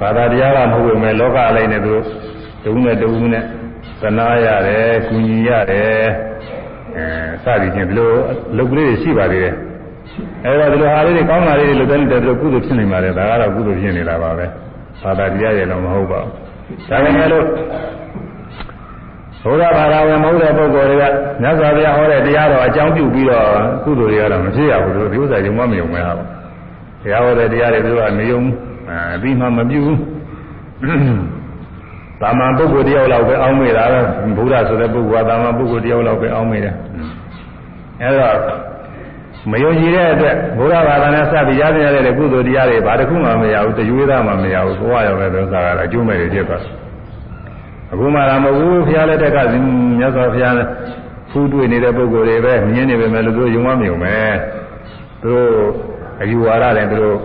[0.00, 2.04] ဘာသာတရားကမဟုတ်ပေမဲ့လောကအလိုက်နဲ့သူတို့
[2.64, 3.44] တဦးနဲ့တဦးနဲ့
[4.02, 6.04] သနာရတယ်၊ကုညီရတယ်
[6.96, 7.06] အဲ
[7.44, 8.10] စသည်ဖြင့်ဒီလို
[8.56, 9.54] လုပ်ကလေးတွေရှိပါသေးတယ်
[10.44, 14.46] အဲဒါဒီလိုဟာလေးတွေကောင်းတာလေးတွေလုပ်တဲ့တဲ့ကုသိုလ်ဖြစ်နေပါတယ်ဒါကတော့ကုသိုလ်ဖြစ်နေတာပါပဲ
[15.02, 16.32] ဘာသာတရားရဲ့တော့မဟုတ်ပါဘူး
[16.88, 17.44] ဒါပေမဲ့လို့
[19.42, 21.04] ဘုရားဘာသာဝင်မဟုတ်တဲ့ပုဂ္ဂိုလ်တွေက
[21.42, 23.46] မြတ်စွာဘုရားဟောတဲ့တရားတော်အကြောင်းပြုပြီးတော့
[23.84, 26.24] ကုသိုလ်တွေကတော့မဖြစ်ရဘူးလို့ဒီဥစ္စာယုံမမယုံမဲဟာဘု
[27.12, 28.54] ရားဟောတဲ့တရားတွေသူကမယုံဘူး
[29.14, 29.98] အပြီးမှမပြုဘူး
[32.20, 34.00] တာမန်ပုဂ္ဂိုလ်တယောက်လောက်ပဲအောင်းမိတာပဲ
[34.36, 36.74] ဘုရားဆိုတဲ့ပုဂ္ဂိုလ်ကတာမန်ပုဂ္ဂိုလ်တယောက်လောက်ပဲအောင်းမိတယ်
[38.02, 38.36] အဲတော့
[39.50, 46.62] မယုံကြည်တဲ့အတွက်ဘုရားဘာသာနဲ့စပြီးရတဲ့ရတဲ့ကုသိုလ်တရားတွေဘာတစ်ခုမှမရဘူးတရွေးသားမှမရဘူးဘဝရောက်တဲ့ဥစ္စာကတော့အကျိုးမဲ့တွေဖြစ်သွား
[47.92, 49.38] အခုမှလာမဟုတ်ဘူးဘုရားလက်ထက်က
[49.98, 50.54] မြတ်စွာဘုရား
[51.30, 54.16] ဖူးတွေ့နေတဲ့ပုဂ္ဂိုလ်တွေပဲမြင်နေပေမဲ့လို့သူယုံမမြုံပဲ
[55.22, 55.50] သူတို့
[56.20, 57.16] အယူဝါဒလည်းသူတို့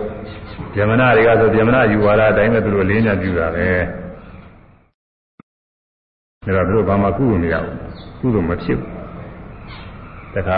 [0.74, 3.68] ဗျမနာတွေကဆိုဗျမနာယူဝါဒအတိုင်းပဲသူတို့လေးညပြုတာပဲ
[6.44, 7.76] ဒါတော့သူတို့ဘာမှကုလို့မရဘူး
[8.20, 8.90] ကုလို့မဖြစ်ဘူး
[10.34, 10.56] တခါ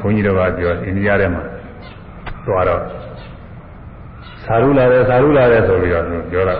[0.00, 1.42] ဘုန်းကြီးတော်ကပြောအိန္ဒိယထဲမှာ
[2.46, 2.80] သွားတော့
[4.46, 6.56] သာရုလာတယ်သာရုလာတယ်ဆိုပြီးတော့ပြောတာ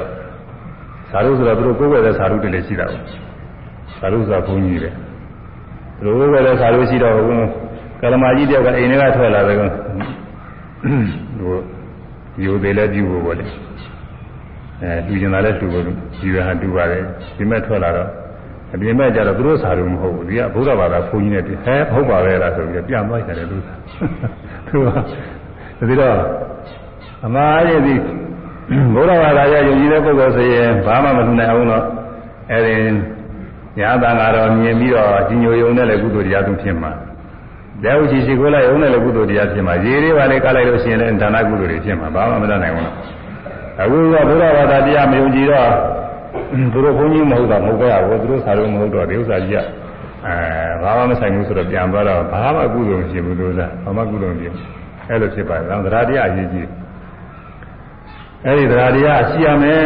[1.12, 3.02] သာရုဆိုတော့သူတို့ကိုယ်ွယ်တဲ့သာရုတည်းလည်းရှိတာပေါ့
[4.00, 4.90] သာရုဆိုတာဘုန်းကြီးပဲ
[6.02, 7.48] သူတို့ကိုယ်ွယ်တဲ့သာရုရှိတော့ဘုန်း
[8.00, 9.68] ကလမာကြီးတယောက်ကအိမ်ထဲကထွက်လာတယ်ကော
[11.38, 11.46] သူ
[12.44, 13.46] ယူသေးလဲပြုဖို့ပေါ့လေ
[14.82, 17.02] အဲတူကျင်လာလဲတူဖို့ဒီရဟာတူပါတယ်
[17.36, 18.08] ဒီမဲ့ထွက်လာတော့
[18.74, 21.54] အပြင်မဲ့ကြတော့သူတို့စာရုံမဟုတ်ဘူးဒီကဘုရားဘာသာဘုန်းကြီးနဲ့ဟဲ
[21.92, 23.68] ဟုတ်ပါပဲလားဆိုပြီးပြန်သွားကြတယ်သူက
[24.68, 24.88] သူက
[25.88, 26.16] ဒီတော့
[27.26, 27.94] အမှားရည်ဒီ
[28.94, 31.84] ဘုရားဘာသာရဲ့ယုံကြည်တဲ့ပုဂ္ဂိုလ်ဆိုရင်ဘာမှမထူနိုင်အောင်တော့
[32.50, 32.76] အဲဒီ
[33.78, 36.92] ညာတန်ကတော့မြင်ပြီးတော့ကြီးညိုယုံနဲ့လည်းကုသိုလ်တရားသူဖြစ်မှာ
[37.84, 42.88] လက်ဥချီရှိခိုးလိုက်ယုံနဲ့လည်းကုသိုလ်တရားဖြစ်မှာရေလေးပါလေကလိုက်လို့ရှိရင်လည်းဒါနကုသိုလ်တွေဖြစ်မှာဘာမှမတတ်နိုင်ဘူး
[43.80, 45.68] အခုကဘုရားဘာသာတရားမယုံကြည်တော့
[46.72, 49.58] သူတို့ဘုန်းကြီးမဟုတ်တာမဟုတ်ကြဘူးသူတို့စာရုံမဟုတ်တော့ဒီဥစ္စာကြီးက
[50.26, 50.36] အဲ
[50.82, 54.64] ဘာမှမဆိုင်ဘူးဆိုတော့ပြန်သွားတော့ဘာမှကုသိုလ်မရှိဘူးလို့လားဘာမှကုသိုလ်မရှိဘူး
[55.08, 56.66] အဲ့လိုဖြစ်ပါတယ်သံဃာတရားအရေးကြီး
[58.46, 59.82] အဲ့ဒီတရားတရားရှိရမယ်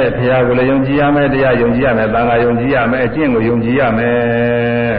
[0.00, 4.16] တဲ့ဘုရားကိုလည်းယုံကြည်ရမယ်တရားယုံကြည်ရမယ်သံဃာယုံကြည်ရမယ်အကျင့်ကိုယုံကြည်ရမယ်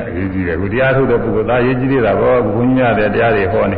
[0.08, 3.78] အရေးကြီးတယ်ခုတရားထုတ်တဲ့ပုဂ္ဂိုလ်သားရေးကြည်သေးတာပေါ့ဘုန်းကြီးများတဲ့တရားတွေဟောနေ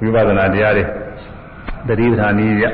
[0.00, 0.84] ဝိပဿနာတရားတွေ
[1.88, 2.64] တတိပဌာနီးရ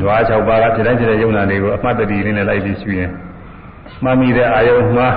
[0.00, 3.10] ဓွား၆ပါးကဖြစ်တိုင်းဖြစ်တဲ့ယုံနာတွေကိုအမှတ်တတိလေးနဲ့လိုက်ပြီးရှင်းရင်
[4.04, 5.08] မှတ်မိတဲ့အာယုံမှာ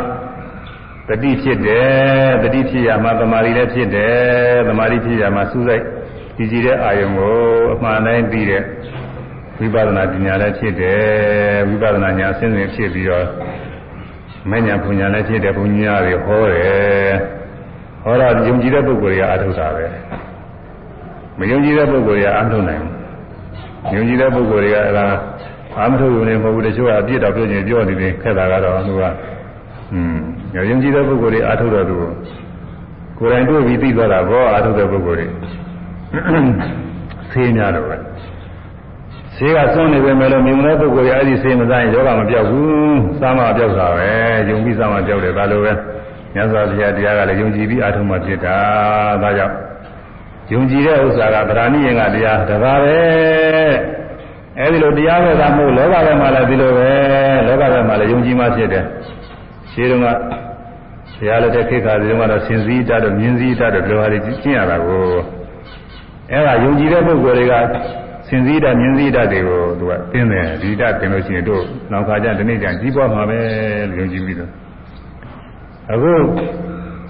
[1.10, 5.84] တတိဖြစ်တယ်တတိဖြစ်ရမှာသမာဓိလည်းဖြစ်တယ်သမာဓိဖြစ်ရမှာစူးစိုက်
[6.38, 7.36] ကြည်ကြည်တဲ့အာယုံကို
[7.74, 8.64] အမှန်တိုင်းပြီးတဲ့
[9.60, 13.26] ဝိပဿနာပညာလည်းဖြစ်တယ်ဝိပဿနာဉာဏ်ဆင်းရဲဖြစ်ပြီးတော့
[14.50, 17.14] မဉ္ဇဏ်ပညာလည်းဖြစ်တယ်ဘုညာတွေဟောတယ်
[18.04, 19.86] ဟောတော့ယုံကြည်တဲ့ပုဂ္ဂိုလ်ကအထုတ်တာပဲ
[21.40, 22.84] မယုံကြည်တဲ့ပုဂ္ဂိုလ်ကအထုတ်နိုင်
[23.92, 25.06] ဘူးယုံကြည်တဲ့ပုဂ္ဂိုလ်တွေကအဲဒါ
[25.78, 29.04] အာမထုတ်ရုံနဲ့မဟုတ်ဘူးတချို့ကအပြစ်တော့ပြောနေပြောနေတယ်ခက်တာကတော့သူက
[29.94, 30.18] อืม
[30.56, 31.96] ယုံကြည်တဲ့ပုဂ္ဂိုလ်တွေအထုတ်တော့သူ
[33.18, 35.28] ကိုယ်တိုင်တွေ့ပြီးသိသွားတာဘောအထုတ်တဲ့ပုဂ္ဂိုလ်တွေ
[37.32, 38.09] ဆေးများတော့ပဲ
[39.40, 44.12] ဆေးကစွန့်နေပေမဲ့လို့မြင်တဲ့ပုဂ္ဂိုလ်ရဲ့အဲ့ဒီဆေးမစားရင်ယောဂမပြောက်ဘူးစားမပြောက်တာပဲ
[44.50, 45.72] ယုံပြီးစားမပြောက်တယ်ဒါလိုပဲ
[46.34, 48.58] မြတ်စွာဘုရားတရားကလည်းယုံကြည်ပြီးအထုံးမှဖြစ်တာ
[49.24, 49.56] ဒါကြောင့်
[50.54, 53.00] ယုံကြည်တဲ့ဥစ္စာကဗราဏိယင်ကတရားတပါးပဲ
[54.60, 56.92] အဲဒီလိုတရားပဲသာမဟုတ်လောကထဲမှာလည်းဒီလိုပဲ
[57.48, 58.86] လောကထဲမှာလည်းယုံကြည်မှဖြစ်တယ်
[59.72, 65.04] ရှင်းတော့ကဘုရားလက်ထက်ခေတ်ခါစီတုန်းကတော့စင်စည်းတတ်တော့မြင်စည်းတတ်တော့ဘယ်လိုဟာတွေကျင့်ရတာကို
[66.32, 67.54] အဲဒါယုံကြည်တဲ့ပုဂ္ဂိုလ်တွေက
[68.30, 73.40] စင်စည်းတတ်မြင်စည်းတတ်တွေကိုသူကသိတယ်ဒီတတ်သင်လို့ရှိရင်တို့နောက်ခါကျဒီနေ့ကျကြီးပွားမှာပဲ
[73.90, 74.52] လို့ယုံကြည်ပြီးတော့
[75.92, 76.14] အခု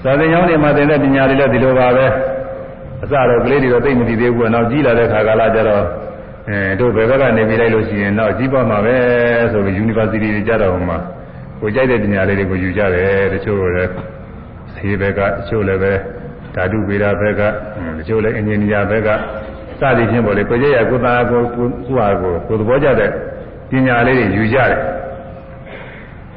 [0.04, 2.06] သာသနာ့ကျောင်းတွေမှာသင်တဲ့ပညာတွေလည်းဒီလိုပါပဲ
[3.04, 5.84] အစတော့ကလေးတွေတော့သိမသိသေးဘူး။နောက်ကြီးလာတဲ့ခါကာလကျတော့
[6.50, 8.96] အဲတို့ဘယ်ဘက်ကနေပြီးလိုက်လို့ရှိရင်တော့ကြီးပွားမှာပဲ
[9.52, 10.96] ဆိုပြီး University တွေကြတော့မှ
[11.62, 13.92] ကိုကြိုက်တဲ့ပညာလေးတွေကိုယူကြတယ်တချို့လည်း
[14.74, 15.94] ဆေးဘက်ကတချို့လည်းပဲ
[16.56, 17.42] ဓာတုဗေဒဘက်က
[17.98, 19.10] တချို့လည်းအင်ဂျင်နီယာဘက်က
[19.80, 21.68] စသည်ဖြင့်ပေါ့လေကိုကြိုက်ရကိုသားကိုကို
[21.98, 23.10] ဟာကိုကိုသဘောကျတဲ့
[23.70, 24.80] ပညာလေးတွေယူကြတယ်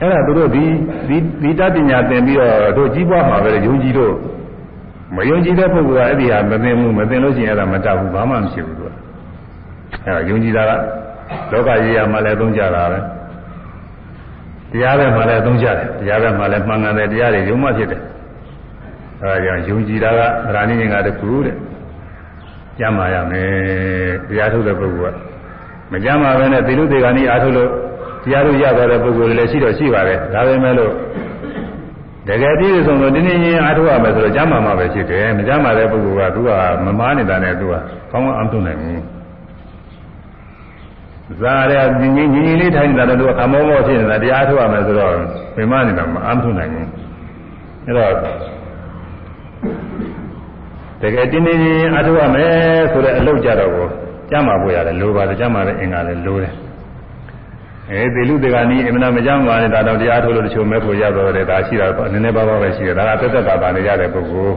[0.00, 0.64] အဲ့ဒါတို့ဒီ
[1.08, 4.12] ဒီဒီတပညာသင်ပြီးတော့တို့ကြီးပွားမှာပဲယုံကြည်တို့
[5.16, 8.88] မယုံကြည်တဲ့ပုဂ္ဂိုလ်ကအဲ့ဒီဟာမသိဘူးမသိလို့ရှိရင်အဲ့ဒါမတတ်ဘူးဘာမှမရှိဘူးသူက
[10.04, 10.72] အဲ့ဒါယုံကြည်တာက
[11.52, 12.98] လောကကြီးရမှာလည်းသုံးကြတာပဲ
[14.72, 18.02] တရားပဲမှလည်းသုံးကြတယ်တရားပဲမှလည်းမှန်ကန်တယ်တရားတွေယုံမှဖြစ်တယ်
[19.22, 21.56] အဲဒါကြောင့်ယုံကြည်တာကဗราဏိငင်္ဂတခုတဲ့
[22.78, 23.50] ကျမ်းမာရမယ်
[24.28, 25.16] တရားထုတ်တဲ့ပုဂ္ဂိုလ်က
[25.92, 27.70] မကျမ်းမာပဲနဲ့သီလုတေဂာနိအားထုတ်လို့
[28.24, 30.92] တရားလို့ရသွားတဲ့ပုဂ္ဂိုလ်တွေလည်းရှိတော့ရှိပါတယ်ဒါပေမဲ့လို့
[32.28, 36.50] တကယ်ပြည့်စုံလို့တင်းတင်းချင်းအားထုတ်ရမယ်ဆိုတော့ကျမ်းမာမှာပဲဖြစ်တယ်မကျမ်းမာတဲ့ပုဂ္ဂိုလ်ကသူက
[36.84, 37.74] မမားနေတာနဲ့သူက
[38.10, 39.02] ကောင်းကောင်းအထုတ်နိုင်ဘူး
[41.40, 45.12] ဇာရညီညီညီညီလေးထိုင်နေတာတော့သူကခမောမောဖြစ်နေတာတရားထုတ်ရမယ်ဆိုတော့
[45.54, 46.88] ပင်မနေတာမအထုတ်နိုင်ဘူး
[47.86, 48.12] အဲတော့
[51.02, 52.52] တကယ်တင်းတင်းချင်းအားထုတ်ရမယ်
[52.92, 53.86] ဆိုတဲ့အလုပ်ကြတော့ကို
[54.30, 56.52] ကျမ်းမာဖို့ရတယ်လိုပါတယ်ကျမ်းမာတဲ့အင်္ဂါလည်းလိုတယ်
[57.90, 64.54] အဲသေလူတေဂာနီအမနာမကြောင်းပါနဲ့ဒါတော့တရားထုတ်လို့တချို့မဲ့ဖို့ရတော့တယ်ဒါရှိတာနည်းနည်းပါးပါးပဲရှိတယ်ဒါကသက်သက်သာသာနေရတဲ့ပုဂ္ဂိုလ်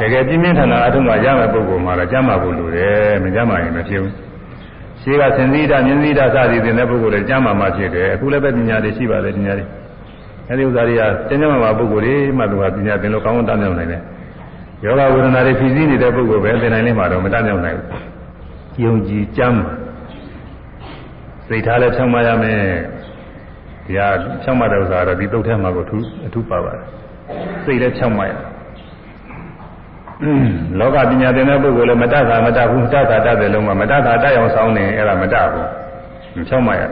[0.00, 4.14] တကယ်ပြင်းပြင်းထန်ထန်အထုံးကရမယ့်ပုဂ္ဂိုလ်မှတော့ကျမ်းမာဖို့လိုတယ်မကျမ်းမာရင်မဖြစ်ဘူး
[5.02, 9.64] ရှိကစင်သီတာမြင်သီတာစသည်တင်တဲ့ပုဂ္ဂိုလ်တွေကျမ်းမာမှဖြစ်တယ်အခုလည်းပဲပညာတွေရှိပါတယ်ပညာတွေ
[10.48, 14.02] အဲဒီဥစ္စာတွေကကျမ်းမာမှာပုဂ္ဂိုလ်တွေမှသူကပညာသင်လို့ကောင်းကောင်းတတ်မြောက်နိုင်တယ်
[14.84, 19.60] ယောဂဝေဒနာတွေဖြည့်ဆည်းနေတဲ့ပုဂ္ဂိုလ်ပဲသင်နိုင်လိမ့်မှာတော့မတတ်မြောက်နိုင်ဘူးယုံကြည်ကျမ်း
[21.48, 22.60] စိတ်ထားလည်းဖြောင်းမရမယ်
[23.86, 26.86] တရားဖြောင့်မတဲ့ဥစ္စာကတော့ဒီတုတ်ထဲမှာကိုထူးအထူးပါပါတယ်
[27.64, 28.30] စိတ်လည်းဖြောင့်မရ
[30.78, 36.90] လောကပညာသင်တဲ့ပုဂ္ဂိုလ်လည်းမတတ်တာမတတ်ဘူးတတ်တာတတ်တယ်လုံးဝမတတ်တာတတ်အောင်ဆောင်းနေအဲ့ဒါမတတ်ဘူးဖြောင့်မရတ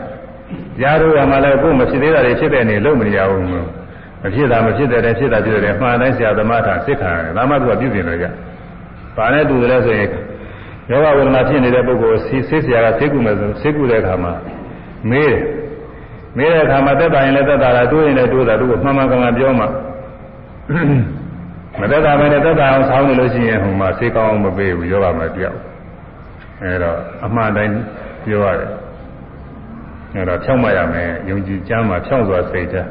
[0.83, 3.45] ရားတို့ကမှလည်းကိုယ်မဖြစ်သေးတာတွေဖြစ်တဲ့နေလုံးမရဘူး
[4.25, 8.25] မဖြစ်တာမဖြစ်တဲ့တည်းဖြစ်တာဖြစ်တယ်မှန်တိုင်းဆရာသမားထာစစ်ခံတယ်ဒါမှသူကပြုပြင်လို့ရ
[9.17, 10.09] ဘာနဲ့တူတယ်လဲဆိုရင်
[10.91, 14.33] ယောဂဝေဒနာဖြစ်နေတဲ့ပုဂ္ဂိုလ်ဆေးဆေးဆရာကဆေးကုမယ်ဆိုဆေးကုတဲ့အခါမှာ
[15.11, 15.43] မေးတယ်
[16.37, 19.65] မေးတဲ့အခါမှာသက်တာရင်လည်းသက်တာလားတိုးရင်လည်းတိုးတာသူကမှန်မှန်ကန်ကန်ပြောမှ
[21.81, 25.59] မသက်တာပဲနဲ့သက်တာအောင်ဆောင်းနေလို့ရှိရင်ဟိုမှာဆေးကောင်းအောင်မပေးဘူးယောဂမပြောက်
[26.63, 27.73] အဲတော့အမှန်တိုင်း
[28.25, 28.71] ပြောရတယ်
[30.15, 32.89] အဲတော့ဖြောင်းမရမယ်ယုံကြည်ကြမ်းမှာဖြောင်းစွာစိတ်ထား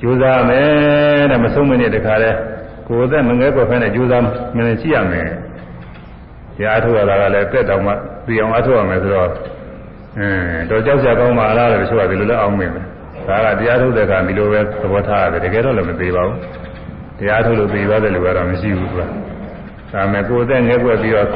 [0.00, 2.30] ကြိုးစားမယ်တဲ့မဆုံးမနစ်တခါလဲ
[2.86, 4.22] ကိုယ်သက်မငဲကွယ်ဖဲနဲ့ကြိုးစား
[4.56, 5.28] မနေရှိရမယ်
[6.62, 7.92] ရားထုတ်ရတာကလည်းတက်တောင်မှ
[8.26, 9.30] သိအောင်အထုတ်ရမယ်ဆိုတော့
[10.18, 12.84] အင်းတော့ကြောက်ကြကောင်းပါလားလို့ဆိုရတယ်လို့လည်းအောင်းမင်းတယ်
[13.28, 16.38] ဒါကတရားထုတ်တဲ့အခါဒီလိုပဲသဘောထားရတယ်တကယ်တော့လည်းမသေးပါဘူး
[17.18, 19.06] တရားထုတ်လို့သိသွားတယ်လို့ကတော့မရှိဘူးကွာ
[19.92, 21.28] ဒါမဲ့ကိုယ်သက်ငဲကွယ်ပြီးတော့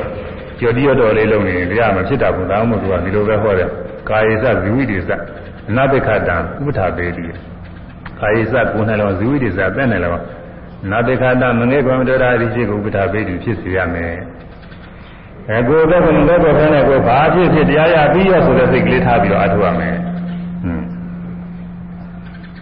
[0.60, 3.68] ကြော်တိရတော်လေးလုံးနေတရားမဖြစ်တာဘူးဒါမှမဟုတ်သူကဒီလိုပဲဟောတယ်
[4.08, 5.10] ကာယေသဇီဝိတေသ
[5.70, 7.24] အနာပိခတံဥပ္ပထာပေတိ
[8.22, 10.20] ကာယေသကိုယ်နှလုံးဇီဝိတေသတဲ့နှလုံး
[10.90, 14.14] နာပိခတံမငဲကွယ်မတော်တာဒီရှိကိုဥပ္ပထာပေတိဖြစ်စေရမယ်
[15.50, 19.96] အဲကိုယ်ပဲကမ္ဘာပဲခဲနဲ့ကိုယ်ဘာဖြစ်ဖြစ်တရားရပြီးရဆိုတဲ့စိတ်ကလေးထားပြီးတော့အထောက်ရမယ်။
[20.62, 20.86] ဟွန်း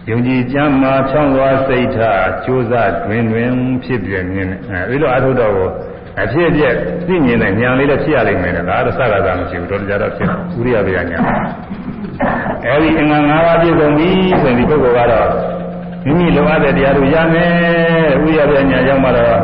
[0.09, 3.49] ယုံကြည်ကြမ်းမှာဖြောင်းသွားစိတ်ထားကြိုးစားတွင်တွင်
[3.83, 5.69] ဖြစ်ပြမြင်အဲဒီလိုအထောက်တော့ကို
[6.21, 6.75] အဖြစ်အပျက်
[7.07, 11.07] သိမြင်တဲ့ဉာဏ်လေးလည်းဖြစ်ရလိမ့်မယ်တဲ့ဒါကတော့စကားသာမရှိဘူးတော်ကြတော့ဖြစ်ဥရိယဘေယဉာဏ်
[12.65, 14.09] အဲဒီအင်္ဂါ၅ပါးပြည့်စုံပြီ
[14.41, 15.27] ဆိုရင်ဒီပုဂ္ဂိုလ်ကတော့
[16.05, 17.49] မိမိလိုအပ်တဲ့တရားတွေရမယ်
[18.25, 19.37] ဥရိယဘေယဉာဏ်ရောက်မှတော့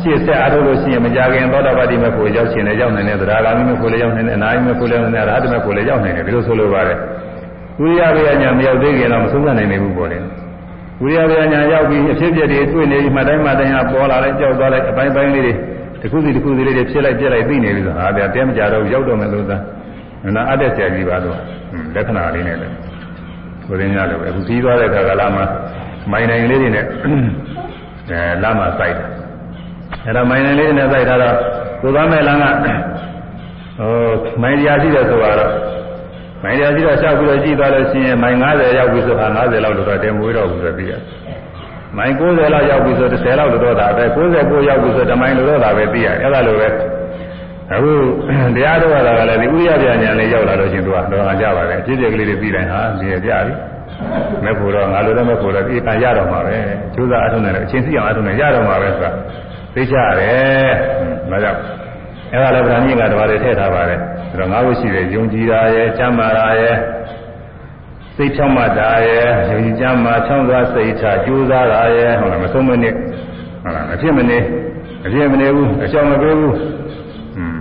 [0.00, 6.98] ရှေ့ဆက်အားထုတ်လို့ရှိရင်မကြခင်သောတာပတိမေဖို့ရောက်ရှင်လည်းရောက်နိုင်တယ်သရဂါမိမေဖို့လည်းရောက်နိုင်တယ်အနာဂိမေဖို့လည်းရောက်နိုင်တယ်ရဟတမေဖို့လည်းရောက်နိုင်တယ်ဒီလိုဆိုလိုပါတယ်
[7.80, 10.18] ဝိရိယဘေယညာမရောက်သေးခင်တော့မဆုံးသနိုင်နိုင်ဘူးပေါ့လေ
[11.02, 15.52] ဝိရိယဘေယညာရောက်ပြီးအဖြစ်အပျက်တွေတွေ့နေပြီးမှတိုင်းမှတိုင်းဟာပေါ်လာလိုက်ကြောက်သွားလိုက်အပိုင်းပိုင်းလေးတွေ
[16.00, 19.58] တစ်ခုစီတစ်ခုစီလေးတွေဖြစ်လိုက်ပြက်လိုက်သိနေပြီဆိုဟာဗျာတဲမကြတော့ရောက်တော့မယ်လို့သာ
[20.36, 21.38] နာအပ်တဲ့ဆရာကြီးပါတော့
[21.94, 22.68] လက္ခဏာလေးနဲ့လေ
[23.66, 25.42] ကိုရင်းရလို့အခုပြီးသွားတဲ့ခါကလာမှ
[26.10, 29.08] မိုင်နိုင်လေးတွေနဲ့အဲလာမှစိုက်တယ်
[30.04, 31.36] အဲ့ဒါမိုင်းနယ်လေးနဲ့စိုက်ထားတော့
[31.82, 32.44] ကိုသားမဲ့လမ်းက
[33.78, 33.92] ဟို
[34.42, 35.52] မိုင်းတရားရှိတယ်ဆိုတော့
[36.42, 40.92] မိုင်းတရားရှိတော့ရှောက်ပြီးတော့ကြည့်သွားလို့ရှိရင်မိုင်း90ရောက်ပြီဆိုတာ90လောက်တော့တင်မွေးတော့ဘူးဆိုပြီးရ
[41.96, 46.68] မိုင်း90လောက်ရောက်ပြီဆို10လောက်တော့တာပဲ69ရောက်ပြီဆိုတမိုင်းလို့တော့တာပဲသိရအဲ့ဒါလိုပဲ
[47.72, 47.92] အခု
[48.56, 53.52] တရားတော်ရတာကလည်းဒီဥရပြညာလေးရောက်လာလို့ရှင်သူကတော့ကြပါတယ်အဖြစ်အပျက်ကလေးတွေပြီးတိုင်းဟာဒီရကြပြီ
[54.44, 56.56] မဲ့ဖို့တော့ငါလိုလည်းမဲ့ဖို့တော့ဒီကံရတော့မှာပဲ
[56.94, 59.10] ကျိုးစားအထုံးတယ်အချင်းစီအောင်အထုံးတယ်ရတော့မှာပဲဆိုတာ
[59.74, 60.70] သိကြတယ်။
[61.30, 61.60] ဒါကြောင့်
[62.32, 63.98] အဲ့ဒါလည်းဗြဟ္မဏိကတပါးတွေထည့်ထားပါတယ်။
[64.30, 66.76] ဒါတော့ငါ့ကိုရှိတယ်ယုံကြည်တာရဲ့ကျမ်းမာတာရဲ့
[68.16, 72.94] စိတ်ဖြောင့်မတ်တာရဲ့ယုံကြည်ကျမ်းမာချောင်းသွားစိတ်ထားကြိုးစားတာရဲ့ဟုတ်လားမဆုံးမနစ်
[73.62, 74.38] ဟုတ်လားမဖြစ်မနေ
[75.04, 76.54] အဖြစ်မနေဘူးအချောင်းမပေးဘူး။
[77.36, 77.60] อืม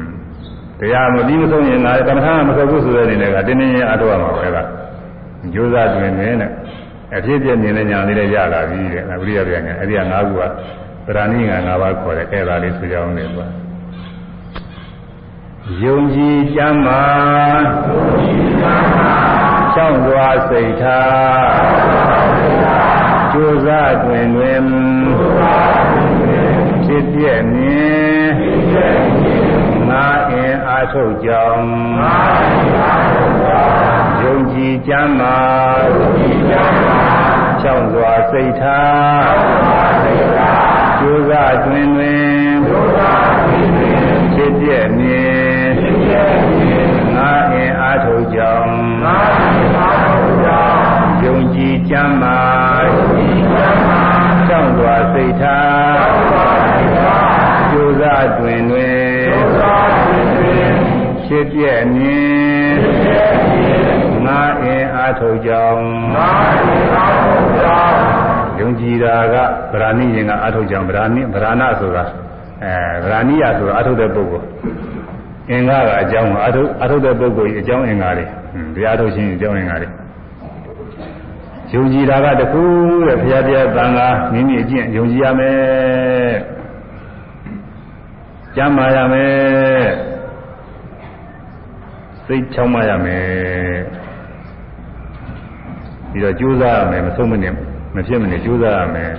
[0.79, 4.57] တရားမပြီးမဆုံးရင်ငါကမ္မထာမဆုံးဘူးဆိုတဲ့အနေနဲ့ကတင်းတင်းရအထောက်ရမှာပဲက
[5.53, 6.51] ကြိုးစားတွင်တွင်နဲ့
[7.17, 10.41] အဖြစ်ပြမြင်တဲ့ညာလေးလည်းရလာပြီတဲ့။ဝိရိယပြန်ကအဲ့ဒီက၅ခုက
[11.05, 13.47] ပရဏိငါ၅ပါးခေါ်တယ်အဲ့ဒါလေးဆိုကြအောင်လေကွာ
[15.83, 17.03] ယုံကြည်ကြမ်းမာ
[19.73, 22.09] ချောင်းစွာစိတ်ထား
[23.31, 24.63] ကြိုးစားတွင်တွင်
[26.85, 28.31] ဖြစ်ပြည့်မြင်
[29.89, 31.67] ငါအင်အားထုတ်ကြောင်း
[34.23, 35.37] ယုံကြည်ကြမ်းမာ
[37.61, 39.35] ချောင်းစွာစိတ်ထား
[40.99, 42.49] ကျိုးစားတွင်တွင်
[44.33, 45.73] ဖြစ်ပြည့်မြင်
[47.15, 48.77] ငါအင်အားထုတ်ကြောင်း
[51.23, 52.39] ယုံကြည်ကြမ်းမာ
[54.47, 56.07] ကြောင်းစွာစိတ်ထား
[57.71, 59.29] ကျိုးစားတွင်တွင်
[61.25, 62.49] ဖြစ်ပြည့်မြင်
[64.28, 65.84] ငါအင်အားထုတ်ကြောင်း
[68.58, 69.34] ယုံကြည်တာက
[69.72, 72.04] ဗราဏိရင်ကအထုတ်ကြောင့်ဗราဏိဗราဏဆိုတာ
[72.64, 72.74] အဲ
[73.04, 74.46] ဗราဏိယဆိုတာအထုတ်တဲ့ပုဂ္ဂိုလ်
[75.50, 78.26] အင်္ဂါကအကြောင်းအထုတ်အထုတ်တဲ့ပုဂ္ဂိုလ်ကြီးအကြောင်းအင်္ဂါတွေ
[78.74, 79.88] တရားထုတ်ခြင်းအကြောင်းအင်္ဂါတွေ
[81.72, 82.62] ယုံကြည်တာကတခု
[83.06, 86.34] တဲ့ဘုရားတရားသံဃာမိမိအကျင့်ယုံကြည်ရမယ်
[88.56, 89.86] ကျမ်းမာရမယ်
[92.26, 93.24] စိတ်ချောင်းမရမယ်
[96.11, 97.53] ပြီးတော့ကြိုးစားရမယ်မဆုံးမနစ်
[97.95, 99.11] မဖြစ်မနေကြိုးစားရမယ်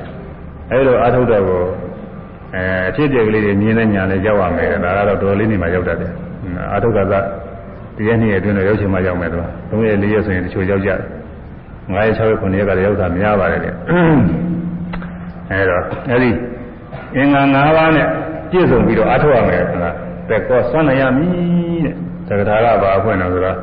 [0.70, 1.62] အဲလိုအာထုတ်တော့ကို
[2.54, 6.12] အဲအဖြစ်အပျက်ကလေးတွေမြင်တဲ့ညာနဲ့ရောက်ရမယ်ဒါကတော့တော်လေးနေမှရောက်တတ်တယ်
[6.72, 7.20] အာထုတ်ကသာ
[7.96, 11.00] တရက်နှစ်ရက်အတွင်းတော့ရောက်ချင်မှရောက်မယ်တော့၃ရက်၄ရက်ဆိုရင်တချို့ရောက်ကြတယ်
[11.90, 13.74] 9ရက်6ရက်9ရက်ကလည်းရောက်တာများပါတယ်တဲ့
[15.50, 16.30] အဲတော့အဲ့ဒီ
[17.16, 18.06] အင်္ဂါ၅ပါးနဲ့
[18.50, 19.90] ပြည့်စုံပြီးတော့အထောက်ရမယ်ဆိုတာ
[20.28, 21.94] သက်ကောစွန့်နိုင်ရမည်တဲ့
[22.28, 23.56] သက္ကထာကဘာအဖွင့်တော့ဆိုတော့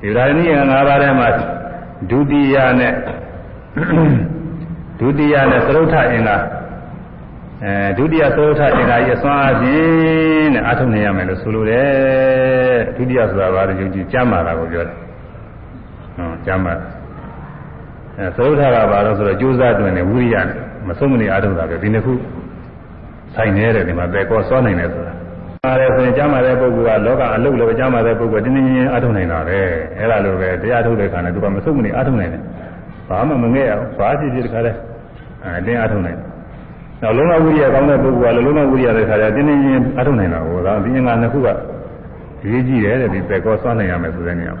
[0.00, 1.28] ဒီဒါနည်းအင်္ဂါ၅ပါးထဲမှာ
[2.10, 2.94] ဒုတိယနဲ့
[5.00, 6.36] ဒုတိယနဲ့သရုတ်ထအင်္ဂါ
[7.64, 14.96] အဲဒုတိယသရုတ်ထအင်္ဂါကြီးအစွမ်းအခြင်းနဲ့အထုံနေရမယ်လို့ဆိုလိုတယ်ဒုတိယဆိုတာဘာလို့ယုံကြည်ကြမ်းမာတာကိုပြောတယ်
[16.16, 16.74] ဟောကြမ်းမာ
[18.18, 20.56] အဲသရုတ်ထကဘာလို့ဆိုတော့ကြိုးစားတွင်နေဝိရိယနဲ့
[20.88, 22.14] မဆုံးမနေအထုံတာပဲဒီနှစ်ခု
[23.34, 25.13] ဆိုင်နေတဲ့ဒီမှာပဲကောစောနိုင်တယ်ဆိုတာ
[25.64, 29.58] ပါတယ်ဆိုရင်ကျမ်းမာတဲ့ပုဂ္ဂိုလ်ကလောကအလုပ်လည်းကျမ်းမာတဲ့ပုဂ္ဂိုလ်တင်းတင်းချင်းအထုံနိုင်တာပဲ
[29.98, 32.42] အဲ့ဒါလိုပဲတရားထုတ်တဲ့ခါနဲ့သူကမဆုံးမနေအထုံနိုင်တယ်
[33.08, 34.72] ဘာမှမငဲ့အောင်ဘာဖြစ်ဖြစ်တခါလဲ
[35.44, 36.28] အဲတင်းအထုံနိုင်တယ်
[37.02, 41.48] နောက်လုံးဝဝိရိယကောင်းတဲ့ပုဂ္ဂိုလ်ကလည်းလုံးဝဝိရိယတဲ့ခါကျတင်းတင်းချင်းအထုံနိုင်တာဟောဒါဒီအင်္ဂါနှစ်ခုက
[42.50, 44.54] ရေးကြည့်တယ်တဲ့ဒီပဲကောစောနိုင်ရမယ်ဆိုတဲ့နေရာ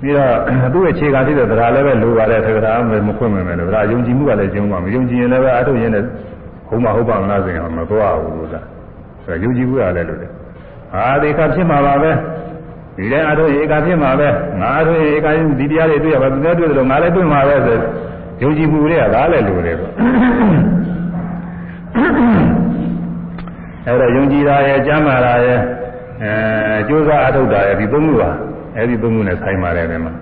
[0.00, 2.72] ပြီးတော့သူ့ရဲ့ခြေကတိတဲ့တရားလည်းပဲလိုပါတယ်သက္ကရာ
[3.08, 6.04] မခွင့်မယ်မယ်လို့ဒါယုံကြည်မှုကလည်းကျုံပါမယုံကြည်ရင်လည်းပဲအထုရင်းနဲ့
[6.68, 8.60] ဟုတ်မဟုတ်ပါမလားဆိုရင်မသွားဘူးလို့သာ
[9.26, 10.28] ဆိုယုံကြည်မှုရတယ်လို့လေ
[10.92, 12.10] ဟာဒီကဖြစ်မှာပါပဲ
[12.96, 14.28] ဒီတိုင်းအထုရေကဖြစ်မှာပဲ
[14.60, 15.26] ငါအထုရေက
[15.58, 17.76] ဒီတရားတွေတွေ့ရပါသူလည်းတွေ့တယ်လို့ငါလည်းတွေ့မှာပဲဆို
[18.42, 19.92] ယုံကြည်မှုတွေကဒါလည်းလိုတယ်ပေါ့
[23.86, 25.58] အဲ့တော့ယုံကြည်တာရဲ့ကျမ်းမာတာရဲ့
[26.22, 28.30] အဲကြိုးစားအထုတ်တာရဲ့ဒီသုံးခုပါ
[28.76, 30.12] အဲ့ဒီသုံးခုနဲ့ဆိုင်ပါတယ်ဒီမှာ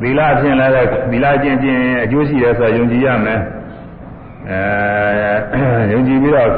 [0.00, 0.72] သီလဖြင့်လည်း
[1.10, 3.40] သီလကျင့်ခြင်းအကျိုးရှိတယ်ဆိုတော့ယုံကြည်ရမယ်
[4.50, 6.50] အဲယုံကြည်ပြီးတော့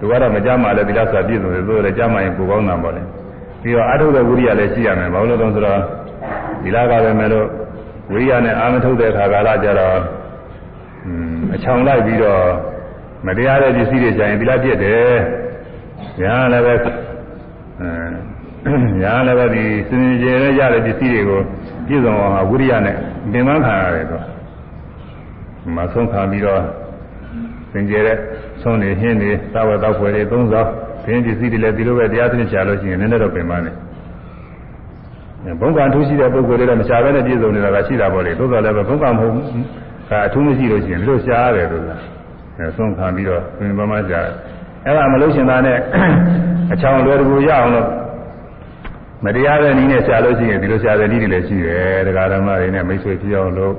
[0.00, 3.02] သူကတော့မကြမ်းပါလေသီလဆိုတာပြည့်စုံတယ်သို့လည်းကြမ်းပါရင်ကိုကောင်းတာပေါ့လေ
[3.62, 5.80] ပြီးတော့အထုတ်တဲ့ဝိရိယလည်းရှိရမယ်ဘာလို့လဲဆိုတော့
[6.62, 7.46] သီလကပဲမဲ့လို့
[8.12, 9.96] ဝိရိယနဲ့အာမထုတ်တဲ့အခါကာလကြတော့
[11.54, 12.42] အချောင်လိုက်ပြီးတော့
[13.26, 15.14] မတရားတဲ့ပစ္စည်းတွေကြရင်သီလပြည့်တယ်
[16.20, 16.74] ညာလည်းပဲ
[17.80, 21.40] အဲညာလည်းပဲဒီစင်ကြယ်ရရတဲ့ပစ္စည်းတွေကို
[21.86, 22.96] ပြည့်စုံအောင်ဝိရိယနဲ့
[23.32, 24.24] ပင်ပန်းခံရတယ်တော့
[25.76, 26.62] မဆုံးခံပြီးတော့
[27.72, 28.18] စင်ကြယ်တဲ့
[28.62, 30.64] ဆုံးနေဟင်းနေသာဝတ္တဖွယ်တွေသုံးသော
[31.04, 33.74] ဘင်းပစ္စည်းတွေလည်းဒီလိုပဲတရားသဖြင့်ရှားလို့ရှိရင်နည်းနည်းတော့ပင်ပန်းတယ်
[35.60, 39.32] ဘုံကံထူးရှိတဲ့ပုဂ္ဂိုလ်တွေတော့မရှားဘဲနဲ့ပြည့်စုံနေတာကရှိတာပေါ့လေသို့တော်လည်းပဲဘုံကံမဟုတ်
[40.10, 42.00] ကအထူးမရှိလို့ရှိရင်ဒီလိုရှားရတယ်လို့လား
[42.58, 44.26] အဲဆုံးခံပြီးတော့ပင်ပန်းမှရှား
[44.84, 45.78] အဲ့ဒါမလို့ရှင်သားနဲ့
[46.72, 47.86] အချောင်လွယ်တကူရအောင်လို့
[49.24, 53.74] မတရားတဲ့နည်းနဲ့ရှားလို့ရှိရင်ဒီလိုရှားတဲ့နည်းတွေလည်းရှိတယ်တရားဓမ္မတွေနဲ့မိတ်ဆွေဖြစ်အောင်လို့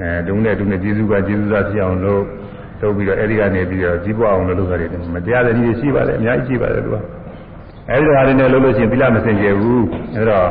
[0.00, 2.45] အဲတုံးနဲ့တုံးနဲ့ကျေးဇူးကကျေးဇူးသားဖြစ်အောင်လို့ထု
[2.88, 6.96] တ်ပြီးတော့အဲဒီကနေပြီးတော့ကြီးပွားအောင်လုပ်လို့ရတယ်မတရားတဲ့နည်းတွေရှိပါတယ်အများကြီးရှိပါတယ်သူက
[7.90, 9.84] အဲဒီဟာတွေနဲ့လုပ်လို့ရှိရင်သီလမစင်ကြယ်ဘူး
[10.16, 10.48] အဲတော့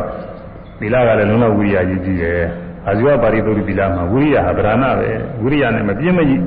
[0.80, 2.42] သီလကလည်းလုံးဝဝိရိယကြီးကြီးတယ်
[2.88, 5.10] အာဇီဝပါရိသုတိသီလမှာဝိရိယဟာဗราဏပဲ
[5.44, 6.42] ဝိရိယနဲ့မပြင်းမကြီး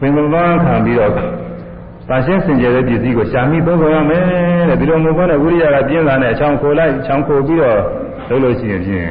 [0.00, 1.12] ပင်ပန်းခံပြီးတော့
[2.08, 4.22] ပါရှင်းစင်ကြယ်တဲ့ပစ္စည်းကိုရှာမိသုံးဆောင်ရမယ်
[4.68, 7.78] တဲ့ဒီလိုမျိုးပေါ့နဲ့ဝိရိယကပြင်းတာနဲ့အချောင်ခိုလိုက်ချောင်ခိုပြီးတော့
[8.28, 9.06] လုပ်လို့ရှိရင်ဖြင့်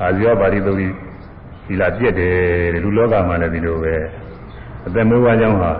[0.00, 1.09] အာဇီဝပါရိသုတိဒီ
[1.81, 2.33] လာပြက်တယ်
[2.73, 3.95] တဲ့လူလောကမှာလည်းဒီလိုပဲ
[4.87, 5.71] အသက်မွေးဝါးကြောင်းဟာ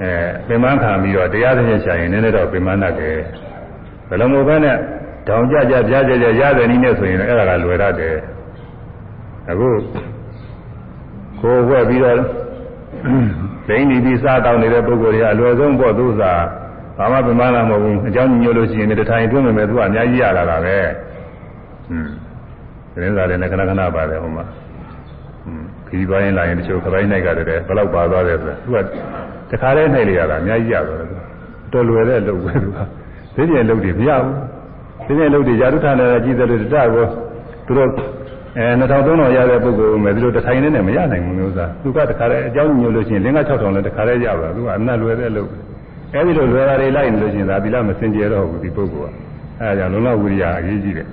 [0.00, 0.12] အဲ
[0.46, 3.16] ပင်မခံပြီးတော့တရားသဖြင့်ရှာရင်နည်းနည်းတော့ပင်မတတ်တယ်
[4.08, 4.76] ဘယ်လိုမျိုးပဲနဲ့
[5.28, 8.16] တောင်ကြကြပြားကြကြရတဲ့နည်းနဲ့ဆိုရင်အဲ့ဒါကလွယ်ရတယ်
[9.50, 9.68] အခု
[11.40, 12.16] ကိုယ်ဝက်ပြီးတော့
[13.68, 16.42] ဒိန်းဒီပြီးစားတောင်းနေတဲ့ပုဂ္ဂိုလ်တွေကအလွယ်ဆုံးပေါ့သူစား
[16.98, 20.76] ဘာမှပင်မလာမဟုတ်ဘူးအเจ้าညို့လို့ရှိရင်တထိုင်တွင်းမယ်သူကအများကြီးရလာတာပဲ
[21.88, 22.23] ဟွန်း
[22.95, 24.45] သတင်းစာတွေနဲ့ခဏခဏပါတယ်ဟိုမှာ
[25.87, 28.95] ခီးသွားရင်လာရင်တချို့ခပိုင်းနိုင်ကြတယ်ဘယ်လောက်ပါသွားတယ်ဆိုတော့သူ
[29.49, 31.09] ကတခါတည်းနိုင်လေရတာအများကြီးရတော့တယ်
[31.73, 32.79] တော်လွယ်တဲ့လုပ်ပဲသူက
[33.35, 34.33] သိကျင်လုပ်တွေမရဘူး
[35.07, 37.05] သိကျင်လုပ်တွေယာတုထာနဲ့ကြီးတယ်လို့တတကို
[37.65, 37.89] သူတို့
[38.57, 45.49] အဲ2300ရတဲ့ပုဂ္ဂိုလ်မယ်သူတို့တထိုင်နဲ့နဲ့မရနိုင်ဘူးမျိုးစားသူကတခါတည်းအကြောင်းညို့လို့ရှိရင်လင်းက6000လည်းတခါတည်းရပါသူကအနတ်လွယ်တဲ့လုပ်
[46.13, 49.13] အဲဒီလိုလွယ်တာတွေလိုက်နေလို့ရှိရင်ဒါသီလမစင်ကြဲတော့ဘူးဒီပုဂ္ဂိုလ်က
[49.61, 51.07] အဲဒါကြောင့်လုံလဝိရိယအရေးကြီးတယ်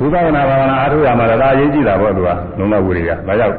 [0.00, 3.56] ဝိပဿနာဘာဝနာအားထုတ်ရမှာလည်းဒါအရေးကြီးတာပေါ့သူကလုံးဝဝိရိယဒါကြောင့်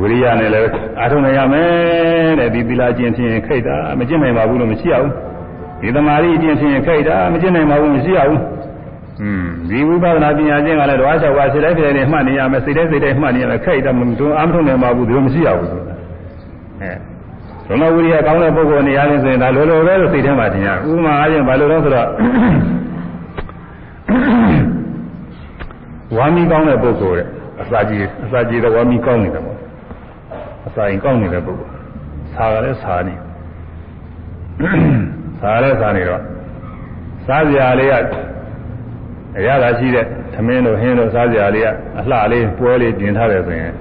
[0.00, 5.12] ဝိရိယနဲ့လည်းအားထုတ်နိုင်ရမယ်တဲ့ဒီသီလကျင့်ဖြင့်ခိတ်တာမကျင့်နိုင်ပါဘူးလို့မရှိရဘူး
[5.80, 8.40] ဒီသမာဓိကျင့်ဖြင့်ခိတ်တာမကျင့်နိုင်ပါဘူးမရှိရဘူး
[9.22, 15.94] อืมဒီဝိပဿနာပညာကျင့်ကလည်းတော့အားလျှောက်ပါစိတ်တိုင်းစိတ်တိုင်းမှတ်နေရမယ်စိတ်တိုင်းစိတ်တိုင်းမှတ်နေရမယ်ခိတ်တာမတွန်းအားမထုတ်နိုင်ပါဘူးဒီလိုမရှိရဘူးဆိုတာ
[17.68, 22.08] အဲလုံးဝဝိရိယကောင်းတဲ့ပုဂ္ဂိုလ်နေရာချင်းဆိုရင်ဒါလိုလိုပဲလို့စိတ်ထဲမှာထင်ရဥပမာအားဖြင့်ဘာလို့လဲဆိုတော့
[26.16, 27.26] ဝါမီကောင်းတဲ့ပုဂ္ဂိုလ်တဲ့
[27.62, 29.58] အစာကြီးအစာကြီးတဲ့ဝါမီကောင်းနေတယ်ပေါ့
[30.66, 31.74] အစာရင်ကောင်းနေတဲ့ပုဂ္ဂိုလ်
[32.32, 33.14] စားရလဲစားနေ
[35.40, 36.22] စားလဲစားနေတော့
[37.26, 37.94] စားကြလေးက
[39.38, 40.04] အရသာရှိတဲ့
[40.34, 41.68] သမင်းတို့ဟင်းတို့စားကြလေးက
[41.98, 43.72] အလှလေးပွဲလေးပြင်ထားတယ်ဆိုရင်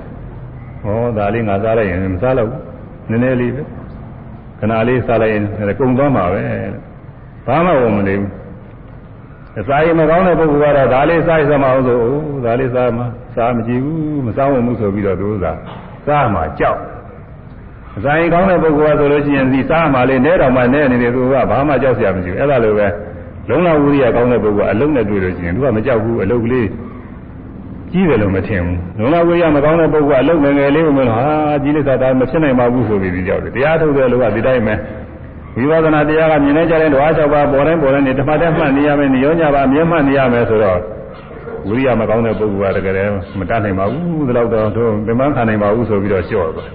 [0.84, 2.62] ဟောဒါလေးငါစားလိုက်ရင်မစားတော့ဘူး
[3.10, 3.62] နည်းနည်းလေးပဲ
[4.60, 5.44] ခဏလေးစားလိုက်ရင်
[5.80, 6.42] ကုံသွားမှာပဲ
[7.46, 8.30] ဘာမှဝင်မနေဘူး
[9.58, 12.00] အစာရင်မကောင်းတဲ့ပုဂ္ဂိုလ်ကတော့ဒါလေးစားရစမအောင်ဆို
[12.46, 13.04] ဒါလေးစားမှ
[13.36, 15.46] စားမကြည့်ဘူးမစားဝင်ဘူးဆိုပြီးတော့သူက
[16.08, 16.80] စားမှကြောက်
[17.98, 22.88] အစာရင်ကောင်းတဲ့ပုဂ္ဂိုလ်ကဆိုလို့ရှိရင်ဒီစားမှလေးနဲတော်မှနဲနေတယ်သူကဘာမှကြောက်စရာမရှိဘူးအဲ့ဒါလိုပဲ
[23.50, 26.68] လုံးဝဝိရိယကောင်းတဲ့ပုဂ္ဂိုလ်ကအလုံးနဲ့တွေ့လို့ရှိရင်သူကမကြောက်ဘူးအလုံးကလေး
[27.92, 31.28] ကြီးတယ်လို့မထင်ဘူးလုံးဝဝိရိယမကောင်းတဲ့ပုဂ္ဂိုလ်ကအလုံးငယ်ငယ်လေးကိုမလို့ဟာ
[31.64, 34.74] ကြီးလိုက်တာဒါမဖြစ်နိုင်ပါဘူးဆိုပြီးကြောက်တယ်တရားထုတ်တဲ့လူကဒီတိုင်းပဲ
[35.60, 40.80] ဝိပဿနာတရားကမြင်နေကြတဲ့ဓဝါ၆ပါးပေါ်တိုင်းပေါ်တိုင်းနေဓမ္မတက်မှတ်နေရမယ်ညောညပါမြဲမှတ်နေရမယ်ဆိုတော့
[41.68, 43.10] ဝိရိယမကောင်းတဲ့ပုဂ္ဂိုလ်ကတကယ်
[43.40, 46.70] မတတ်နိုင်ပါဘူးဒီလောက်တော့တို့ပြမခံနိုင်ပါဘူးဆိုပြီးတော့လျှော့သွား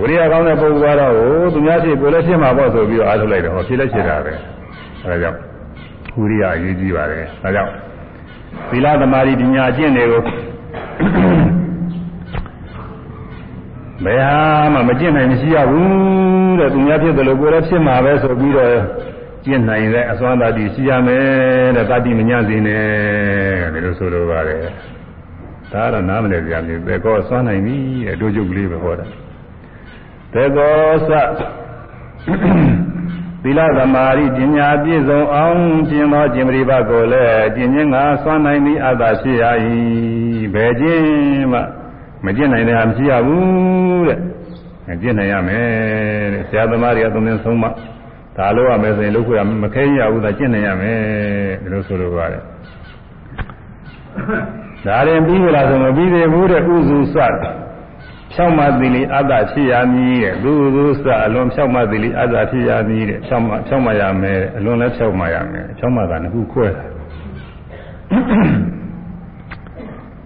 [0.00, 4.32] ဝိရိယကောင်းတဲ့ပုဂ္ဂိုလ်ကတော့ဟိုသူများရှိကိုယ်လည်းဖြစ်မှာပေါ့ဆိုပြီးတော့အားထုတ်လိုက်တယ်ဟောဖြစ်လည်းဖြစ်တာပဲ
[5.04, 5.38] အဲဒါကြောင့်
[6.18, 7.72] ဝိရိယအရေးကြီးပါတယ်ဒါကြောင့်
[8.70, 10.20] သီလသမารိပညာအကျင့်တွေကို
[14.04, 14.38] ဘယ်ဟာ
[14.72, 18.76] မှမကျင့်နိုင်မရှိရဘူး တဲ့သူများဖြစ်တယ်လို့ကိုယ်လည်းဖြစ်မှာပဲဆိုပြီးတော့
[19.44, 21.24] ကျင့်နိုင်တဲ့အစွမ်းတတိရှိရမယ်
[21.76, 24.62] တဲ့တတိမညစေနဲ့ဒီလိုဆိုလိုပါတယ်
[25.72, 27.76] ဒါကတော့နားမလည်ကြဘူးသေကောစွမ်းနိုင်ပြီ
[28.06, 29.06] တဲ့တို့ကျုပ်ကလေးပဲဟောတာ
[30.32, 30.74] သေကော
[31.08, 31.12] သ
[33.42, 35.60] သီလသမာဓိပညာပြည့်စုံအောင်
[35.90, 39.44] ကျင့်သောကျင့်ပရိပတ်ကိုလည်းကျင့်ခြင်းငါစွမ်းနိုင်ပြီအတ္တရှိရ၏
[40.54, 41.60] ဘယ်ခြင်းမှ
[42.24, 44.18] မကျင့်နိုင်တဲ့ဟာမရှိရဘူးတဲ့
[45.02, 45.66] ကျင့်နိုင်ရမယ်
[46.34, 47.64] တဲ့ဆရာသမားတွေကသုံးသင်ဆုံးမ
[48.36, 50.98] ဒါလို့ရမယ်ဆိုရင်လုပ်ခွင့်မခဲရဘူးသာကျင့်နိုင်ရမယ်
[51.62, 52.42] ဒီလိုဆိုလိုပါတယ်
[54.86, 57.16] ဒါရင်ပြီးပြီလားဆိုမပြီးသေးဘူးတဲ့ဥစုစ
[58.32, 66.84] ဖြောက်မှသီလီအတ္တဖြစ်ရမည်တဲ့သူသူစအလွန်ဖြောက်မှသီလီအတ္တဖြစ်ရမည်တဲ့ဖြောက်မှဖြောက်မှရမယ်အလွန်လည်းဖြောက်မှရမယ်ဖြောက်မှကနှစ်ခုခွဲတာ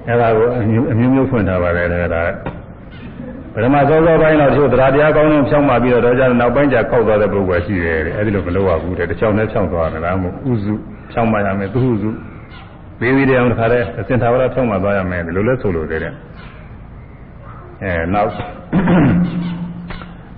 [0.07, 2.64] အဲ့ဒါကိုအမျိုးမျိုးဖွင့်ထားပါတယ်ဒါက
[3.55, 10.75] ပထမစောစောပိုင်းတော့သူတရားတရားကောင်းလုံးဖြောင်းမှပြီးတော့တော့ကျနောက်ပိုင်းကျခောက်သွားတဲ့ပုဂ္ဂိုလ်ရှိတယ်တဲ့အဲ့ဒီလိုမလုပ်ရဘူးတဲ့တစ်ချောင်းနဲ့ဖြောင်းသွားတယ်လားမဟုတ်ဥစု
[11.13, 12.11] ဖြောင်းမှရမယ်သူဟုစု
[13.01, 18.31] သေးသေးတရားတစ်ခါတည်းအစင်သာဝရဖြောင်းမှသွားရမယ်ဒီလိုလဲဆိုလို့တဲ့အဲနောက်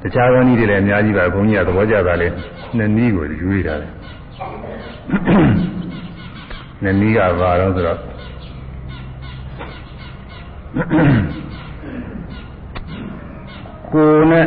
[0.02, 2.28] တခြားသောနည်းတွေလည်းအများကြီးပါဘုန်းကြီးကသဘောကျတာလေ
[2.76, 3.88] နှစ်နည်းကိုယူရတာလေ
[6.82, 7.98] နှစ်နည်းကဘာတော့ဆိုတော့
[13.92, 14.46] ကိုယ်နဲ့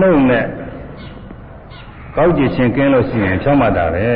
[0.00, 0.44] နှုတ်နဲ့
[2.16, 4.06] ကောက်ကြည့်ခြင်းကင်းလို့ရှိရင်ဖြောင်းမှတာပဲ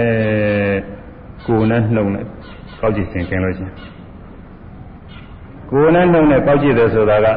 [1.47, 2.25] ကိုယ်နဲ့နှုတ်နဲ့
[2.81, 3.75] ကောက်ကြည့်ခြင်းကင်းလို့ရှိရင်
[5.71, 7.29] ကိုယ်နဲ့နှုတ်နဲ့ကောက်ကြည့်တယ်ဆိုတာက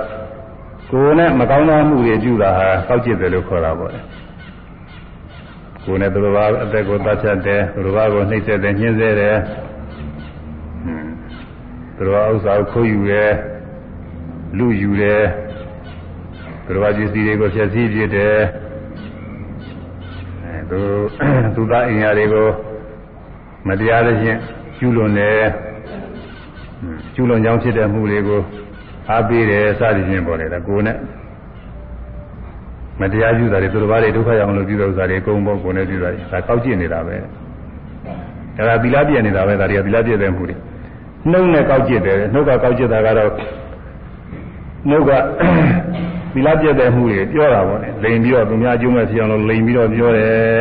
[0.91, 4.01] ကိုယ်နဲ့မကောင်းသောမှုတွေပြုတာဟာကောက်ကြည့်တယ်လို့ခေါ်တာပေါ့လေ
[5.85, 9.37] ကိုယ်နဲ့သူတော်ဘာအသက်ကိုတတ်ဖြတ်တယ်သူတော်ဘာကိုနှိပ်စက်တယ်ညှင်းဆဲတယ်
[11.97, 13.31] သူတော်ဥစ္စာကိုခိုးယူတယ်
[14.57, 15.23] လူယူတယ်
[16.65, 18.37] သူတော်ဘာပစ္စည်းတွေကိုဖျက်ဆီးပြစ်တယ်
[20.43, 20.79] အဲသူ
[21.55, 22.47] သူသားအင်အားတွေကို
[23.67, 24.37] မတရားသဖြင့်
[24.77, 25.43] ကျူးလွန်တယ်
[27.13, 28.41] ကျူးလွန်ကြောင်းဖြစ်တဲ့မှုတွေကို
[29.09, 30.97] အားပေးတယ်စသည်ဖြင့်ပေါ်တယ်ဒါကိုယ်နဲ့
[32.99, 37.15] မတရားပြုတာတွေသူတော်ဘာတွေဒုက္ခရောက်လို့ပြုတဲ့ဥစ္စာတွေအကုန်ပေါ်ကိုယ်နဲ့ပြုတာဒါကောက်ကျစ်နေတာပဲ
[38.57, 40.55] အဲဒါသီလပြည့်နေတာပဲဒါတွေကသီလပြည့်တဲ့မှုတွေ
[41.31, 43.31] နှုတ်နဲ့ကောက်ကျစ်တယ်နှုတ်ကကောက်ကျစ်တာကတော့
[44.89, 45.11] နှုတ်က
[46.33, 50.57] သီလပြည့်တဲ့မှုတွေပြောတာပေါ့လေလိန်ပြီးတော့သူများအကျိုးမဲ့ဖြစ်အောင်လို့လိန်ပြီးတော့ပြောတယ်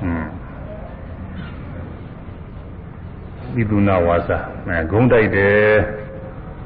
[0.00, 0.28] ဟွန်း
[3.54, 4.38] ဝိပုနာဝါစာ
[4.68, 5.70] အဲဂုံးတိုက်တယ်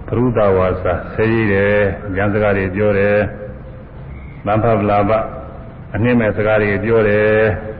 [0.06, 1.74] ပရုဒဝါစာဆဲရည်တယ်
[2.16, 3.16] ဉာဏ်စကားတွေပြောတယ်
[4.46, 5.10] သံဖဗလာပ
[5.94, 7.26] အနှိမ့်မဲ့စကားတွေပြောတယ်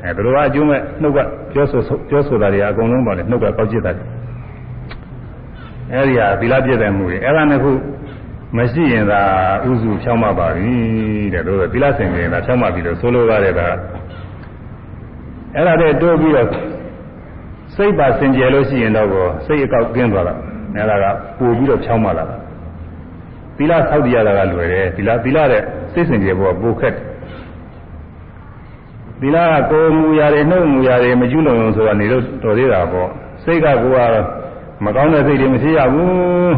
[0.04, 1.18] အဲသူတို့ကအကျိုးမဲ့နှုတ်က
[1.52, 3.92] ပြောဆိုပြောဆိုတာတွေအကုန်လုံးပါလေနှုတ်ကကောက်ကျစ်တာ
[5.92, 7.70] အဲဒီဟာသီလပြည့်တဲ့မှုတွေအဲ့ဒါနှစ်ခု
[8.56, 9.20] မရှိရင်သာ
[9.70, 10.74] ဥစုဖြောင်းမပါပြီ
[11.34, 13.60] တဲ့တို့သီလစင်ကြင်သာဖြောင်းမပြီလို့ဆိုလိုပါတယ်က
[15.54, 16.48] အဲ့ဒါတဲ့တိုးပြီးတော့
[17.74, 19.08] စိတ်ပါစင်ကြယ်လို့ရှိရင်တော့
[19.46, 20.34] စိတ်အကောက်ကင်းသွားတာ
[20.76, 21.04] အဲ့ဒါက
[21.38, 22.36] ပို့ပြီးတော့ဖြောင်းမလာတာ
[23.56, 25.62] သီလဆောက်တည်ရတာကလွယ်တယ်သီလသီလတဲ့
[25.92, 27.04] စိတ်စင်ကြယ်ဖို့ကပိုခက်တယ်
[29.20, 33.08] သီလကကိုယ်မူရာတွေနှုတ်မူရာတွေမကျွလုံလို့ဆိုတာနေတော့တော်သေးတာပေါ့
[33.44, 34.16] စိတ်ကကိုယ်က
[34.84, 36.54] မကောင်းတဲ့စိတ်တွေမရှိရဘူး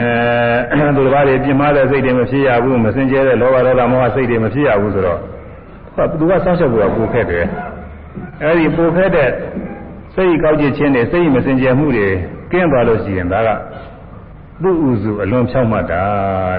[0.00, 5.20] အဲသူတစ်ပါးတွေပြင်းမတဲ့စိတ်တွေမဖြစ်ရဘူးမစင်ကြဲတဲ့လောဘဒေါသမောဟစိတ်တွေမဖြစ်ရဘူးဆိုတော့
[6.18, 7.44] သူကစောင့်ရှောက်ဖို့ကပိုခက်တယ်
[8.42, 9.30] အဲဒီပိုခက်တဲ့
[10.14, 12.08] စိတ်ကောက်ကျစ်ခြင်းတွေစိတ်မစင်ကြယ်မှုတွေ
[12.52, 13.48] ကင်းသွားလို့ရှိရင်ဒါက
[14.62, 16.02] သူ့ဥစုအလွန်ဖြောင်းမှတ်တာ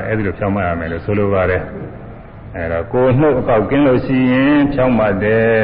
[0.08, 1.62] အဲဒီလိုဖြောင်းမှတ်ရမယ်လို့ဆိုလိုပါတယ်
[2.56, 5.62] အဲတော့ကိုယ်နှုတ်အကောက်ကင်းလို့ရှိရင်ဖြောင်းမှတ်တယ်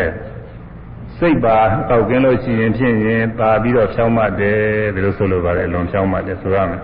[1.17, 4.59] စိတ်ပါအကောက်ကင်းလို့ရှိရင်ဖြင့်ရင်ပါပြီးတော့ဖြောင်းမှတ်တယ်
[4.95, 6.81] ဒီလိုဆိုလိုပါတယ်အလွန်ဖြောင်းမှတ်တယ်ဆိုရမယ်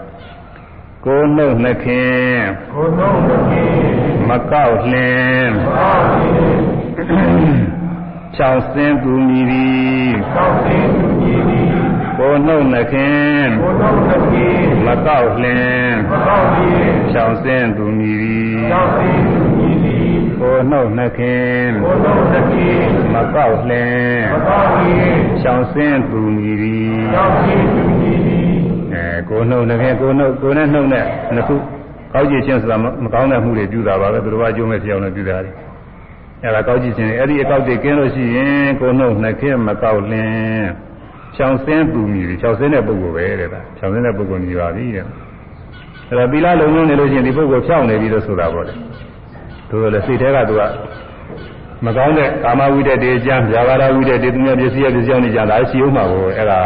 [1.05, 2.39] ကိုနှုတ်နှခင်
[2.73, 3.73] ကိုနှုတ်နှခင်
[4.29, 7.79] မကောက်လင်းမကောက်လင်း
[8.35, 11.69] ဖြောင်းစင်းသူမြည်သည်သောက်သိသူကြီးသည်
[12.17, 27.88] ကိုနှုတ်နှခင်ကိုယ်တော်သဖြင့်မကောက်လျင်မကောက်ပြီးဖြောင်းစင်းသူမြည်သည်သောက်သိသူကြီးသည်ကိုနှုတ်နှခင်ကိုယ်တော်သဖြင့်မကောက်လျင်မကောက်ပြီးဖြောင်းစင်းသူမြည်သည်သောက်သိသူကြီးသည်အဲ
[29.29, 31.05] ကိုနှုတ်နှခင်ကိုနှုတ်ကိုနဲ့နှုတ်နဲ့
[31.35, 31.55] နှစ်ခု
[32.13, 35.51] ကောက်ကြည့်ခြင်းဆိုတာမကောင်းတဲ့မှုတွေပြုတာပါပဲသူတော်ဘာကျိုးမဲ့ပြောင်းလို့ပြုတာလေ
[36.43, 40.67] အဲဒါကောက်ကြည့်ခြင်းအဲ့ဒီအကောက်တွေကင်းလို့ရှိရင်ကိုနှုတ်နှခင်မကောက်လျင်
[41.35, 48.73] ဖြောင်းစင်းသူမြည်သည်ဖြောင်းစင်းတဲ့ပုဂ္ဂိုလ်ပဲတဲ့ဒါဖြောင်းစင်းတဲ့ပုဂ္ဂိုလ်မြည်ပါပြီတဲ့အဲ့တော့သီလလုံးလုံးနေလို့ရှိရင်ဒီပုဂ္ဂိုလ်ဖြောင်းနေပြီလို့ဆိုတာပေါ့လေ
[49.69, 50.61] သူတို့လည်းစိတ်ထဲကသူက
[51.85, 56.59] မကောင်းတဲ့ကာမဝိတ္တတေအကျမ်း၊ဇာဝရဝိတ္တတေသူများပစ္စည်းရပစ္စည်းအောင်နေကြတာရှိဦးမှာကိုအဲ့ဒါ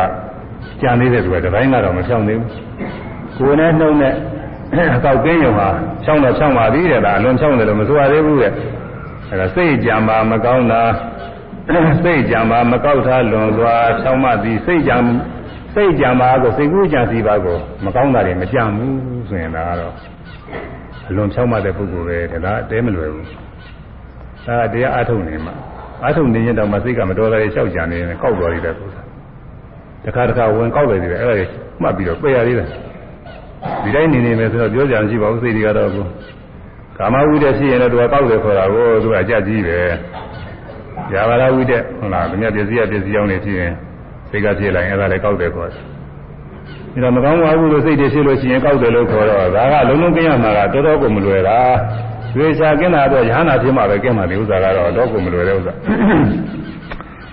[0.81, 2.49] ကြံနေတဲ့သူကတပိုင်းကတော့မဖြောင်းသေးဘူး
[3.37, 4.13] ကိုယ်နဲ့နှုတ်နဲ့
[4.95, 5.69] အကောက်ကင်းရုံဟာ
[6.03, 8.51] ဖြောင်းတော့ဖြောင်းပါသေးတယ်လားအလွန်ဖြောင်းတယ်လို့မဆိုရသေးဘူးတဲ့
[9.29, 10.81] အဲ့ဒါစိတ်ကြံပါမကောင်းတာ
[12.03, 14.97] စိတ်ကြံပါမကောက်ထားလွန်စွာဖြောင်းမှသည်စိတ်ကြံ
[15.73, 19.93] စိတ်ကြံပါကိုစိတ်ကူးကြံစီပါကိုမကောင်းတာတွေမကြံဘူးဆိုရင်ဒါကတော့
[21.09, 23.27] အလွန်ဖြောင်းမှတဲ့ပုဂ္ဂိုလ်ပဲတဲ့ဒါအတဲမလွယ်ဘူး
[24.45, 25.53] ဒါကတရားအထုတ်နေမှာ
[26.05, 29.02] အထုတ်နေရင်တော့မစိတ်ကမတော်တာတွေလျှောက်ကြနေရင်ကောက်တော်ရည်တဲ့ပုဂ္ဂိုလ်
[30.05, 31.49] တခါတခါဝင်ကောက်တယ်ဒီပဲအဲ့ဒါကြီး
[31.81, 32.67] မှတ်ပြီးတော့ပယ်ရသေးတယ်
[33.83, 36.05] ဒီတိုင်းနေနေမယ်ဆိုတော့ပြောကြံရှိပါဘူးစိတ်တွေကတော့ကို
[36.97, 39.77] ကာမဝိတ္တဖြစ်ရင်တော့သူကကောက်တယ်ခေါ်တာကိုသူကအကြကြီးပဲ
[41.11, 43.73] ဇာဝရဝိတ္တဟုတ်လားဒီမြတ်ပစ္စည်းရပစ္စည်းအောင်နေဖြစ်ရင်
[44.29, 51.59] စိတ်ကဖြစ်လိုက်အဲ့ဒါလည်းကောက်တယ်ခေါ်တယ်ဒါမကောင်းပါဘူးလို့စိတ်တွေဖြစ်လို့ရှိရင်ကောက်တယ်လို့ခေါ်တော့ဒါကလုံးလုံးကင်းရမှာကတော်တော်ကိုမလွယ်တာ
[52.37, 55.73] ရွေချာကင်းတာတော့ရဟန္တာဖြစ်မှပဲကင်းမှာဒီဥစ္စာကတော့တော့ကိုမလွယ်တဲ့ဥစ္စာ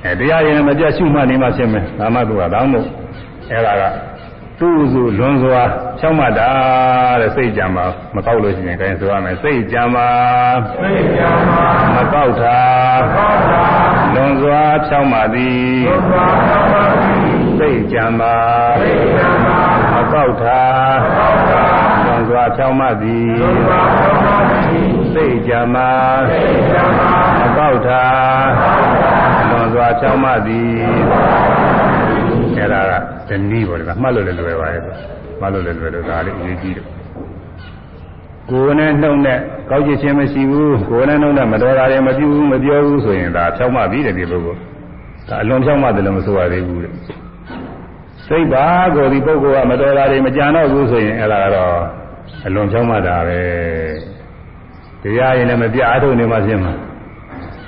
[0.05, 2.87] အဲတရားရင်မပြတ်ရှုမှတ်နေမှဖြစ်မယ်ဒါမှသူကတောင်းမို့
[3.51, 3.85] အဲ့ဒါက
[4.61, 5.63] သူ့စုလွန်စွာ
[5.99, 6.51] ဖြောင်းမှတ်တာ
[7.21, 10.09] တဲ့စိတ်ကြံမှာမကောက်လို့ရှိရင်ခိုင်းဆိုရမယ်စိတ်ကြံမှာ
[10.79, 12.59] စိတ်ကြံပါမကောက်တာ
[13.15, 13.65] သောက်တာ
[14.15, 18.37] လွန်စွာဖြောင်းမှသည်သောက်တာသောက်ပါသည်စိတ်ကြံမှာ
[18.83, 19.61] စိတ်ကြံပါ
[19.93, 20.61] မကောက်တာ
[21.17, 21.65] သောက်တာ
[22.05, 25.91] လွန်စွာဖြောင်းမှသည်သောက်တာသောက်ပါသည်စိတ်ကြံမှာ
[26.31, 28.05] စိတ်ကြံပါမကောက်တာ
[28.61, 29.30] လွန်စွာ
[30.01, 30.67] ဖြောင်းမှသည်
[32.57, 32.93] အဲ့ဒါက
[33.29, 34.91] ဇနီးပေါ်တယ်ကမှတ်လို့လည်းလွယ်ပါရဲ့သူ
[35.41, 36.87] မှတ်လို့လည်းလွယ်လို့ဒါလေးအရေးကြီးတယ်
[38.51, 39.39] ကိုယ်နဲ့နှုတ်နဲ့
[39.71, 44.59] ကောက်ကြည့်ခြင်းမရှိဘူးကိုယ်နဲ့နှုတ်နဲ့မတော်တာတွေမပြုဘူးမပြောဘူးဆိုရင်ဒါဖြောင်းမှပြီတဲ့ဒီပုဂ္ဂိုလ်
[45.29, 46.93] ဒါအလွန်ဖြောင်းမှတယ်လို့မဆိုရသေးဘူးတဲ့
[48.27, 51.75] စိတ်ပါကိုဒီပုဂ္ဂိုလ်ကမတော်တာတွေမကြံတော့ဘူးဆိုရင်အဲ့ဒါကတော့
[52.47, 53.41] အလွန်ဖြောင်းမှတာပဲ
[55.03, 56.73] တရားရင်လည်းမပြအားထုတ်နေမှရှင်းမှာ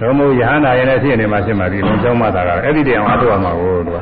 [0.02, 3.98] တော့မို့ယဟန္တာရင်လည်းဖြစ်နေမှရှင်းမှာဒီအလွန်ဖြောင်းမှတာကအဲ့ဒီတရားအားထုတ်ရမှာကိုသူက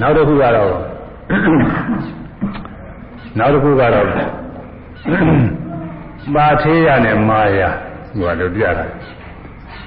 [0.00, 0.70] နောက်တစ်ခုကတော့
[3.38, 4.04] နောက်တစ်ခုကတော့
[6.34, 7.68] ပါသေးရနဲ့မာယာ
[8.18, 8.84] ဟိုကလည်းပြတာ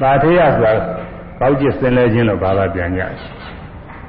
[0.02, 0.74] ပါသေးရဆိုတာ
[1.40, 3.12] ကောက်ကျစ်စင်လဲခြင်းလို့ဘာသာပြန်ကြတယ်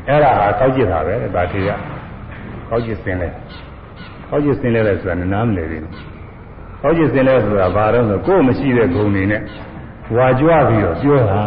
[0.09, 1.71] အဲ့ဒါဟာကောက်ကျစ်တာပဲပါသေးရ
[2.69, 3.29] ကောက်ကျစ်စင်လဲ
[4.29, 5.83] ကောက်ကျစ်စင်လဲလဲဆိုတာနားမလည်ဘူး
[6.83, 9.43] ကောက်ကျစ်စင်လဲဆိုတာဘာတော့ဆိုကိုယ်မရှိတဲ့ဂုဏ်တွေနဲ့
[10.17, 11.41] ဝါကြွပြီးတော့ပြောတာ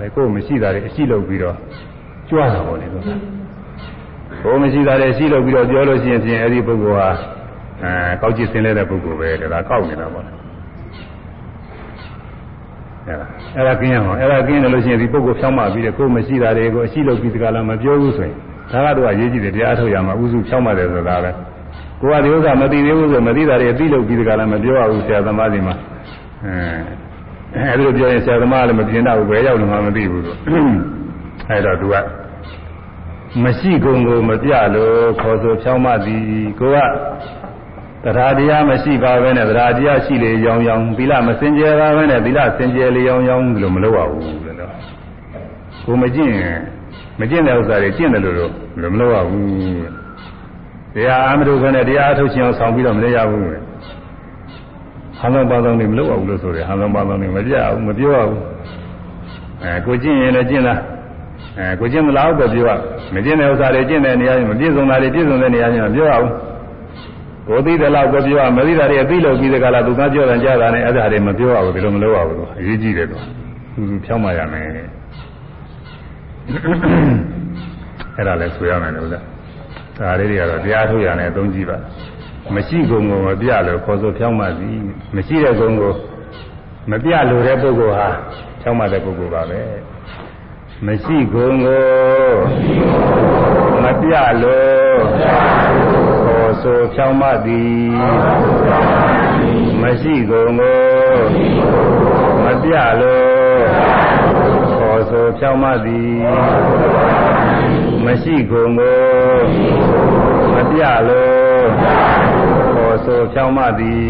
[0.00, 1.56] တဲ့ကိုယ်မရှိတာတွေအရှိလုပ်ပြီးတော့
[2.28, 3.04] ကြွတာပေါ့လေလို့
[4.42, 7.08] ဘုံမရှိတာတွေရှိလို့ပြီးတော့ပြောလို့ရှိရင်ဖြင့်အဲ့ဒီပုဂ္ဂိုလ်ဟာ
[7.82, 10.32] အဲကောက်ကြည့်စင်လဲတဲ့ပုဂ္ဂိုလ်ပဲဒါကောက်နေတာပေါ့လေ
[13.06, 13.26] အဲ့ဒါ
[13.56, 18.36] အဲ့ဒါကင်းရအောင်အဲ့ဒါကင်းတယ်လို့ရှိရင်ဒီပုဂ္ဂိုလ်ဖြောင်းမှပြီးတယ်ကိုယ်မရှိတာတွေကိုအရှိလို့ပြီးတကလားမပြောဘူးဆိုရင်
[18.72, 21.30] ဒါကတော့အရေးကြီးတယ်တရားထုတ်ရမှာဥစုဖြောင်းမှတယ်ဆိုတာပဲ
[22.00, 25.74] ကိုယ်ကဒီဥစ္စာမသိသေးဘူးဆိုမသိတာတွေအသိလို့ပြီးတကလားမပြောရဘူးဆရာသမားစီမှာ
[26.44, 27.09] အဲ
[27.54, 30.36] အဲ့ဒါပြောရင်ဆရာသမားလည်းမပြင်တော့ဘူးဘယ်ရောက်လို့မှမသိဘူးဆို
[31.48, 31.94] အဲ့တော့သူက
[33.44, 36.24] မရှိကုန်ကိုမပြလို့ခေါ်ဆိုဖြောင်းမသည်
[36.58, 36.76] ကိုက
[38.04, 44.72] တရားတရားမရှိပါဘဲနဲ့တရားတရားရှိလေရောင်ရောင်သီလမစင်ကြယ်ပါဘဲနဲ့သီလစင်ကြယ်လေရောင်ရောင်လို့မလုပ်ရဘူးတဲ့တော့
[45.84, 46.34] ကိုမကျင့်
[47.20, 49.46] မကျင့်တဲ့ဥစ္စာတွေကျင့်တယ်လို့လို့မလုပ်ရဘူး
[50.94, 53.69] တရားအမတုဘဲနဲ့တရားအထုတ်ခြင်းအောင်ဆောင်ပြီးတော့မလုပ်ရဘူး
[55.20, 58.40] ဟန်လုံးပါလုံးတွေမလုပ်ရဘူးလို့ဆိုတယ်ဟန်လုံးပါလုံးတွေမပြဘူးမပြောရဘူး
[59.62, 60.80] အဲကိုကျင့်ရင်လည်းကျင့်လား
[61.58, 62.70] အဲကိုကျင့်မလားတော့ပြောရ
[63.14, 66.32] မကျင့်တဲ့ဥစ္စာတွေကျင့်တဲ့နေရာချင်းမပြည့်စုံတာတွေပြည့်စုံတဲ့နေရာချင်းမပြောရဘူး
[67.48, 73.24] ကိုသိတဲ့လောက်ကိုပြောရမသိတာတွေအသိလို့ပြီးတဲ့ကလာသူကပြောတယ်ကြားတာနဲ့အဲ့ဒါတွေမပြောရဘူးဒီလိုမလုပ်ရဘူးအရေးကြီးတယ်တော့
[73.74, 74.64] သူသူဖြောင်းမှရမယ်
[78.16, 79.24] အဲ့ဒါလည်းဆိုရမယ်လို့လား
[79.98, 81.76] ဒါလေးတွေကတော့တရားထုတ်ရမယ်အသုံးကြည့်ပါ
[82.54, 84.70] မရှိကုန်ကိုမပြလို့ခေါ်ဆိုဖြောင်းမှစီ
[85.14, 85.94] မရှိတဲ့ကုန်ကို
[86.90, 88.08] မပြလို့တဲ့ပုဂ္ဂိုလ်ဟာ
[88.60, 89.62] ဖြောင်းမှတဲ့ပုဂ္ဂိုလ်ပါပဲ
[90.86, 91.86] မရှိကုန်ကို
[93.82, 94.98] မပြလို့
[96.24, 97.82] ခေါ်ဆိုဖြောင်းမသည်
[99.82, 100.80] မရှိကုန်ကို
[102.44, 103.30] မပြလို့
[105.38, 106.12] ဖြောင်းမသည်
[108.04, 109.00] မရှိကုန်ကို
[110.54, 112.29] မပြလို့
[112.90, 114.02] ခေါ်ဆိုဖြောင်းမသည်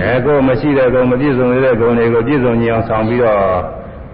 [0.00, 3.40] အဲကိုမရှိတဲ့ကုံမပြည့်စုံတဲ့ကုံတွေကိုပြည့်စုံကြအောင်ဆောင်ပြီးတော့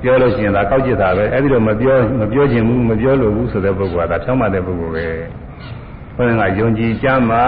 [0.03, 5.07] ပြောလို့ရှိရင်ဒါကောက်ကျစ်တာပဲအဲ့ဒီတော့မပြောမပြောခြင်းဘူးမပြောလို့ဘူးဆိုတဲ့ပုဂ္ဂိုလ်ကဒါဖြောင်းမတဲ့ပုဂ္ဂိုလ်ပဲ
[6.17, 7.43] ဘုရားကယုံကြည်ကြမ်းမှာ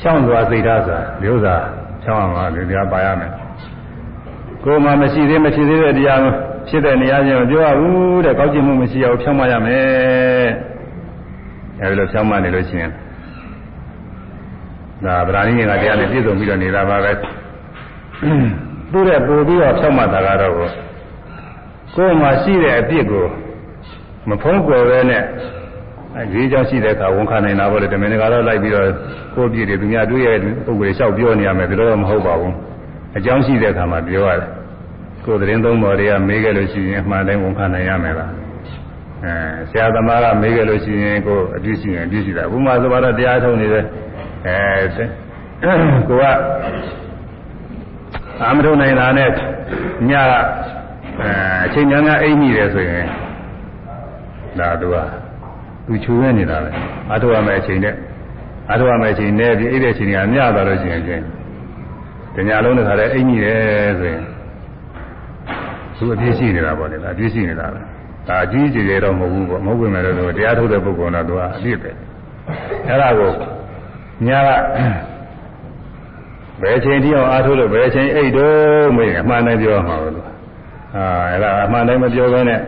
[0.00, 1.56] ဖြောင်းစွာစိတ်ထားစွာဒီဥစ္စာ
[2.02, 3.30] ဖြောင်းအောင်ပါဒီတရားပါရမယ်
[4.64, 6.20] ကိုယ်မှမရှိသေးမရှိသေးတဲ့တရား
[6.68, 10.48] ဖြစ်တဲ့နေရာချင်းမပြောရဘူးတဲ့ကောက်ကျစ်မှုမရှိအောင်ဖြောင်းမရမယ်
[11.80, 12.92] အဲဒီလိုဖြောင်းမနေလို့ရှိရင်
[15.04, 17.12] ဒါဗราဏိငင်ကတရားနဲ့ပြည့်စုံပြီးတော့နေတာပါပဲ
[18.92, 23.26] သူ့တဲ့ပို့ပြီးတော့ဖြောင်းမတာကတော့ကိုယ်မှရှိတဲ့အပြစ်ကို
[24.28, 25.22] မဖုံးကွယ်ပဲနဲ့
[26.16, 28.86] အဲဒီကြောင့်ရှိတဲ့အခါဝန်ခံနိုင်တာပေါ့လေတမင်ကတော့လိုက်ပြီးတော့
[29.34, 32.54] ကိုယ့်ပြည့်တွေသူများတွေ့ရတဲ့ပုံကိုယ်လျှောက်ပြောနေရမယ်ဒါတော့မဟုတ်ပါဘူး
[33.16, 34.48] အကြောင်းရှိတဲ့အခါမှာပြောရတယ်
[35.24, 38.30] ကိုယ်သတင်းသုံးပေါ်တွေကမေးခဲ့လို့ရှိရင်အမှန်တိုင်းဝန်ခံနိုင်ရမယ်လား
[39.24, 39.34] အဲ
[39.70, 43.84] ဆရာသမားကမေးခဲ့လို့ရှိရင်ကိုယ်အပြည့်ရှိရင်အပြည့်ရှိတာဥပမာဆိုတော့တရားထုံးနေတဲ့
[44.46, 45.72] အဲ
[46.08, 46.24] ကိုက
[48.42, 49.30] အာမထုံနိုင်တာနဲ့
[50.10, 50.32] ညက
[51.20, 51.30] အဲ
[51.66, 53.06] အချိန်များများအိပ်မိတယ်ဆိုရင်
[54.58, 55.08] ဒါတော့
[55.86, 56.70] သူချူရနေတာပဲ
[57.12, 57.94] အထုရမယ်အချိန်နဲ့
[58.72, 61.24] အထုရမယ်အချိန်နဲ့ဒီအိပ်တဲ့အချိန်ကညသွားလို့ရှိရင်ချင်း
[62.34, 64.22] တညာလုံးတစ်ခါတည်းအိပ်မိတယ်ဆိုရင်
[65.96, 67.80] သူအပြည့်ရှိနေတာပေါ့လေအပြည့်ရှိနေတာပဲ
[68.28, 71.90] ဒါအကြီးကြီးတွေတော့မဟုတ်ဘူးပေါ့မဟုတ်ပြင်မဲ့လို့တရားထုတ်တဲ့ပုဂ္ဂိုလ်တော့သူကအပြည့်ပဲ
[72.88, 73.30] အဲ့ဒါကို
[74.26, 74.50] ညာက
[76.62, 80.26] ဘယ်ချိန်တိအောင်အားထုတ်လို့ဘယ်ချိန်အိတ်တော့မေးအမှန်တိုင်းပြောမှာလို့
[80.96, 82.60] အာအဲ့ဒါအမှန်တိုင်းမပြောဘဲနဲ့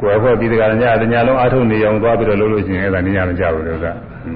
[0.00, 3.86] ကိုယ်ဖွဲ့ပြီးတကညတညလုံးအားထုတ်နေအောင်သွားပြီးတော့လုပ်လို့ရှိရင်အဲ့ဒါနေရမကြဘူးလို့က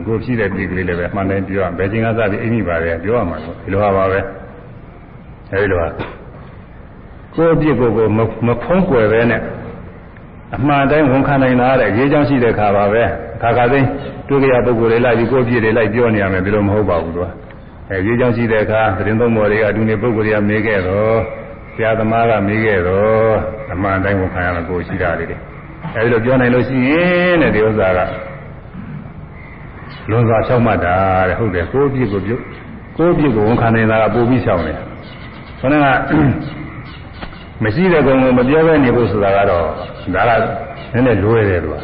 [0.07, 4.21] ကိုဖြစ်တဲ့ပြည်ကလေးလည်းပဲအမှန်တိုင်းပြောရဘယ်ချိန်ကစပြီးအိမ်မိပါတယ်ပြောရမှာလို့ဒီလိုပါပါပဲ
[5.53, 5.89] အဲဒီလိုပါ
[7.35, 8.07] ကိုယ့်ပြစ်ကိုယ်ကို
[8.47, 9.41] မဖုံးကွယ်ပဲနဲ့
[10.57, 13.03] အမှန်တိုင်းဝန်ခံနိုင်တာတဲ့ရေးချောင်းရှိတဲ့ခါပါပဲ
[13.45, 13.81] ခါခါသိ
[14.29, 17.27] တွေ့ကြရပုဂ္ဂိုလ်တွေလိုက်ပြီးကိုယ့်ပြစ်တွေလိုက်ပြောနေရမယ်ဒီလိုမဟုတ်ပါဘူးသူက
[17.91, 21.17] အဲရေးချောင်းရှိတဲ့အခါသတင်းသုံးပေါ်တွေကအတူနေပုဂ္ဂိုလ်တွေကမေးခဲ့တော့
[21.75, 23.33] ဆရာသမားကမေးခဲ့တော့
[23.73, 25.27] အမှန်တိုင်းဝန်ခံရမယ်ကိုယ်ရှိတာတွေ
[25.95, 28.01] အဲဒီလိုပြောနိုင်လို့ရှိရင်တဲ့ဒီဥစ္စာက
[30.11, 30.97] လွန်စွာဖြောက်မှတ်တာ
[31.29, 32.37] တဲ့ဟုတ်တယ်ကိုယ့်ပြစ်ကိုပြု
[32.97, 34.77] ကိုယ့်ပြစ်ကိုဝန်ခံနေတာကပိုပြီးဖြောင်းတယ်
[35.61, 35.87] ခေါင်းက
[37.63, 39.65] မရှိတဲ့ကောင်ကိုမပြောဘဲနေဖို့ဆိုတာကတော့
[40.15, 40.31] ဒါက
[40.93, 41.77] နည်းနည်းလွယ်တယ်သူက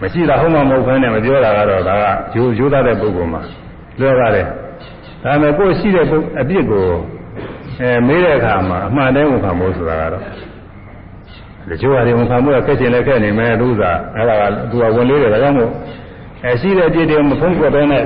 [0.00, 2.04] မရှိတာဟုတ်မှမဟုတ်ဘဲနဲ့မပြောတာကတော့ဒါက
[2.34, 3.42] ရိုးရိုးသားတဲ့ပုဂ္ဂိုလ်မှာ
[4.00, 4.46] လွယ်ပါတယ်
[5.24, 6.04] ဒါပေမဲ့ကိုယ်ရှိတဲ့
[6.40, 6.84] အပြစ်ကို
[7.80, 10.24] အဲမေးတဲ့အခါမှာအမှန်တိုင်းဝန်ခံဖို့ဆိုတာကတော့
[11.70, 13.82] တချို့ဟာတွေဝန်ခံဖို့ခက်ချင်လည်းခက်နေမယ်သူက
[14.16, 15.70] အဲ့ဒါကသူကဝင်လေးတယ်ဒါကြောင့်မို့
[16.44, 18.04] အဲရှိတဲ့အပြစ်တွေမဖုံးကွယ်ဘဲနဲ့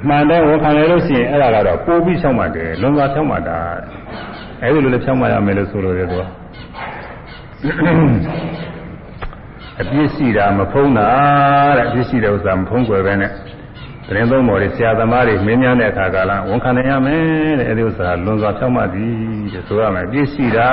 [0.00, 3.58] အမှန်တိုင်းဝန်ခံရလို့ရှိရင်အဲ့ဒါကတော့ပိုးပြီးဖြောင်းမှတယ်လွန်စွာဖြောင်းမှတာ
[4.62, 6.22] အဲဒီလိုလည်းဖြောင်းမှရမယ်လို့ဆိုလိုတယ်သူက
[9.80, 11.08] အပြစ်ရှိတာမဖုံးတာ
[11.76, 13.32] တဲ့အပြစ်ရှိတဲ့ဥစ္စာမဖုံးကွယ်ပဲနဲ့
[14.08, 19.14] သတင်းသုံးပေါ်တွေဆရာသမားတွေမင်းများတဲ့အခါကလာဝန်ခံနိုင်ရမယ်တဲ့အဲဒီဥစ္စာလွန်စွာဖြောင်းမှသည်
[19.52, 20.70] တဲ့ဆိုရမယ်အပြစ်ရှိတာ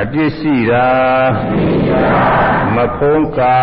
[0.00, 0.86] အပြစ်ရှိတာ
[2.76, 3.58] မဖုံးကာ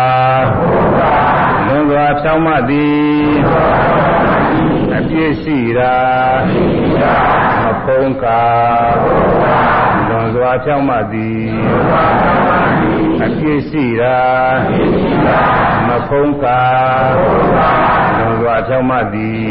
[1.66, 5.94] လွန်စွာဖြောင်းမှသည် အပြည့်ရှိတာ
[7.62, 8.42] မဖုံးကာ
[10.08, 11.50] လွန်စွာဖြောင်းမှသည်
[13.24, 14.18] အပြည့်ရှိတာ
[15.88, 16.60] မဖုံးကာ
[18.18, 19.50] လွန်စွာဖြောင်းမှသည်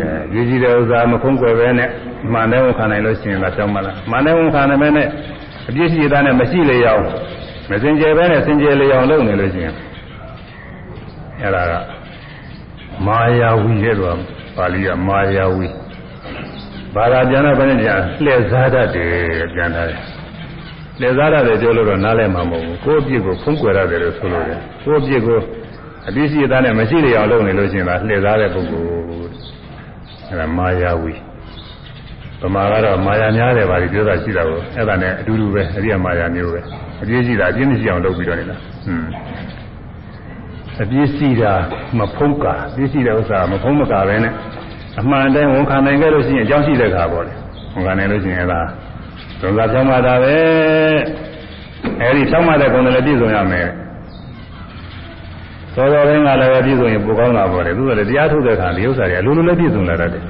[0.00, 1.90] အဲရည်ကြည်တဲ့ဥစ္စာမဖုံးကွယ်ပဲနဲ့
[2.32, 5.08] မှန်တယ်ဝန်ခံနိုင်လို့ရှိရင်ကဖြောင်းမှလားမှန်တယ်ဝန်ခံနိုင်မယ်နဲ့
[5.68, 7.04] အပြည့်ရှိတာနဲ့မရှိလေအောင်
[7.70, 9.74] မစင်ကြယ်ပဲနဲ့စင်ကြယ်လေအောင်လုပ်နေလို့ရှိရင်
[11.40, 11.95] အဲ့ဒါက
[13.06, 14.18] မာယာဝီတဲ့တော့
[14.56, 15.68] ပါဠိကမာယာဝီ
[16.94, 20.00] ဘာသာပြန်တော့ဘယ်နဲ့ပြန်လှည့်စားတတ်တယ်ပြန်ထားတယ်
[20.98, 25.38] လှည့်စားတတ်တယ်ပြောလို့တော့နားလည်မှာမဟုတ်ဘူးကိုယ့်အပြစ်ကိုဖုံးကွယ်ရတယ်လို့ဆိုလို့တယ်ကိုယ့်အပြစ်ကို
[26.08, 28.90] အပြစ်ရှိတဲ့နဲ့မရှိတဲ့အောင်လုပ်နေလို့ရှိရင်ဒါလှည့်စားတဲ့ပုဂ္ဂိုလ်
[30.28, 31.14] အဲ့ဒါမာယာဝီ
[32.40, 36.60] ဗမာကတော့မာယာများတယ်ပါဒီပြောတာရှိတာကိုအဲ့ဒါနဲ့အတူတူပဲအရိယာမာယာမျိုးပဲ
[37.02, 39.06] အပြစ်ရှိတာအပြစ်မရှိအောင်လုပ်ပြီးတော့နေတာဟွန်း
[40.82, 41.52] အပြည့်စီတာ
[41.98, 44.32] မဖုံးကာပြည့်စီတဲ့ဥစ္စာမဖုံးမကာပဲနဲ့
[45.00, 47.34] အမှန်တိုင်းဝန်ခံနိုင်ခဲ့လို့ရှိရင်အကြောင်းရှိတဲ့ခါပေါ့လေ
[47.74, 48.60] ဝန်ခံနိုင်လို့ရှိရင်အဲ့ဒါ
[49.40, 50.36] သုံးစားဖြောင်းမှတာပဲ
[52.00, 53.68] အဲ့ဒီဖြောင်းမှတဲ့ကုံလည်းပြည့်စုံရမယ်
[55.74, 60.22] သောတော်တိုင်းကလည်းပြည့်စုံရင်ပိုကောင်းတာပေါ့လေသူကလည်းတရားထုတ်တဲ့ခါဒီဥစ္စာတွေအလိုလိုလည်းပြည့်စုံလာတတ်တယ်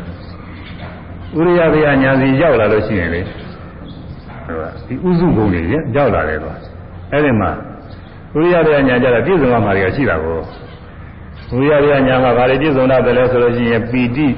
[1.39, 3.21] ဥရိယဗျာညာစီရောက်လာလို့ရှိရင်လေ
[4.87, 5.61] ဒီဥစုဘုံတွေ
[5.97, 6.57] ရောက်လာတယ်တော့
[7.13, 7.51] အဲ့ဒီမှာ
[8.37, 10.39] ဝိရိယတရားညာကြတာပြည့်စုံမှာတွေကရှိတာကို
[11.57, 14.29] ဝိရိယတရားညာမှာဘာတွေပြည့်စုံတာလဲဆိုလို့ရှိရင်ပီတိ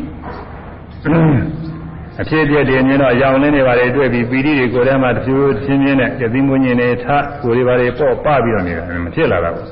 [2.21, 7.07] အဖြစ်အပျက်တွေမြင်တော့အယောင်လင်းတွေပါလေတွေ့ပြီးပီတိတွေကိုယ်ထဲမှာတစ်ဖြူချင်းချင်းနဲ့တသိမွင်းချင်းတွေထ
[7.43, 9.69] ကိုယ်တွေပါလေပေါ့ပပြီးတော့နေတာမဖြစ်လာတာဘူး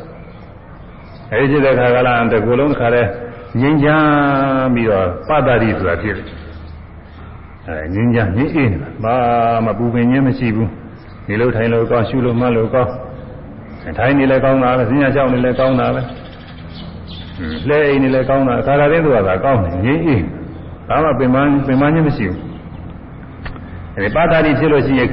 [1.32, 3.02] အဲဒီဖြစ်တဲ့ခါကလာတကူလုံးတစ်ခါလဲ
[3.60, 6.26] ငြိမ်းချမ်းပြီးတော့ပတ္တရီဆိုတာဖြစ်တယ်
[7.66, 9.16] အဲငြိမ်းချမ်းငြိမ်းအေးနေတာဘာ
[9.64, 10.70] မှပူပင်ခြင်းမရှိဘူး
[11.28, 12.92] နေလို့ထိုင်လို့ကောင်းရှုလို့မှလို့ကောင်း
[13.98, 16.00] ထိုင်နေလည်းကောင်းတာပဲစဉ်းညာလျှောက်နေလည်းကောင်းတာပဲ
[17.68, 20.22] လဲအိမ်နေလည်းကောင်းတာခါလာတဲ့သူကသာကောင်းတယ်ငြိမ်းအေး
[20.88, 22.40] ဘာမှပင်ပန်းပင်ပန်းခြင်းမရှိဘူး
[23.94, 25.10] အဲဒီပါတာတိဖြစ်လို့ရှိရင်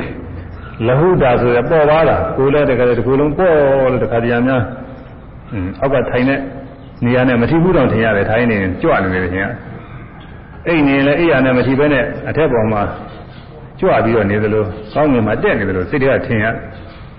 [0.88, 3.56] လဟုတာဆိုရပေါ်သွားတာကိုယ်လည်းတကယ်တကူလုံးပေါ်
[3.92, 4.62] လို့တခါတည်းများ
[5.52, 6.40] อืมအောက်ကထိုင်တဲ့
[7.06, 9.48] နေရာနဲ့မထီဘူးတောင်ထင်ရတယ်ထိုင်နေကြွနေတယ်ခင်ဗျ
[10.68, 12.82] အိမ်နေလည်းအိယာနဲ့မထီဘဲနဲ့အထက်ပေါ်မှာ
[13.80, 14.64] ကြွပြီးတော့နေသလို
[14.94, 16.46] ကောင်းငင်မှာတက်နေသလိုစိတ်တွေကထင်ရ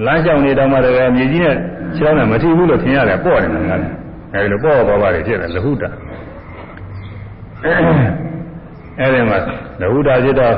[0.04, 1.56] လမ်းလျှောက်နေတော့မှတကယ်မြေကြီးနဲ့
[1.96, 5.88] ခြေထောက်နဲ့မထီဘူးလို့ထင်ရတယ်ပေါ့နေတယ်အဲဒီလိုပေါ့ပေါ်ပါတယ်ဖြစ်တယ်လဟုတာ
[9.00, 9.38] အဲဒီမှာ
[9.80, 10.54] လဟုတာဖြစ်တော့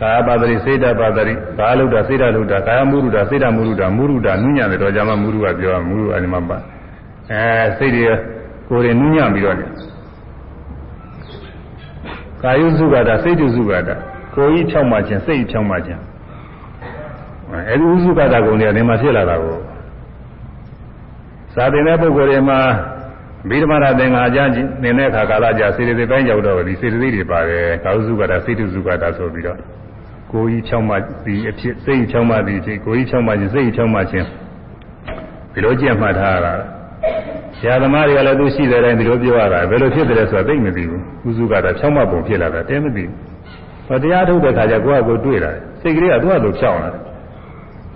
[0.00, 6.58] ကာယပါတိစေတပါတိကာလုဒ္ဒစေတလုဒ္ဒကာယမုရုဒ္ဒစေတမုရုဒ္ဒမုရုဒ္ဒနုညံတယ်တော့ဂျာမမုရုကပြောမုရုအဲဒီမှာပါ
[7.30, 8.04] အဲစိတ်တွေ
[8.68, 9.56] ကိုယ်တွေနုညံပြီးတော့
[12.42, 13.94] ကာယုစုကတာစိတ်တုစုကတာ
[14.34, 16.00] ကိုယ်ကြီးဖြောက်မှခြင်းစိတ်ဖြောက်မှခြင်း
[17.68, 19.56] အဲဒီဥစုကတာကုန်တွေကဒီမှာဖြစ်လာတာကို
[21.54, 22.60] သာသင်တဲ့ပုဂ္ဂိုလ်တွေမှာ
[23.48, 24.38] ဗိဓမာရသင်္ဃာကြ
[24.82, 29.58] သင်တဲ့အခါကာလကြာစေတသိက်ပိုင်းရောက်တော့ဒီစေတသိက်တွေပါတယ်ကာယုစုကတာစိတ်တုစုကတာဆိုပြီးတော့
[30.32, 30.94] ကိုယ်ကြီးဖြောင်းမှ
[31.24, 34.26] ဒီအဖြစ်စိတ်ဖြောင်းမှဒီအဖြစ်ကိုယ်ကြီးဖြောင်းမှခြင်းစိတ်ဖြောင်းမှခြင်း
[35.52, 36.54] ဒီလိုကြည့်မှတ်ထားရတာ
[37.58, 43.14] ဆရာသမားတွေကလည်းသူရှိတဲ့တိုင်းဒီလိုပြောရတာဘယ်လိုဖြစ်တယ်ဆိုတာသိမသိဘူးဥစုကတော့ဖြောင်းမှပုံဖြစ်လာတာတဲမသိဘူး
[43.86, 47.07] ဟောတရားထုတ်တဲ့ခါကျကိုယ့်အကိုတွေ့လာတယ်စိတ်ကလေးကသူ့အလိုဖြောင်းလာတယ်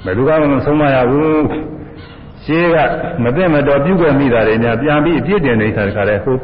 [0.05, 1.47] ဘယ်သူမှမဆုံးမရဘူး
[2.45, 2.77] ရှင်းက
[3.23, 6.37] မသိမတော်ပြုခဲ့မိတာတွေများပြန်ပြီးအပြစ်တင်နေတာခါလဲဟို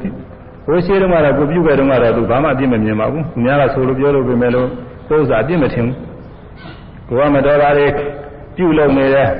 [0.66, 4.68] ဟိုရှင်းတော့ကတော့ကိုပြုခဲ့တော့ကတော့သူဘာမှအပြစ်မမြင်ပါဘူးသူများကဆိုလို့ပြောလို့ပြင်မယ်လို့
[5.08, 5.96] ကိုယ်စားအပြစ်မထင်ဘူး
[7.08, 7.86] ကိုကမတော်တာတွေ
[8.56, 9.30] ပြုလုပ်နေတယ်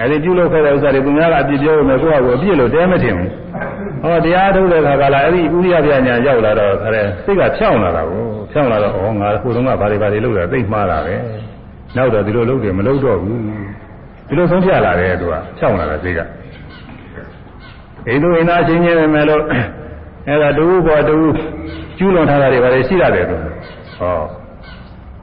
[0.00, 3.30] အဲဒီပြုလုပ်ခဲ့တဲ့ဥစ္စာတွေသူများကအပြစ်ပြောလို့မယ်ကိုကကိုအပြစ်လို့တဲမထင်ဘူး
[4.02, 11.14] ဟောတရားထုတ်တဲ့ခါကလာအဲ့ဒီဥရိယပြညာရောက်လာတော့ခါတဲ့စိတ်ကဖြောင်းလာတာကိုဖြောင်းလာတော့ဩငါကိုတုန်းကဘာတွေဘာတွေလုပ်တာသိမှားတာပဲ
[11.96, 13.40] နောက်တော့ဒီလိုလုပ်တယ်မလုပ်တော့ဘူး
[14.28, 16.20] ဒီလိုဆုံးဖြတ်လာတယ်သူကဖြောင်းလာတာစိတ်က
[18.06, 19.42] ဒီလိုအိနာချင်းချင်းပဲမဲ့လို့
[20.28, 21.16] အဲ့ဒါတူဘောတူ
[21.98, 23.36] ကျူးလွန်ထားတာတွေဘာတွေရှိရတယ်သူ
[23.98, 24.22] ဟော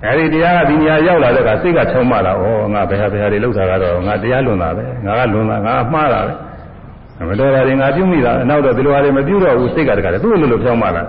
[0.04, 2.44] အဲဒီတရားကဒီနေရာရောက်လာတဲ့အခါစိတ်ကချုံမလာဩ
[2.74, 11.04] ငါဘယ်ဟာဘယ်ဟာတွေလောက်တာကတော့ငါတရားလွန်တာပဲငါကလွန်တာငါမှားတာပဲမတော်တာတွေငါပြုမိတာနောက်တော့ဒီလိုဟာတွေမပြုတော့ဘူးစိတ်ကတကယ်သူ့လိုလိုဖြောင်းမလာ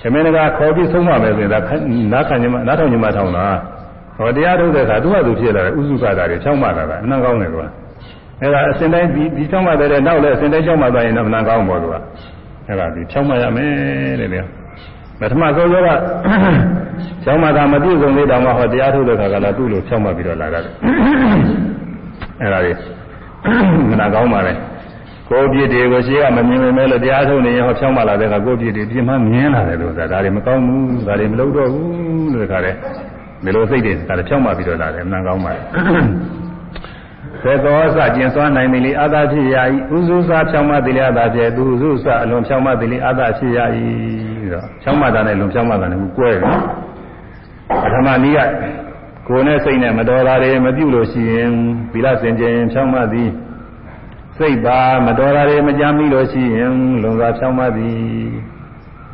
[0.00, 0.28] သမင်းက
[0.58, 1.60] ခေါ်ပြီးဆုံးမမယ်ဆိုရင်ဒါ
[2.12, 3.46] နားခံညမနားထောင်ညမထောင်တာ
[4.18, 7.66] ဟောတရားထုတ်တဲ့အခါသူ့ဟာသူဖြစ်လာတယ်ဥစုကတာတွေဖြောင်းမလာတာအနံကောင်းတယ်ကွာ
[8.42, 11.98] အဲဒါအစဉ်တိုင်းဒီဒီဖြောင်းမတဲ့နောက်လည်းအစဉ်တိုင်းဖြောင်းမသွားရင်တော့အနံကောင်းပေါ်ကွာ
[12.68, 14.40] အဲဒါဒီဖြောင်းမရမယ်တဲ့လေ
[15.20, 15.76] ပထမဆုံးက
[17.24, 20.60] ကျောင်းမှာသာမပြည့်စုံသေးတောင်မှဟောတရားထုတ်တဲ့ခါကလာသူ့လိုဖြောင်းမှပြီးတော့လာတာ
[22.40, 22.76] အဲ့ဒါလေး
[23.90, 24.52] မနာကောင်းပါလေ
[25.28, 32.76] ကိုယ်ပြည့်တွေကိုရှိကမမြင်ပေမဲ့လို့တရားထုတ်နေရင်ဟောဖြောင်းမှလာတဲ့ခါကိုယ်ပြည့်တွေပြင်းမှမြင်လာတယ်လို့ဆိုတာဒါတွေမကောင်းဘူးဒါတွေမလုပ်တော့ဘူးလို့ခါတယ်
[33.46, 35.60] ဒီလိုစိတ်တွေဒါတွေဖြောင်းမှပြီးတော့လာတယ်မနာကောင်းပါလေ
[37.42, 43.84] သေသောစကျင်စွမ်းနိုင်သည်လေအာသာဖြစ်ရာဤဥစုစာဖြောင်းမှသည်လေအာသာဖြစ်သူဥစုစအလွန်ဖြောင်းမှသည်လေအာသာဖြစ်ရာဤ
[44.52, 46.40] တော့ဖြောင်းမှတာနဲ့လွန်ဖြောင်းမှတာနဲ့ကွဲတယ်
[47.82, 48.40] ပထမနည်းက
[49.28, 51.50] ကိုယ်နဲ့စိတ်နဲ့မတော်တာတွေမပြုလို့ရှိရင်
[51.92, 53.30] သီလစင်ကြင်ဖြောင်းမှသည်
[54.36, 57.96] စိတ်ပါမတော်တာတွေမကြမ်းမိလို့ရှိရင်လွန်စွာဖြောင်းမှသည်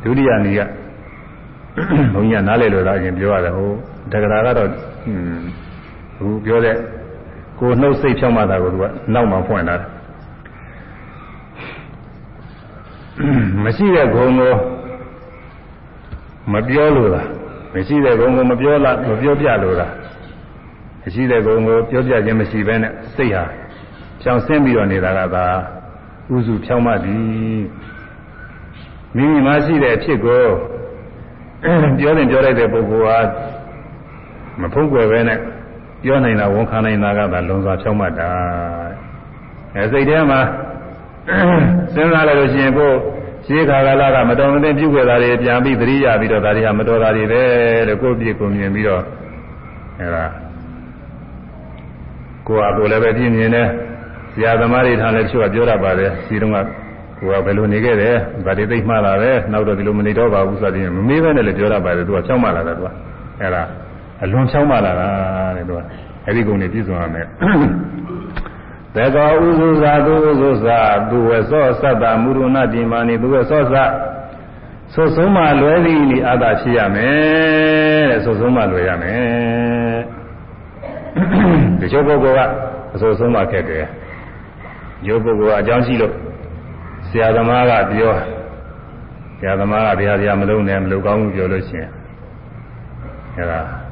[0.03, 0.61] ဒုတိယနည်းက
[2.13, 4.69] ဘုန်းကြီးကနားလည်လို့လားအရင်ပြောရတယ်ဟိုတ က္ကရာကတော့
[6.17, 6.75] ဟိုပြောတဲ့
[7.59, 9.89] ကိုနှုတ်စိတ်ဖြောင်းမှတာကိုသူကနောက်မှဖွင့်လာတယ်
[13.63, 14.53] မရှိတဲ့ဂုံကို
[16.53, 17.27] မပြောလို့လား
[17.73, 19.91] မရှိတဲ့ဂုံကိုမပြောလားမပြောပြလို့လား
[21.03, 23.43] မရှိတဲ့ဂုံကိုပြောပြခြင်းမရှိဘဲနဲ့စိတ်ဟာ
[24.21, 25.45] ဖြောင်းဆင်းပြီးတော့နေတာကသာ
[26.33, 27.61] ဥစုဖြောင်းမှသည်
[29.15, 30.43] မိမိမှာရှိတဲ့အဖြစ်ကို
[31.99, 33.17] ပြောရင်ပြောလိုက်တဲ့ပုဂ္ဂိုလ်ဟာ
[34.61, 35.39] မဖုံးကွယ်ပဲနဲ့
[36.03, 38.29] ပြောနိုင်တာဝန်ခံနိုင်တာကသာလွန်စွာဖြောင်းမှတာ
[39.75, 40.39] အဲစိတ်ထဲမှာ
[41.93, 42.95] စဉ်းစားလိုက်လို့ရှိရင်ကိုယ်
[43.45, 47.41] ရှင်းခါကလာကမတော်မသင့်ပြုခဲ့တာတွေပြန်ပြီးသတိရပြီးတော့ဒါတွေဟာမတော်တာတွေပဲ
[47.87, 49.01] လို့ကိုယ့်ပြည့်ကိုမြင်ပြီးတော့
[49.99, 50.25] အဲဒါ
[52.47, 53.67] ကိုယ်ဟာကိုယ်လည်းပဲပြင်းမြင်တယ်
[54.33, 56.57] ဆရာသမားတွေထားလည်းသူကပြောတတ်ပါတယ်ဒီတုန်းက
[57.19, 58.15] ကိုယ်ကဘယ်လိုနေခဲ့တယ်
[58.45, 62.89] ဗာဒီသိမှလာပဲနောက်တော့ဒီလိုမနေတော့ပါဘူးဆိုတဲ့မမေးဘဲနဲ့လည်းပြောတတ်ပါတယ်သူကချောင်းမှလာတယ်သူက
[63.41, 63.63] အဲဒါ
[64.21, 65.09] အလွန်ချောင်းမှလာတာ
[65.55, 65.79] တဲ့သူက
[66.25, 67.25] အဲဒီကုန်းနေပြည့်စုံရမယ်
[68.95, 70.79] သကောဥစုသာသူဥစုသာ
[71.09, 73.75] သူဝေသောသတ္တမုရုဏတိမာနိသူဝေသောသ
[74.93, 79.99] ဆိုဆုံးမှလွယ်သည်ဤအာသာဖြစ်ရမယ်တဲ့ဆိုဆုံးမှလွယ်ရမယ်
[81.79, 82.49] တချို့ပုဂ္ဂိုလ်က
[82.93, 83.85] အဆိုဆုံးမှခက်တယ်
[85.07, 86.13] ရုပ်ပုဂ္ဂိုလ်ကအကြောင်းရှိလို့
[87.09, 88.13] ဆရာသမားကပြော
[89.39, 91.89] ဆရာသမားကတရားတရားမလုံးနဲ့မလုပ်ကောင်းဘူးပြောလို့ရှိရင်
[93.37, 93.82] အဲဒါ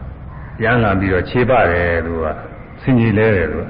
[0.58, 2.26] ပြန်လာပြီးတော့ခြေပါတယ်သူက
[2.82, 3.66] ဆင်ကြီးလဲတယ်သူက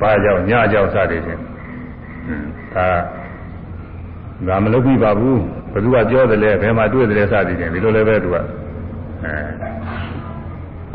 [0.00, 1.40] ဘာကြောင့်ညကြောင့်စသည်ဖြင့်
[2.74, 2.86] ဒါ
[4.48, 5.40] ဒါမလုပ်ပြီးပါဘူး
[5.72, 8.42] ဘယ်သူကပြောတယ်လဲဘယ်မှာတွေ့တယ်လဲစသည်ဖြင့်ဒီလိုလည်းပဲသူကအဲ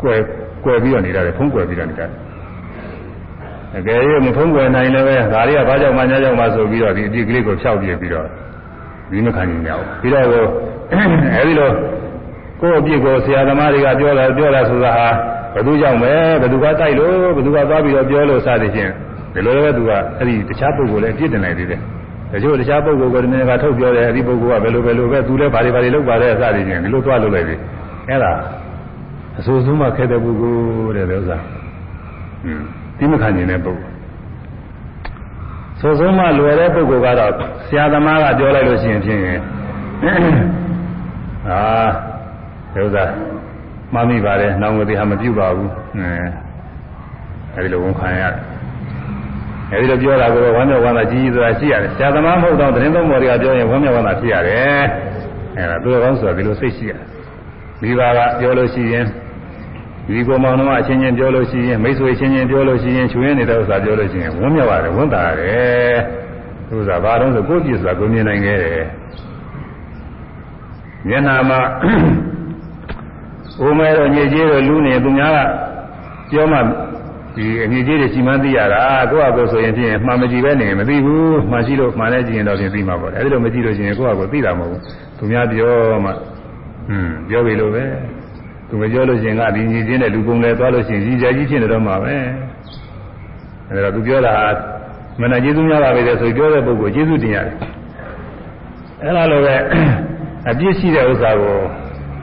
[0.02, 0.18] ကွယ်
[0.64, 2.06] ကွယ်ပြီးတော့နေတာလေဖုံးကွယ်ပြီးတော့နေတာ
[3.78, 8.26] အကယ်၍မဖုံးကွယ်နိုင်လည်းပဲဒါတွေကဘာကြောင့်မှညကြောင့်မှဆိုပြီးတော့ဒီအပြစ်ကလေးကိုဖြောက်ပြပြီးတော့
[9.10, 10.24] ဒီမခံနိုင်ကြဘူးပြီးတော့
[11.36, 11.70] အဲဒီလို
[12.60, 15.08] ကိုယ့်အပြစ်ကိုဆရာသမားတွေကပြောတာပြောတာဆိုတာဟာ
[15.54, 18.90] ဘယ်သူကြောင့်ပဲဘယ်သူကတိုက်လို့ဘယ်သူကသွားပြီးတော့ပြောလို့စသည်ဖြင့်
[19.34, 21.80] ဒီလိုလည်းသူကအဲ့ဒီတခြားပုဂ္ဂိုလ်လည်းအပြစ်တင်နိုင်သေးတယ်
[22.32, 27.56] တချို့တခြားပုဂ္ဂိုလ်ကတည်းကထုတ်ပြောတယ်အဲ့ဒီပုဂ္ဂိုလ်ကဘယ်လိုဘယ်လိုပဲသူလည်းဘာတွေဘာတွေလုပ်ပါလဲစသည်ဖြင့်ဒီလိုသွားလုပ်လိုက်ပြီ
[28.08, 28.32] အဲ့ဒါ
[29.38, 30.54] အဆိုးဆုံးမှခဲတဲ့ပုဂ္ဂို
[30.96, 31.38] လ်တဲ့ဥစ္စာ
[32.42, 32.64] ဟွန်း
[32.98, 33.94] ဒီမခံနိုင်တဲ့ပုဂ္ဂိုလ်
[35.80, 37.32] ဆိုဆုံးမှလွယ်တဲ့ပုဂ္ဂိုလ်ကတော့
[37.66, 39.20] ဆရာသမားကပြောလိုက်လို့ရှိရင်ဖြင့်
[41.48, 41.60] အာ
[42.74, 43.04] ဒီဥစ္စာ
[43.94, 46.10] မှမိပါတယ်နောင်ဝတိဟာမပြုတ်ပါဘူးအဲ
[47.54, 48.40] အဲဒီလိုဝန်ခံရတယ်
[49.72, 54.82] အဲဒီလိုပြောတာကိုဝမ်းမြောက်ဝမ်းသာကြီးကြီးဆိုတာရှိရတယ်ဆရာသမားမဟုတ်တော့တင်းသုံးမော်တွေကပြောရင်ဝမ်းမြောက်ဝမ်းသာဖြစ်ရတယ်
[55.56, 57.06] အဲဒါသူတော်ကောင်းဆိုတာဒီလိုစိတ်ရှိရတယ်
[57.80, 59.04] မိဘကပြောလို့ရှိရင်
[60.06, 65.96] ဒီကောင်မောင်တို့အချင်းချင်းပြောလို့ရှိရင်မိတ်ဆွေချင်းချင်းပြောလို့ရှိရင်ချွေးနေတဲ့ဥစ္စာပြောလို့ရှိရင်ဝမ်းမြောက်ရတယ်ဝမ်းသာရတယ်
[66.68, 68.84] သူကဘာလို့ဆိုကိုယ့်ပြစ်ဆိုတာကိုမြင်နိုင်ခဲ့တယ်
[71.08, 71.60] မျက်နာမှာ
[73.64, 75.40] ဦးမဲတော့ညစ်ကြေးတော့လူနေသူများက
[76.30, 76.58] ပြောမှ
[77.36, 78.80] ဒီအညစ်ကြေးတွေရှိမှသိရတာ
[79.10, 84.80] ကိုယ့်အကိုဆိုရင်ဖြင့်မှန်မကြည့်ပဲနေမသိဘူးမှန်ရှိလို့မှန်လဲကြည့်ရင်တော့ဖြင့်သိမှာပေါ့အဲဒီလိုမကြည့်လို့ရှိရင်ကိုယ့်အကိုသိတာမဟုတ်ဘူး
[85.18, 85.72] သူများပြော
[86.04, 86.10] မှ
[86.90, 87.84] อืมပြောပြီလို့ပဲ
[88.68, 92.14] သူမပြောလို့ရှိရင်ကဒီညစ်ကြေးနဲ့လူကုန်လဲသွားလို့ရှိရင်ကြီးကြကြီးဖြစ်နေတော့မှာပဲ
[93.70, 94.34] အဲဒါသူပြောတာ
[95.20, 97.56] မနာကျေးဇူးများပါပဲဆိုပြောတဲ့ပုဂ္ဂိုလ်ကျေးဇူးတင်ရတယ်
[99.02, 99.56] အဲလိုပဲ
[100.50, 101.56] အပြစ်ရှိတဲ့ဥစ္စာကို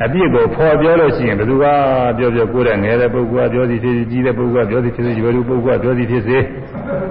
[0.03, 1.65] အပြစ်ကိုဖော်ပြောလို့ရှိရင်ဘယ်သူက
[2.17, 6.37] ပြောပြောကိုယ်တဲ့ငယ်တဲ့ပုဂ္ဂိုလ်ကပြောစီဖြစ်စီကြီးတဲ့ပုဂ္ဂိုလ်ကပြောစီဖြစ်စီရွယ်လူပုဂ္ဂိုလ်ကပြောစီဖြစ်စေ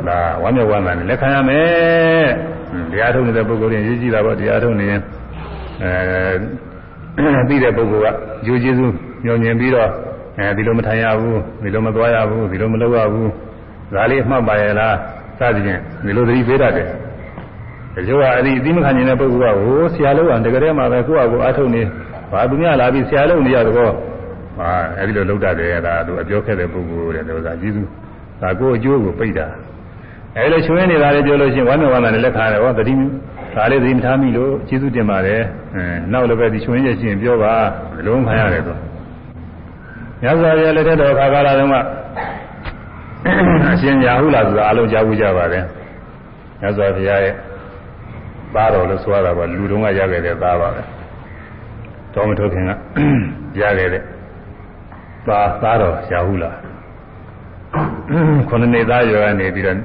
[0.06, 2.26] ဒါဝမ်းမြောက်ဝမ်းသာနဲ့လက်ခံရမယ်
[2.90, 5.00] တရားထုတ်နေတဲ့ပုဂ္ဂိုလ်ရင်ရေးကြည့်တာပေါ့တရားထုတ်နေရင်
[5.82, 8.94] အဲပြီးတဲ့ပုဂ္ဂိုလ်ကယူကျေးဇူး
[9.24, 9.88] ညွန်ညင်ပြီးတော့
[10.38, 13.30] အဲဒီလိုမထိုင်ရဘူးဒီလိုမသွားရဘူးဒီလိုမလုပ်ရဘူး
[13.94, 14.94] ဒါလေးအမှတ်ပါရဲ့လား
[15.38, 16.88] စသဖြင့်ဒီလိုသတိပေးတတ်တယ်
[17.94, 21.82] တချို့ကအဲ့ဒီအသိမခံနေတဲ့ပုဂ္ဂိုလ်ကဟိုဆရာလို့ကတကယ်တည်းမှပဲကိုယ့်အကူအားထုတ်နေ
[22.30, 23.92] ဘာသူများလာပြီးဆရာလို့နေရတော့
[24.58, 27.88] ဟာအဲ့ဒီလိုလုပ်တတ်တယ်ဒါသူအပြောခဲ့တဲ့ပုဂ္ဂိုလ်တဲ့လို့သာကျေးဇူး
[28.42, 29.46] ဒါကိုအကျိုးကိုပိတ်တာ
[30.36, 32.94] အဲ့လိုချွေးနေတာလေးပြောလို့ရှိရင်ဝမ်းမြောက်ဝမ်းသာနဲ့လက်ခံရတယ်ဟောသတိ
[33.54, 35.42] ဒါလေးသတိမထားမိလို့ကျေးဇူးတင်ပါတယ်
[35.74, 37.54] အဲနောက်လည်းပဲဒီချွေးရရှိရင်ပြောပါ
[38.06, 38.78] လုံးခံရတယ်တော့
[40.22, 41.76] ညဇာရလက်ထက်တော်ခါကာလတုန်းက
[43.72, 45.64] အရှင်ရာဟုလာဆိုတာအလုံးကြားဘူးကြပါတယ်
[46.60, 47.34] ညဇာဘုရားရဲ့
[48.54, 50.82] သားတော်လို့ဆိုရတာကလူတုံးကရခဲ့တဲ့သားပါပဲ
[52.16, 52.70] တော်မထုတ်ခင်က
[53.60, 54.02] ရခဲ့တဲ့
[55.26, 56.50] သားသားတော်ရာဟုလာ
[58.48, 59.78] ခုနှစ်နှစ်သားရွယ်ကနေပြီးတော့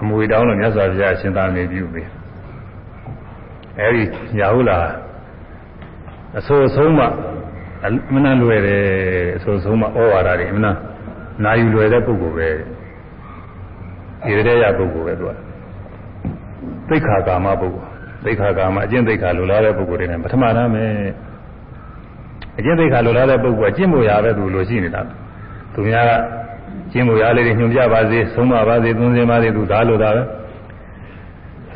[0.00, 2.02] အမွေတောင်းလို့မြတ်စွာဘုရားရှင်သာနေပြုပြီ
[3.80, 4.02] အဲဒီ
[4.40, 4.76] ရာဟုလာ
[6.38, 7.04] အဆိုအဆုံးမှ
[7.84, 8.82] အမနာလွယ်တယ်
[9.36, 10.72] အဆိုအဆုံးမှဩဝါဒတွေအမနာ
[11.44, 12.48] နာယူလွယ်တဲ့ပုဂ္ဂိုလ်ပဲ
[14.24, 15.32] ဒီတဲ့ရပုဂ္ဂိုလ်ပဲသူက
[16.88, 17.88] သိခါကာမပုဂ္ဂိုလ်
[18.24, 20.90] သိခါကာမအကျင့်သိခါလိုလားတဲ့ပုဂ္ဂိုလ်တွေနဲ့ပထမနာမယ်
[22.58, 25.00] အကျင့်သိခါလိုလားတဲ့ပုဂ္ဂိုလ်ကကျင့်မို့ရပဲသူလိုရှိနေတာ
[25.74, 26.12] သူများက
[26.92, 30.22] ကျင့်မို့ရလေးတွေညွှန်ပြပါစေဆုံးမပါစေသွန်စင်ပါစေသူဒါလိုတာပဲ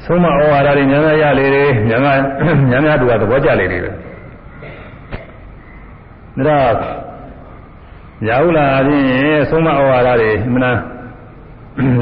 [0.05, 2.19] ဆုံးမဩဝါဒတွေများများရလေတွေများများ
[2.71, 3.97] များများသူကသဘောကျလေတွေပဲဒါ
[6.47, 6.75] တော့
[8.29, 10.71] ရာဟုလာအပြင်ဆုံးမဩဝါဒတွေမနာ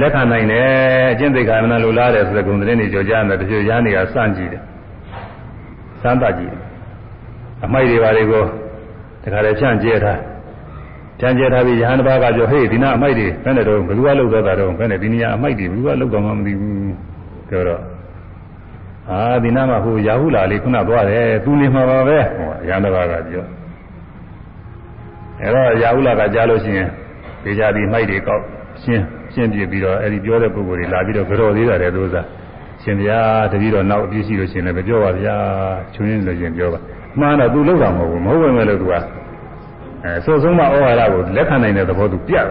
[0.01, 0.69] လက်ခံနိုင်တယ်
[1.13, 4.63] အကျင့်သိက္ခာမနာလိုလားတယ်ဆိုတဲ့ဂုဏ်သတင်းတွေကြောကြားတယ်တချို့ရားနေကစမ်းကြည့်တယ်
[6.03, 6.63] စမ်းသပ်ကြည့်တယ်
[7.65, 8.47] အမိုက်တွေပါတွေကိုတ
[9.33, 10.21] ခါလေဖြန့်ကျဲထား
[11.19, 16.75] ဖြန့်ကျဲထားပြီးယဟန်တစ်ပါးကပြောဟေးဒီနာအမိုက်တွေဘယ်နဲ့တော့ဘယ်သူကလုပ်တော့တာတော့ဘယ်နဲ့ဒီနေရာအမိုက်တွေဘယ်သူကလုပ်တော့မှမသိဘူး
[17.49, 17.83] ပြောတော့
[19.11, 23.45] အာဒီနာမှာဟိုရာဟုလာလေးခုနသွားတယ်သူနေမှာပါပဲဟိုယဟန်တစ်ပါးကပြော
[25.41, 26.89] အဲတော့ရာဟုလာကကြားလို့ရှိရင်
[27.45, 28.43] ဒေကြဒီမိုက်တွေကောက်
[28.83, 32.27] ရှင်းရှင်းပြပြီးတော့အဲဒီပြောတဲ့ပုဂ္ဂိုလ်တွေလာပြီးတော့ကြော်သေးတယ်သူစား
[32.83, 33.19] ရှင်ဗျာ
[33.53, 35.37] တပည့်တော်နောက်အပြည့်ရှိလို့ရှင်လည်းမပြောပါဗျာ
[35.95, 36.81] ချွင်းလို့ရှင်ပြောပါ
[37.21, 38.95] မှန်တော့သူလောက်တာမဟုတ်ဘူးမဟုတ်ဝင်မဲ့လို့သူက
[40.05, 42.45] အဲဆိုဆုံးမဩဝါဒကိုလက်ခံနိုင်တဲ့သဘောသူပြတယ်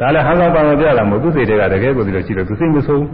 [0.00, 3.04] ဒါလည်းဟန်ဆောင်ပါမပြတာမဟုတ်သူစိတ်တွေကတကယ်ကိုဒီလိုရှိလို့သူစိတ်မဆုံး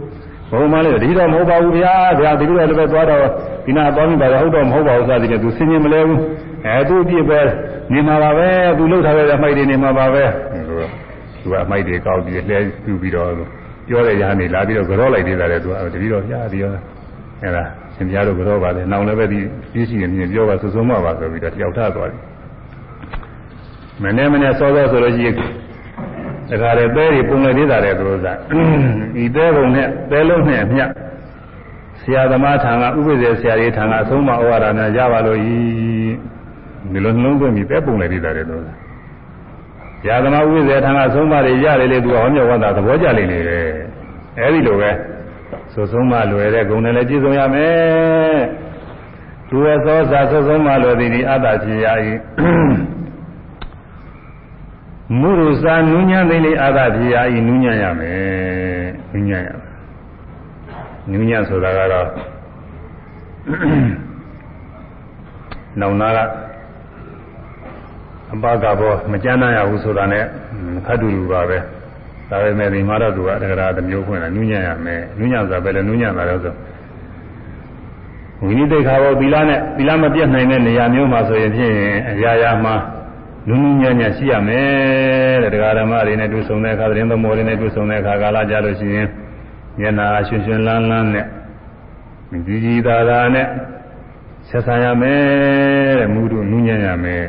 [0.51, 3.25] ဘုံမလေးတတိတော့မဟုတ်ပါဘူးဗျာဗျာတတိတော့လည်းပဲသွားတော့
[3.65, 6.19] ဒီနာသွားပြီးပါတော့ဟုတ်တော့မဟုတ်ပါဘူးစသည်ဖြင့်သူဆင်းရင်မလဲဘူး
[6.65, 7.39] အဲသူအပြစ်ပဲ
[7.93, 10.23] နေမှာပါပဲသူလှုပ်ထားတဲ့အမိုက်တွေနေမှာပါပဲ
[10.69, 10.73] သူ
[11.51, 13.29] ကအမိုက်တွေကောက်ပြီးလှဲပြူပြီးတော့
[13.87, 16.71] ပြောတဲ့ရားနေလာပြီးတော့ကြောလိုက်သေးတယ်သူကတတိတော့ဗျာဒီရော
[17.43, 19.39] အဲဒါရှ င်ပြားတို့ကြောပါလေနောင်လည်းပဲဒီ
[19.71, 22.21] ပြည့်ရှိနေမြင်ပြောပါစုစုံမပါဆိုပြီးတော့တယောက်ထသွားတယ်
[24.03, 25.35] မနေ့မနေ့စောစောဆိုလို့ရှိရင်
[26.49, 28.27] တခါလေသဲတွေပုံလေသေးတာတဲ့သူတို့က
[29.15, 30.85] ဒီသဲပုံနဲ့သဲလုံးနဲ့အမျှ
[32.01, 35.55] ဆရာသမားထံကဥပ္ပဇေဆရာကြီးထံကအဆုံးမဩဝါဒနဲ့ရပါလို့ဤ
[36.91, 38.67] ဒီလိုနှလုံးသွင်းပြီးသဲပုံလေသေးတာတဲ့သူက
[40.01, 43.67] ဆရာသမားဥပ္ပဇေထံကအဆုံးမတွေရတယ်လေသူကဟောမြောက်ဝတ်တာသဘောကျလိမ့်နေတယ်
[44.39, 44.89] အဲဒီလိုပဲ
[45.79, 48.39] သုဆုံးမလွယ်တဲ့ဂုဏ်နဲ့လည်းပြည့်စုံရမယ်
[49.49, 51.87] သူရဲ့သောစာသုဆုံးမလွယ်သည်ဒီအတ္တဖြစ်ရ၏
[55.19, 59.73] မုရုစာနုညံသိလေအာသဖြစ်ရဤနုညံ့ရမယ်နုညံ့ရမယ်
[61.11, 62.07] နုညံ့ဆိုတာကတော့
[65.79, 66.17] နောင်နာက
[68.33, 70.23] အပကဘောမကြမ်းနာရဘူးဆိုတာနဲ့
[70.85, 71.57] ခတ်တူလူပါပဲ
[72.29, 76.53] ဒါပေမဲ့ဒီမှာတော့သူကတက္ကရာတစ်မျိုးဖွင့်တာနုညံ့ရမယ်နုညံ့ဆိုတာပဲလေနုညံ့တာတော့ဆို
[78.41, 81.75] ဝိနည်းတိခါဘောသီလနဲ့သီလမပြတ်နိုင်တဲ့နေရာမျိုးမှာဆိုရင်ဖြင့်
[82.09, 82.75] အရာရာမှာ
[83.47, 89.07] နုနုညံ့ညံ့ရှိရမယ်တဲ့တရားဓမ္မတွေနဲ့တွေ့ဆုံတဲ့အခါသတင်းသမောတွေနဲ့တွေ့ဆုံတဲ့အခါကာလကြလို့ရှိရင်
[89.79, 91.25] မျက်နာရွှင်ရွှင်လန်းလန်းနဲ့
[92.45, 93.47] ဒီကြီးသာသာနဲ့
[94.49, 97.25] ဆက်ဆံရမယ်တဲ့မူတို့နုညံ့ရမယ်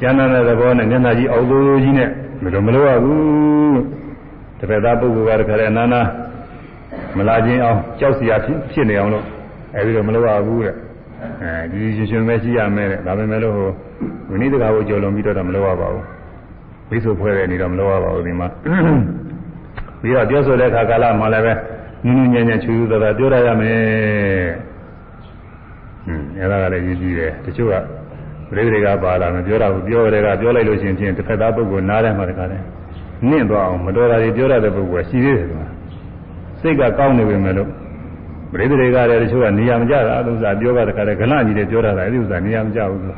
[0.00, 2.10] ကျမ်းသာတဲ့သဘောနဲ့မျက်နှာကြီးအောက်သိုးကြီးနဲ့
[2.42, 4.01] မလိုမလိုရဘူး
[4.62, 6.00] တပည့်သားပုဂ္ဂိုလ်ကတခါတည်းအနာနာ
[7.16, 8.36] မလာခြင်းအောင်ကြောက်စရာ
[8.72, 9.24] ဖြစ်နေအောင်လို့
[9.76, 10.74] အဲဒီတော့မလိုရဘူးတဲ့
[11.42, 13.68] အဲဒီရှင်ရှင်ပဲရှိရမယ်တဲ့ဒါပေမဲ့လို့ဟို
[14.30, 16.04] ဝိနည်းတကာကိုကြော်လွန်ပြီးတော့မလိုရပါဘူး
[16.90, 18.48] ဘိသုဖွဲတဲ့နေတော့မလိုရပါဘူးဒီမှာ
[20.00, 21.52] ပြီးတော့ပြောဆိုတဲ့အခါကာလမှာလည်းပဲ
[22.04, 23.78] နူးနူးညံ့ညံ့ချူချူသာသာပြောရရမယ်
[26.06, 27.74] ဟွန်းအဲဒါကလည်းရည်ကြည့်တယ်တချို့က
[28.48, 32.64] ပရိသေကပါလာမပြောတာဘူးပြောတဲ့ကပြောလိုက်လို့ရှိရင်ဖြင့်တစ်ဖက်သားပုဂ္ဂိုလ်နားထဲမှာတခါတည်း
[33.30, 35.64] နင့်သွားအောင်မတော်တာတွေပြောရတဲ့ပုဂ္ဂိုလ်ကရှိသေးတယ်ကွာ
[36.60, 37.68] စိတ်ကကောင်းနေပြီမဲ့လို့
[38.52, 43.16] ပရိသေတွေကလည်းတချို့ကနေရာမကြတာဥစ္စာပြောတာတခါတည်းဂလန့်ကြီးတွေပြောတာလည်းအဲ့ဒီဥစ္စာနေရာမကြဘူးဆို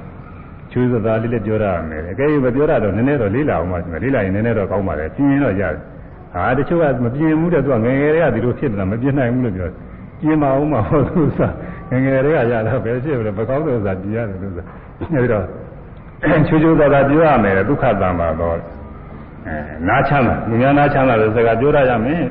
[0.70, 5.74] ချူသသာလေးလေးပြောရမယ်အကယ်၍မပြောရတော့နည်းနည်းတော့လေးလာအောင်ပါလေးလာရင်နည်းနည်းတော့ကောင်းပါလေပြင်းရင်တော့ရတယ်
[6.34, 9.68] ဟာတချို့ကမပြင်းဘူးတဲ့သူကငယ်ငယ်တွေကဒီလိုဖြစ်နေတာမပြင်းနိုင်ဘူးလို့ပြော
[10.20, 11.54] ပြင်းမအောင်မဟုတ်သူစား
[11.90, 14.64] ငယ်ငယ်တွေကရတာပဲဖြစ်တယ်မကောင်းတဲ့ဥစ္စာပြရတယ်လို့ဆို
[15.12, 15.44] အဲဒီတော့
[16.46, 18.56] ချူချူသာသာပြောရမယ်ဒုက္ခတံပါတော့
[19.46, 19.56] အဲ
[19.88, 22.22] နားချမ်းသာလူများနားချမ်းသာတဲ့စကားပြောရရမယ်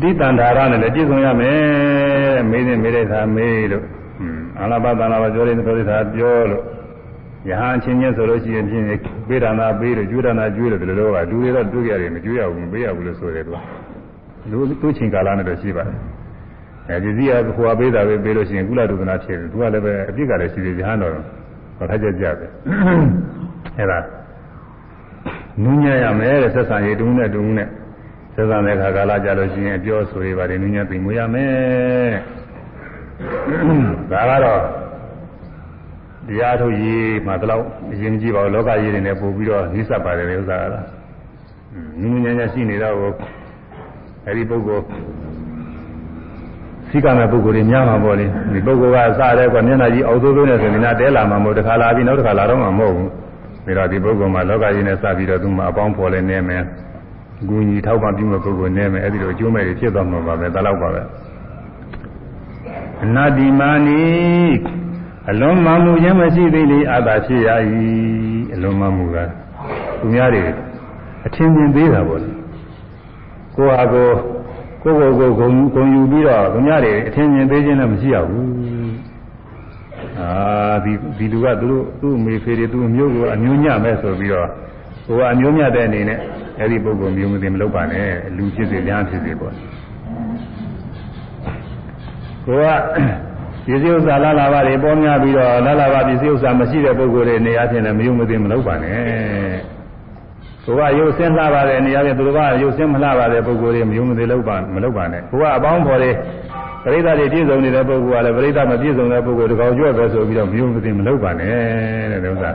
[0.00, 1.60] ဒီတန်ဓာရနဲ့လည်းပြည့်စုံရမယ်
[2.50, 3.84] မေးနေမေးတဲ့သာမေးလို့
[4.58, 6.62] အာလဘသနာဘပြောတဲ့တော်တဲ့သာပြောလို့
[7.48, 8.84] ယဟန်ချင်းချင်းဆိုလို့ရှိရင်ဖြင့်
[9.28, 13.58] ပေးဒါနာပေးလို့ကျွေးဒါနာကျွေးလို့ဒီလိုတော့ကလူတွေတော့တွေ့ရတယ်မကျွေးရဘူးမပေးရဘူးလို့ဆိုတယ်သူက
[14.50, 15.98] လူသူ့ချင်းကာလနဲ့တော့ရှိပါတယ်
[16.88, 21.12] အဲဒီစီကဟိုအပေးတာပဲပေးလို့ရှိရင်ကုလဒုက္ခနာဖြစ်တယ်သူကလည်းပဲအပြစ်ကလည်းရှိသေးယဟန်တော်
[21.78, 22.46] ဘာထကြကြပဲ
[23.78, 23.98] အဲဒါ
[25.62, 27.68] နူးညံ့ရမယ်တဲ့ဆက်ဆံရေးတုံးနဲ့တုံးနဲ့
[28.34, 32.14] ဆက်ဆံတဲ့ခါကာလကြလို့ရှိရင်အပြောဆိုရပါတယ်နူးညံ့သိမ်မွေးရမယ်
[34.10, 34.62] ဒါကတော့
[36.28, 40.86] တရားထုတ်ရေးမှတော့အရင်ကြည့်ပါဦးလောကရေးတွေနဲ့ပို့ပြီးတော့နှိစပ်ပါတယ်ဥစ္စာကတော့
[42.00, 42.94] နူးညံ့ညံ့ရှိနေတော့
[44.26, 44.84] အဲဒီပုဂ္ဂိုလ်
[46.88, 53.10] စိကမဲ့ပုဂ္ဂိုလ်တွေများမှာပေါ့လေဒီပုဂ္ဂိုလ်ကစတဲ့ကွာမျက်နှာကြီးအောက်သိုးသိုးနဲ့ဆိုရင်နာတဲလာမှာမဟုတ်တခါလာပြီးနောက်တစ်ခါလာတော့မှာမဟုတ်ဘူး
[53.66, 56.62] ဒါတော့ဒီပုဂ္ဂိုလ်မှာလောကကြီးနဲ့စပြီးတော့သူမှအပေါင်းဖော်လဲနေမယ်
[57.48, 61.02] ဂူညီထောက်ပံ့ပြုမဲ့ပုဂ္ဂိုလ်နေမယ်အဲ့ဒီလိုအကျိုးမဲ့တွေဖြစ်သွားမှာပါပဲဒါတော့ပါပဲ
[63.04, 64.02] အနာတိမာနီ
[65.30, 67.48] အလုံးမမှုခြင်းမရှိသေးလေအာသာဖြစ်ရ၏
[68.54, 69.16] အလုံးမမှုက
[70.00, 70.44] သူများတွေ
[71.26, 72.30] အထင်မြင်သေးတာပေါ့လေ
[73.56, 74.08] ကိုဟာကို
[74.82, 78.46] ကိုယ်ကိုယ်ကိုဂုံဂုံယူပြီးတော့သူများတွေအထင်မြင်သေးခြင်းလည်းမရှိရဘူး
[80.20, 80.30] အာ
[80.84, 84.48] ဒီဒီလူကသူတို့သူ့အမေဖေတွေသူ့အမျိုးကိုအမျိုးညမဲ့ဆိုပြီးတော့
[85.06, 86.18] ဟိုကအမျိုးညတဲ့အနေနဲ့
[86.58, 89.54] အဲ့ဒီပုဂ္ဂိုလ်မျိုးမသိမလုပ်ပါနဲ့လူဖြစ်စေညာဖြစ်စေပေါ့
[92.46, 92.66] ကိုက
[93.66, 98.96] ပစ္စည်းဥစ္စာလာလာပါတွေပေါ်များပြီးတော့လာလာပါပစ္စည်းဥစ္စာမရှိတဲ့ပုဂ္ဂိုလ်တွေနေရာချင်းလည်းမယုံမသိမလုပ်ပါနဲ့
[100.64, 106.10] ကိုကရုပ်ဆင်းလှပါတဲ့နေရာချင်းသူတို့ကရုပ်ဆင်းမလှပါတဲ့ပုဂ္ဂိုလ်တွေမယုံမသိလုပ်ပါမလုပ်ပါနဲ့ကိုကအပေါင်းဖော်တွေ
[106.86, 112.50] ပရိသတ်တွေပြည့်စုံနေတဲ့ပုဂ္ဂိုလ်ကလည်းပရိသတ်မပြည့်စုံတဲ့ပုဂ္ဂိုလ်တကောင်ကျွတ်ပဲဆိုပြီးတော့မယုံမသိမလုပ်ပါနဲ့တဲ့ဒီဥစ္စာ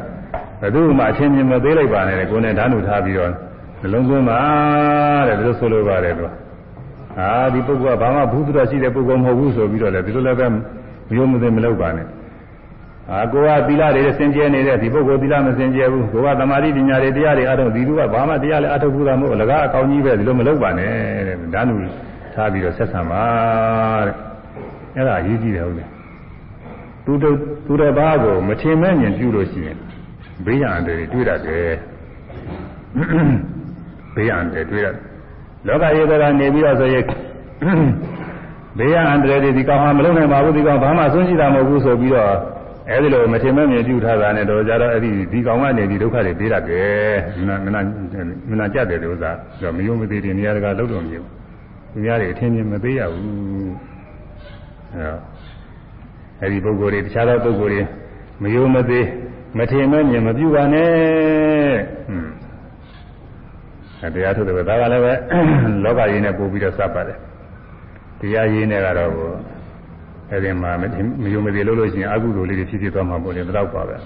[0.61, 3.29] ဘယ်သူမှအချင်းချင်းမသေးလိုက်ပါနဲ့ကိုယ်နဲ့ဓာတ်နုထားပြီးတော့
[3.81, 4.39] နှလုံးသွင်းပါ
[5.27, 6.25] တဲ့ဒီလိုဆိုလိုပါတယ်သူ
[7.19, 10.53] အာဒီပုဂ္ဂိုလ်ကဘာမှဘူးသူတော်ရှိတဲ့ပုဂ္ဂိုလ်မဟုတ်ဘူးဆိုပြီးတော့လည်းဒီလိုလည်းပဲမ
[11.17, 12.07] ယုံမသိမလုပ်ပါနဲ့
[13.11, 20.91] အာကိုကသီလတွေစင်ကြဲနေတဲ့ဒီပုဂ္ဂိုလ်သီလမစင်ကြဲဘူးကိုကသမာဓိပညာတွေတရားတွေအထုံးဒီလူကဘာမှတရားလည်းအထုပ်ဘူးတာမဟုတ်လကားအကောင်းကြီးပဲဒီလိုမလုပ်ပါနဲ့
[21.27, 21.75] တဲ့ဓာနု
[22.35, 23.25] ထားပြီးတော့ဆက်ဆံပါ
[24.05, 24.15] တဲ့
[24.95, 25.89] အဲ့ဒါအရေးကြီးတယ်ဟုတ်တယ်
[27.05, 27.35] သူတို့
[27.65, 29.77] သူတစ်ပါးကိုမထင်မဲ့မြင်ပြုလို့ရှိရင်
[30.45, 31.71] ဘေးရန်တွေတွေ့ရတယ်
[34.15, 34.95] ဘေးရန်တွေတွေ့ရတယ်
[35.67, 37.05] လောကရေကနေပြီးတော့ဆိုရင်
[38.77, 42.33] ဘေးရန်အန္တရာယ်တွေဒီကောင်ဟာမလုံးနိုင်ပါဘူးဒီကောင်ဘာမှဆုံးရှိတာမဟုတ်ဘူးဆိုပြီးတော့
[42.89, 47.81] အဲဒီလိုမထင်မဲ့မြင်ပြုထားတာနဲ့တော့ကြတော့အဲ့ဒီဒီကောင်ကနေဒီဒုက္ခတွေပေးရတယ်မနာမနာ
[48.49, 49.31] မနာကြက်တယ်လို့သာ
[49.61, 51.23] တော့မယုံမသေးတဲ့နေရာတကာလောက်တော့မယုံ
[51.91, 53.73] သူများတွေအထင်မြင်မသေးရဘူး
[54.95, 55.07] အဲ
[56.41, 57.83] အဲဒီပုဂ္ဂိုလ်တွေတခြားသောပုဂ္ဂိုလ်တွေ
[58.41, 59.05] မယုံမသေး
[59.57, 60.91] မထင်မဲ့မြင်မပြုပါနဲ့
[63.99, 65.13] ဟွန်းအဲတရားထုတ်တယ်ပဲဒါကလည်းပဲ
[65.83, 67.17] လောကရင်းနဲ့ပို့ပြီးတော့စပ်ပါတယ်
[68.19, 69.11] တရားရင်းနဲ့ကတော့
[70.31, 73.97] အဲဒီမှာမယုံမသေးလို့လို့ရှိရင်အကုသိုလ်လေးတွေဖြစ်ဖြစ်သွားမှာပေါ့လေဒါတော့ပါပဲ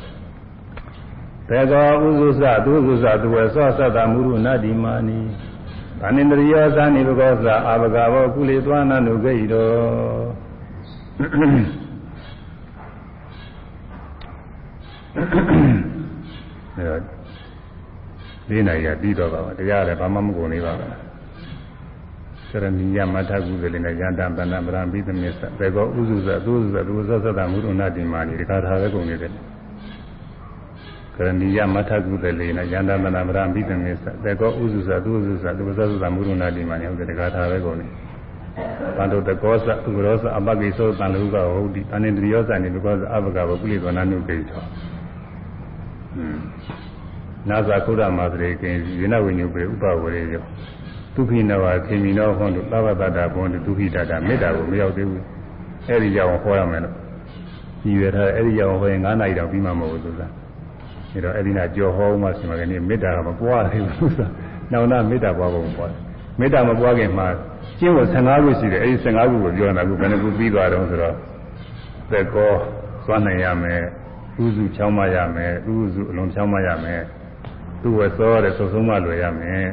[1.49, 5.19] တေကောဥဇုစသူဥဇုစသူဝေသောသတ္တမုရုနတ္တိမာနီ
[6.01, 9.69] ဗာဏိန္ဒရိယောသနိဘဂောသအာဘဂဘောကုလေသွားနနုဂိတော
[16.77, 16.99] အဲတော့
[18.47, 20.91] ဒီနိုင်ရပြီးတော့ပါပါတရားလည်းဘာမှမကုန်နေပါဘူး
[22.49, 29.33] ရဏီယမထကုသလေနဲ့ယန္တံပဏ္ဏပရံပိသမစ္ဆဘေကောဥစုဇသုဇသုဇသတ္တမုရုဏတိမာနိဒီခါထားပဲကုန်နေတယ်
[31.15, 37.85] ကရဏီယမထကုသလေနဲ့ယန္တံပဏ္ဏပရံပိသမစ္ဆဘေကောဥစုဇသုဇသုဇသုဇသတ္တမုရုဏတိမာနိဟုတ်တယ်ဒီခါထားပဲကုန်နေ
[38.97, 44.61] သံတုတကောသဥရောသအပကိသောတန်လူကဟုတ်ဒီအနိတရိယောသနေဘကောသအဘကဘကုလိသောနာနုပိသော
[47.49, 48.69] နာဇာကုဒ္ဓမာသရေကိ
[48.99, 50.43] ယေနဝိညုပေဥပဝရေယော
[51.15, 55.23] ဒုက္ခိနဝခေမိနောဟောတုသဗ္ဗတတ္တဘုံတုဒုက္ခိတတမေတ္တာကိုမရောက်သေးဘူး
[55.87, 56.95] အဲ့ဒီကြောင်ဟောရမယ်လို့
[57.85, 60.44] ညီရထားအဲ့ဒီကြောင်ဟောရင်9နာရီတောင်ပြီးမှမဟုတ်ဘူးသူက
[61.15, 64.21] အဲ့တော့အဲ့ဒီနာကြော်ဟောမှဆိုမှလည်းမေတ္တာကမပွားသေးဘူးသူက
[64.71, 65.91] နောင်နာမေတ္တာပွားဖို့ပွား
[66.39, 67.27] မေတ္တာမပွားခင်မှာ
[67.79, 71.15] ကျင့်ဖို့15ခုရှိတယ်အဲ့ဒီ15ခုကိုပြောနေတာကဘယ်နှခုပြီးသွားတော့ဆိုတော့
[72.11, 72.51] သက်ကော
[73.05, 73.81] သွားနိုင်ရမယ်
[74.43, 77.01] ဥစုချောင်းမရမယ်ဥစုအလုံးချောင်းမရမယ်
[77.81, 79.65] သူ့ဝစောတဲ့သုံးဆုံးမလွယ်ရမယ်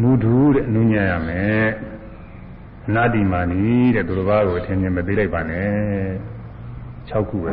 [0.00, 1.66] မူဓုတဲ့နုညံ့ရမယ်
[2.94, 3.62] နာတိမာနီ
[3.94, 5.70] တဲ့သူတစ်ပါးကိုထင်မြင်မသိလိုက်ပါနဲ့
[7.10, 7.50] 6ခုပဲ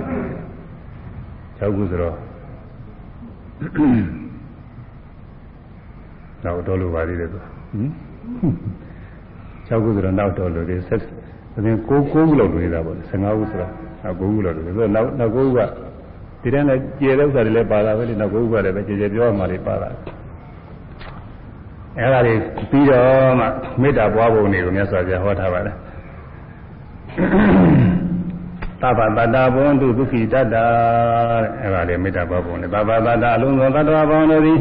[1.59, 2.15] 6ခုဆိုတော့
[6.43, 7.45] နောက်တော့လိုပါသေးတယ်သူဟ
[7.81, 7.89] င်
[9.67, 13.71] 6ခုဆိုတော့နောက်တော့လိုသေးဆက်ဒါပြန်9 9ခုလောက်တွေ့တာပေါ့15ခုဆိုတော့
[14.03, 15.59] နောက်9ခုလောက်တွေ့ဆိုတော့နောက်နောက်9ခုက
[16.41, 19.89] ဒီတန်းလည်းကျေတဲ့ဥစ္စာတွေလည်းပါတာပဲလေနောက်9ခုကလည်းပဲကျေကျေပြောမှလည်းပါတာ
[21.97, 22.33] အဲ့ဒါတွေ
[22.71, 23.45] ပြီးတော့မှ
[23.81, 25.75] မေတ္တာပွားပုံတွေကိုမြတ်စွာဘုရားဟောထားပါတယ်
[28.83, 30.55] သဗ္ဗတတ္တဘဝန္တုဒုက္ခိတတ္တ
[31.61, 34.59] အဲ့ဒါလေမေတ္တာပွားပုံလေသဗ္ဗတတ္တအလုံးစုံတတ္တဝါဘောင်းတို့သည်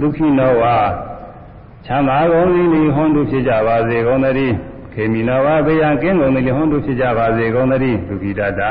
[0.00, 0.76] ဒုက္ခိနောဝါ
[1.86, 4.54] ချမ်းသာကုန်သည်လေဟွန်တုဖြစ်ကြပါစေကုန်သတည်း
[4.92, 8.62] ခေမီနောဝါဘေယံကင်းကုန်သည်လေဟွန်တုဖြစ်ကြပါစေကုန်သတည်းဒုက္ခိတတ္တ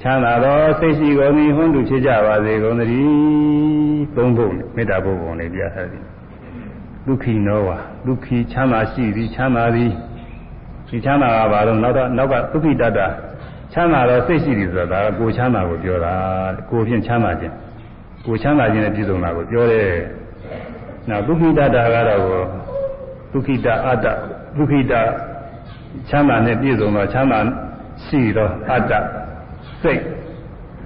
[0.00, 6.04] ချမ်းသာသောစိတ်ရှိကုန်သည်ဟွန်းတူဖြစ်ကြပါစေကုန်သတည်းသုံးဖို့မေတ္တာပုဂ္ဂိုလ်လေးပြထားသည်
[7.06, 7.76] ဒုက္ခိနောဝါ
[8.06, 9.92] ဒုက္ခိချမ်းသာရှိသည်ချမ်းသာသည်
[10.92, 13.00] ဒီချမ်းသာကဘာလို့နောက်တော့နောက်ကဒုက္ခိတတ္တ
[13.72, 16.14] ချမ်းသာသောစိတ်ရှိသည်ဆိုတာဒါကကိုချမ်းသာကိုပြောတာ
[16.70, 17.54] ကိုဖြင့်ချမ်းသာခြင်း
[18.26, 19.88] ကိုချမ်းသာခြင်းနဲ့ပြည့်စုံတာကိုပြောတယ်
[21.08, 22.20] နောက်ဒုက္ခိတတ္တကတော့
[23.32, 24.06] ဒုက္ခိတအတ္တ
[24.56, 24.92] ဒုက္ခိတ
[26.08, 27.38] ချမ်းသာနဲ့ပြည့်စုံသောချမ်းသာ
[28.04, 28.92] ရှိသောအတ္တ
[29.82, 30.00] စိတ်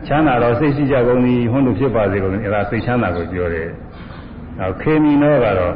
[0.07, 3.69] ချမ်းသာတော့စိတ်ရှိကြကုန်သည်ဟွန်းတို့ဖြစ်ပါစေကုန်သည်အဲဒါစိတ်ချမ်းသာကိုပြောတယ်။
[4.59, 5.75] နောက်ခေမီနောကတော့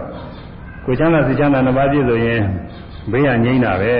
[0.87, 2.41] ကိုချမ်းသာစိတ်ချမ်းသာနှစ်ပါးပြည့်စုံရင်
[3.13, 3.95] ဘေးရငြိမ်းတာပဲ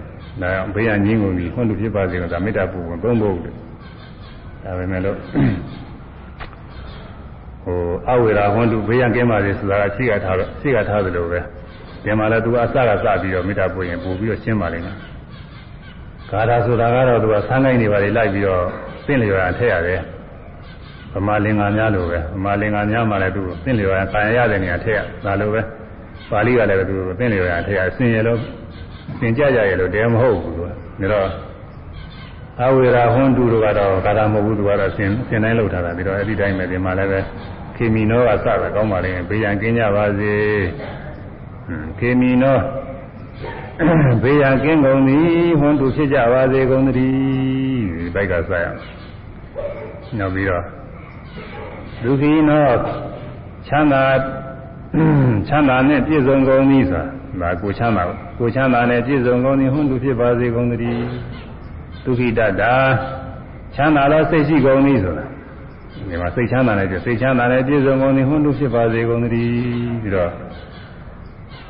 [0.42, 5.16] ။ဒါဘေးရငြိမ်းကုန်ပြီဟွန်းတို့ဖြစ်ပါစေကုန်ဒါမေတ္တာပူဝင်သုံးဖို့ဒါပဲမဲ့လို့
[7.64, 7.78] ဟို
[8.08, 11.40] အဝေရာဟွန်းတို့ဘေးရကင်းပါစေဆိုတာကရှိကထားတော့ရှိကထားသလိုပဲ
[12.02, 14.96] ဒီမှာလည်းသူအစကစပြီးတော့မေတ္တာပူရင်ပို့ပြီးတော့ရှင်းပါလိမ့်မယ်။
[16.30, 18.62] ဂါထာဆိုတာကတော့သူကဆန်းကိုင်းနေပါလေလိုက်ပြီးတော့
[19.06, 20.00] သင်လျော်ရထည့်ရတယ်
[21.12, 25.60] ဗမာလင်္ကာများလိုပဲဗမာလင်္ကာများမှလည်းသူသင်လျော်ရခံရတဲ့နေရာထည့်ရဒါလိုပဲ
[26.30, 28.38] ပါဠိကလည်းသူသင်လျော်ရထည့်ရဆင်ရလို့
[29.20, 30.72] သင်ကြကြရလို့တရားမဟုတ်ဘူးသူကဒါ
[31.12, 31.28] တော့
[32.60, 37.20] အဝေရာဟွန်းတူတို့ကတော့ဂါထာမဟုတ်ဘူးသူကတော့ဆင်ဆင်တိုင်းလောက်ထားတာပြီးတော့အဲ့ဒီတိုင်းပဲဒီမှာလည်းပဲ
[37.76, 40.34] ခေမီနောကစပဲကောင်းပါလေဘေးရန်ကင်းကြပါစေ
[41.98, 42.58] ခေမီနော
[44.22, 45.28] ဘေးရန်ကင်းကုန်သည်
[45.60, 48.80] ဟွန်းတူဖြစ်ကြပါစေကုန်သတည်းဒီဘက်ကဆက်ရအောင်
[50.18, 50.64] နောက်ပြီးတော့
[52.02, 52.68] ဒုက္ခိနော
[53.66, 54.02] ချမ်းသာ
[55.48, 57.04] ချမ်းသာနဲ့ပြည့်စုံကုန်သည်ဆိုတာ
[57.40, 58.02] ဒါကိုချမ်းသာ
[58.38, 61.02] ကိုချမ်းသာနဲ့ပြည့်စုံကုန်သည်ဟွန်းတူဖြစ်ပါစေကုန်သတည်း
[62.04, 62.74] ဒုက္ခိတတာ
[63.74, 65.24] ချမ်းသာတော့စိတ်ရှိကုန်သည်ဆိုတာ
[66.08, 69.50] ဒီမှာစိတ်ချမ်းသာနဲ့စိတ်ချမ်းသာနဲ့ပြည့်စုံကုန်သည်ဟွန်းတူဖြစ်ပါစေကုန်သတည်း
[70.02, 70.32] ပြီးတော့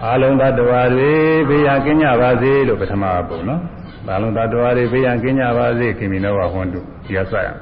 [0.03, 1.11] အာလုံးသတ္တဝါတွေ
[1.49, 3.63] ဘေးရန်ကင်းကြပါစေလို့ပထမပုံနော်
[4.09, 7.53] အာလုံးသတ္တဝါတွေဘေးရန်ကင်းကြပါစေခင်မီနောဝဟွန်တုဒီရစရဒါ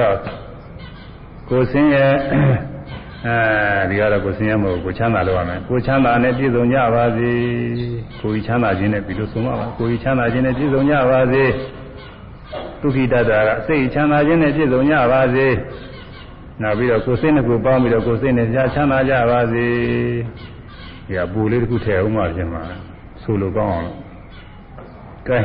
[0.00, 0.16] တော့
[1.48, 2.12] ကိုစင်းရဲ့
[3.26, 3.36] အဲ
[3.90, 7.30] ဒီကတော့ကိုစင်းရမဟုတ်ကိုချမ်းသာလို့ရမယ်ကိုချမ်းသာနဲ့ပြည့်စုံကြပါစေ
[8.20, 11.44] ကိုကြီးချမ်းသာခြင်းနဲ့ပြီးလို့ဆုံးပါပါကိုကြီးချမ်းသာခြင်းနဲ့ပြည့်စုံကြပါစေ
[12.80, 15.46] ဒုက္ခိတတာကစိတ်ချမ်းသာခြင်းနဲ့ပြည့်စုံကြပါစေ
[16.62, 19.66] နောက်ပြီးတော့ကိုယ်စိတ်နဲ့ကိုယ်ပေါင်းပြီးတော့ကိုယ်စိတ်နဲ့ကြားချမ်းသာကြပါစေ။
[21.06, 22.62] ဒီကပူလေးတစ်ခုထည့်အောင်မှပြင်မှာ
[23.22, 23.98] ဆိုလိုကောင်းအောင်လို့။
[25.28, 25.38] ကဲ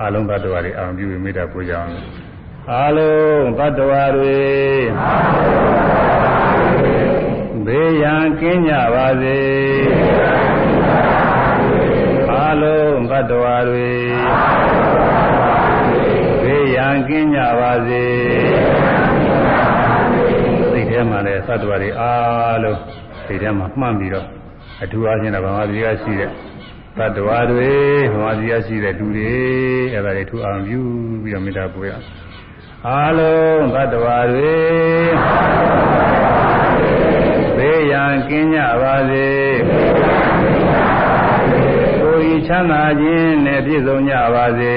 [0.00, 1.90] အလုံးသတ္တဝါတွေအောင်ပြုပြီးမေတ္တာပို့ကြအောင်။
[2.72, 4.38] အလုံးသတ္တဝါတွေ
[7.72, 9.38] ဘေးရန်ကင်းကြပါစေ။
[12.32, 13.90] အလုံးသတ္တဝါတွေ
[16.42, 18.04] ဘေးရန်ကင်းကြပါစေ။
[20.72, 22.78] စိတ်ထဲမှာလည်းသတ္တဝါတွေအားလုံး
[23.26, 24.26] စိတ်ထဲမှာမှတ်ပြီးတော့
[24.82, 26.30] အထူးအားဖြင့်တော့ဗမာပြည်ကရှိတဲ့
[26.98, 27.70] သတ္တဝါတွေ
[28.12, 29.32] ဗမာပြည်ကရှိတဲ့လူတွေ
[29.94, 30.80] အဲ့ဒါတွေထူအောင်ပြု
[31.22, 31.92] ပြီးတော့မေတ္တာပို့ရ
[32.88, 34.54] အားလုံးသတ္တဝါတွေ
[37.70, 39.28] ဘေးရန်ကင်းကြပါစေ
[42.00, 44.76] ကိုယ်ဤချမ်းသာခြင်းနဲ့ပြည့်စုံကြပါစေ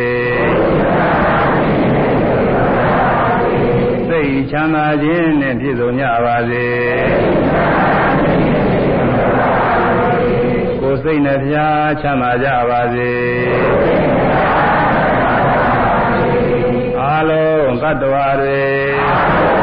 [4.07, 6.65] စိတ်ချမ်းသာခြင်းနဲ့ပြည့်စုံကြပါစေ
[10.81, 13.11] ကိုယ်စိတ်နှဖျားချမ်းသာကြပါစေ
[16.99, 19.62] အာလုံးသတ္တဝါတွေဘေးရန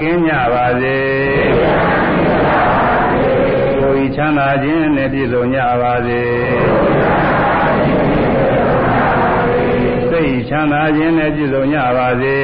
[0.00, 0.98] ကင်းကြပါစေ
[3.78, 6.22] ကိုယ်ဤချမ်းသာခြင်းနဲ့ပြည့်စုံကြပါစေ
[10.10, 12.38] စိတ်ချမ်းသာခြင်းနဲ့ပြည့်စုံကြပါစေ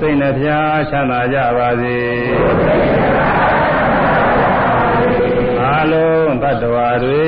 [0.00, 1.98] စိတ်နှဖျားချမ်းသာကြပါစေ
[5.62, 7.26] အလုံးတ attva တွေ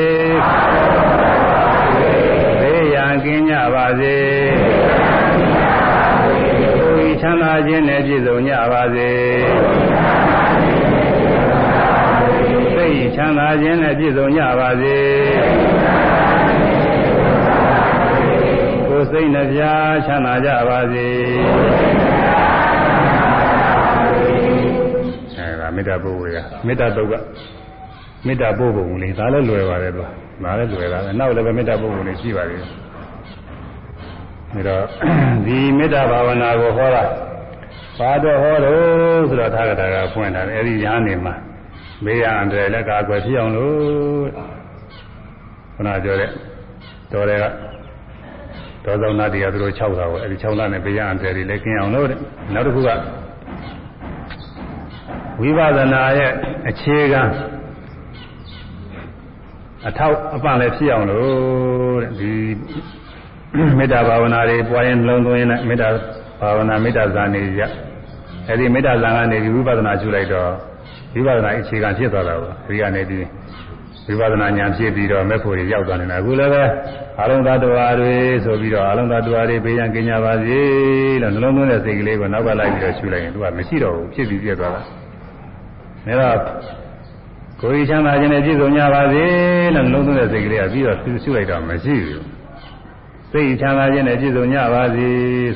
[2.60, 4.16] ဘေးရန်ကင်းကြပါစေ
[5.38, 5.47] ကိုယ်
[7.20, 9.10] ချမ်းသာခြင်းနဲ့ပြည့်စုံကြပါစေ
[12.74, 14.98] စိတ်ချမ်းသာခြင်းနဲ့ပြည့်စုံကြပါစေ
[18.88, 21.08] ကိုယ်စိတ်နှဖျားချမ်းသာကြပါစေ
[25.76, 27.14] မေတ္တာပို့ဝေကမေတ္တာတုတ်က
[28.26, 30.04] မေတ္တာပို့ပုံလေးဒါလည်းလွယ်ပါတယ်သူက
[30.44, 32.87] ဒါလည်းလွယ်တာပဲနောက်လည်းပဲမေတ္တာပို့ပုံလေးရှိပါသေးတယ်
[34.54, 34.84] ဒါတော့
[35.46, 37.02] ဒီမေတ္တာဘာဝနာကိုဟောတာ
[37.98, 41.34] ဘာတော့ဟောတော့ဆိုတော့သာဂတာကဖွင့်ထားတယ်အဲဒီညာနေမှာ
[42.04, 44.28] မေးရအန္တရာယ်လည်းကာကွယ်ဖြစ်အောင်လို့
[45.74, 46.30] ခုနပြောတဲ့
[47.12, 47.44] တော်တွေက
[48.84, 52.18] ဒေါသောနာတရားသူတို့6တာကိုအဲဒီ6လနဲ့ဘေးရအန္တရာယ်တွေလည်းကျင်းအောင်လို့တဲ့
[52.54, 52.90] နောက်တစ်ခုက
[55.40, 56.30] ဝိပဿနာရဲ့
[56.68, 57.22] အခြေခံ
[59.86, 62.32] အထောက်အပံ့လည်းဖြစ်အောင်လို့တဲ့ဒီ
[63.78, 65.88] မေတ္တာဘာဝနာတွေပွားရင်လုံးသွင်းရင်မေတ္တာ
[66.40, 67.62] ဘာဝနာမေတ္တာဇာနေကြ
[68.48, 70.50] အဲဒီမေတ္တာဇာကနေဒီဝိပဿနာကျူလိုက်တော့
[71.14, 73.18] ဝိပဿနာအခြေခံဖြစ်သွားတာပေါ့ဒီကနေဒီ
[74.18, 76.62] ဝိပဿနာဉာဏ်ဖြစ်ပြီးတော့မဲ့ဖို့ရရောက်သွားနေတာအခုလည်းပဲ
[77.22, 78.14] အလုံးသတ္တဝါတွေ
[78.44, 80.60] ဆိုပြီးတော့အလုံးသတ္တဝါတွေဘေးရန်ကင်းကြပါစေ
[81.22, 84.86] လို့နှလုံးသွင်းတဲ့စိတ်ကလေးကိုနောက်ကလိုက်ပြီးတော့ရှုလိုက်ရင်သူကမရှိတော့ဘူးဖြစ်ပြီးပြတ်သွားတာဒါ
[86.20, 86.38] တော့
[87.60, 89.24] ကိုယ်ချမ်းသာခြင်းနဲ့ပြည့်စုံကြပါစေ
[89.74, 92.37] လို့နှလုံးသွင်းတဲ့စိတ်ကလေးကပြီးတော့ရှုလိုက်တော့မရှိဘူး
[93.32, 95.06] စိတ်ချမ်းသာခြင်းနဲ့ပြည့်စုံကြပါစေ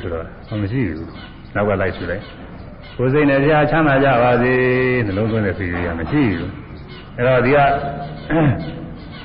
[0.01, 0.27] ဆိုတော့
[0.63, 1.09] မရှိဘူး
[1.55, 2.23] နောက်ကလိုက်ရှုလိုက်
[2.97, 4.55] ကိုယ်စိတ်နဲ့ကြာချမ်းသာကြပါစေ
[5.07, 6.51] နှလုံးသွင်းတဲ့စိတ်ကလေးကမရှိဘူး
[7.17, 7.59] အဲတော့ဒီက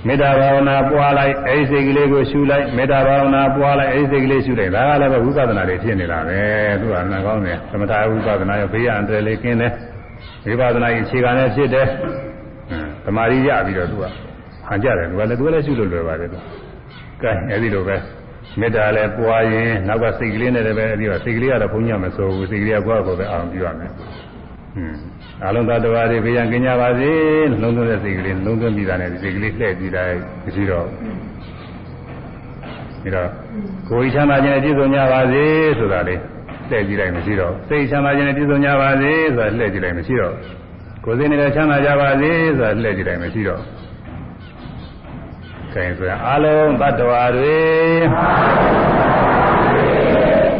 [0.07, 6.39] မေတ္တာဘာဝနာပွားလိုက်အဲဒီစိတ်ကလေးကိုရှုလိုက်မေတ္တာဘာဝနာပွားလိုက်အဲဒီစိတ်ကလေးရှုလိုက်ဒါကလည်းပဲဝိပဿနာတွေဖြစ်နေတာပဲ
[6.79, 9.71] သူကနှကောင်းတယ်သမထဝိပဿနာရောဘေးရန်တယ်လေးကင်းတယ်
[10.45, 11.87] ဝိပဿနာကြီးအခြေခံနဲ့ဖြစ်တယ်
[13.05, 14.03] သမာဓိရပြီးတော့သူက
[14.67, 16.37] ဟန်ကြတယ်သူကလည်းသူကလည်းရှုလို့လွယ်ပါတယ်သူ
[17.21, 17.95] ကဲအဲဒီလိုပဲ
[18.59, 24.99] မေတ္တာလည်းပွားရင်နောက်ကစိတ်ကလေးနဲ့လည်းပဲအဲဒီကစိတ်ကလေးကတော့ဘုန်းကြီးမဆိုဘူးစိတ်ကလေးကကိုယ့်အကိုပဲအောင်ပြုရမယ်ဟွန်း
[25.45, 27.11] အလုံးသတ္တဝါတွေဘေးရန်ကင်းကြပါစေ
[27.51, 30.03] နှလုံးသွင်းတဲ့စိတ်ကလေးနှလုံးသွင်းပြီးတာနဲ့ဒီစိတ်ကလေးလှည့်ပြီးတာ
[30.45, 30.85] မရှိတော့
[33.01, 33.29] ပြီးတော့
[33.89, 35.43] ကိုယ်ချမ်းသာခြင်းနဲ့ပြည့်စုံကြပါစေ
[35.79, 36.19] ဆိုတာလေး
[36.69, 40.33] လှည့်ကြည့်လိုက်မရှိတော့စိတ်ချမ်းသာခြင်းနဲ့ပြည့်စုံကြပါစေဆိုတာလှည့်ကြည့်လိုက်မရှိတော့
[41.05, 43.61] ကိုယ်စိတ်နဲ့ချမ်းသာကြပါစေဆိုတာလှည့်ကြည့်လိုက်မရှိတော့
[45.77, 47.61] ကဲဆိုရင်အလုံးတ attva တွေ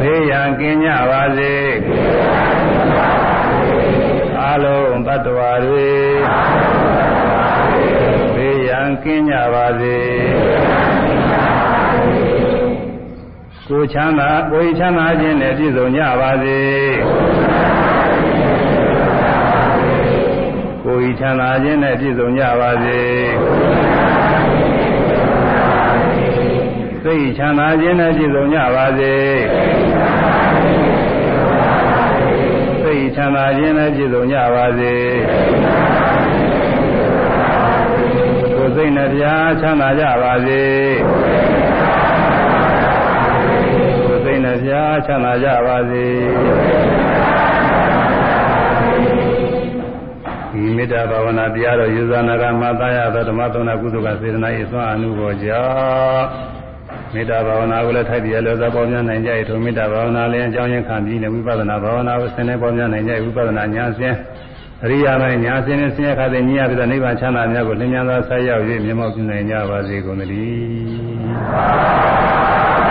[0.00, 1.54] ဘေးရန်ကင်းကြပါစေ
[4.48, 5.88] အလုံးတ attva တွေ
[8.34, 9.98] ဘေးရန်ကင်းကြပါစေ
[13.68, 16.58] ကိုချမ်းသာကိုချမ်းသာခြင်းနဲ့ပြည့်စုံကြပါစေ
[21.08, 23.00] တ်ချမ်းသာခြင်းနဲ့ပြည့်စုံကြပါစေ
[27.04, 29.14] စိတ်ချမ်းသာခြင်းနဲ့ပြည့်စုံကြပါစေ
[32.82, 34.94] စိတ်ချမ်းသာခြင်းနဲ့ပြည့်စုံကြပါစေ
[38.56, 40.62] ကိုယ်စိတ်နဲ့ပြားချမ်းသာကြပါစေ
[44.06, 46.06] ကိုယ်စိတ်နဲ့ပြားချမ်းသာကြပါစေ
[50.52, 56.57] ဒီမေတ္တာဘာဝနာတရားတော်ယူဇာနာကမှာသာရသောဓမ္မသုံးနာကုသကစေတနာ၏သွမ်းအမှုပေါ်ကြောင့်
[57.14, 64.14] မေတ္တာဘာဝနာကိုလည်းထိုက်တည်ရလို့သာပေါ်များနိုင်ကြ၏ထိုမေတ္တာဘာဝနာလည်းအကြောင်းရင်းခံပြီးနေဝိပဿနာဘာဝနာကိုဆင်းနေပေါ်များနိုင်ကြ၏ဝိပဿနာဉာဏ်စဉ်
[64.84, 72.87] အရိယာမညာစဉ်နဲ့ဆင်းရဲခါတဲ့ညရပြီးတော့နိဗ္ဗာန်ချမ်းသာများကိုလင်းမြန်စွာဆက်ရောက်၍မြတ်မောပြုနိုင်ကြပါစေကုန်သတည်း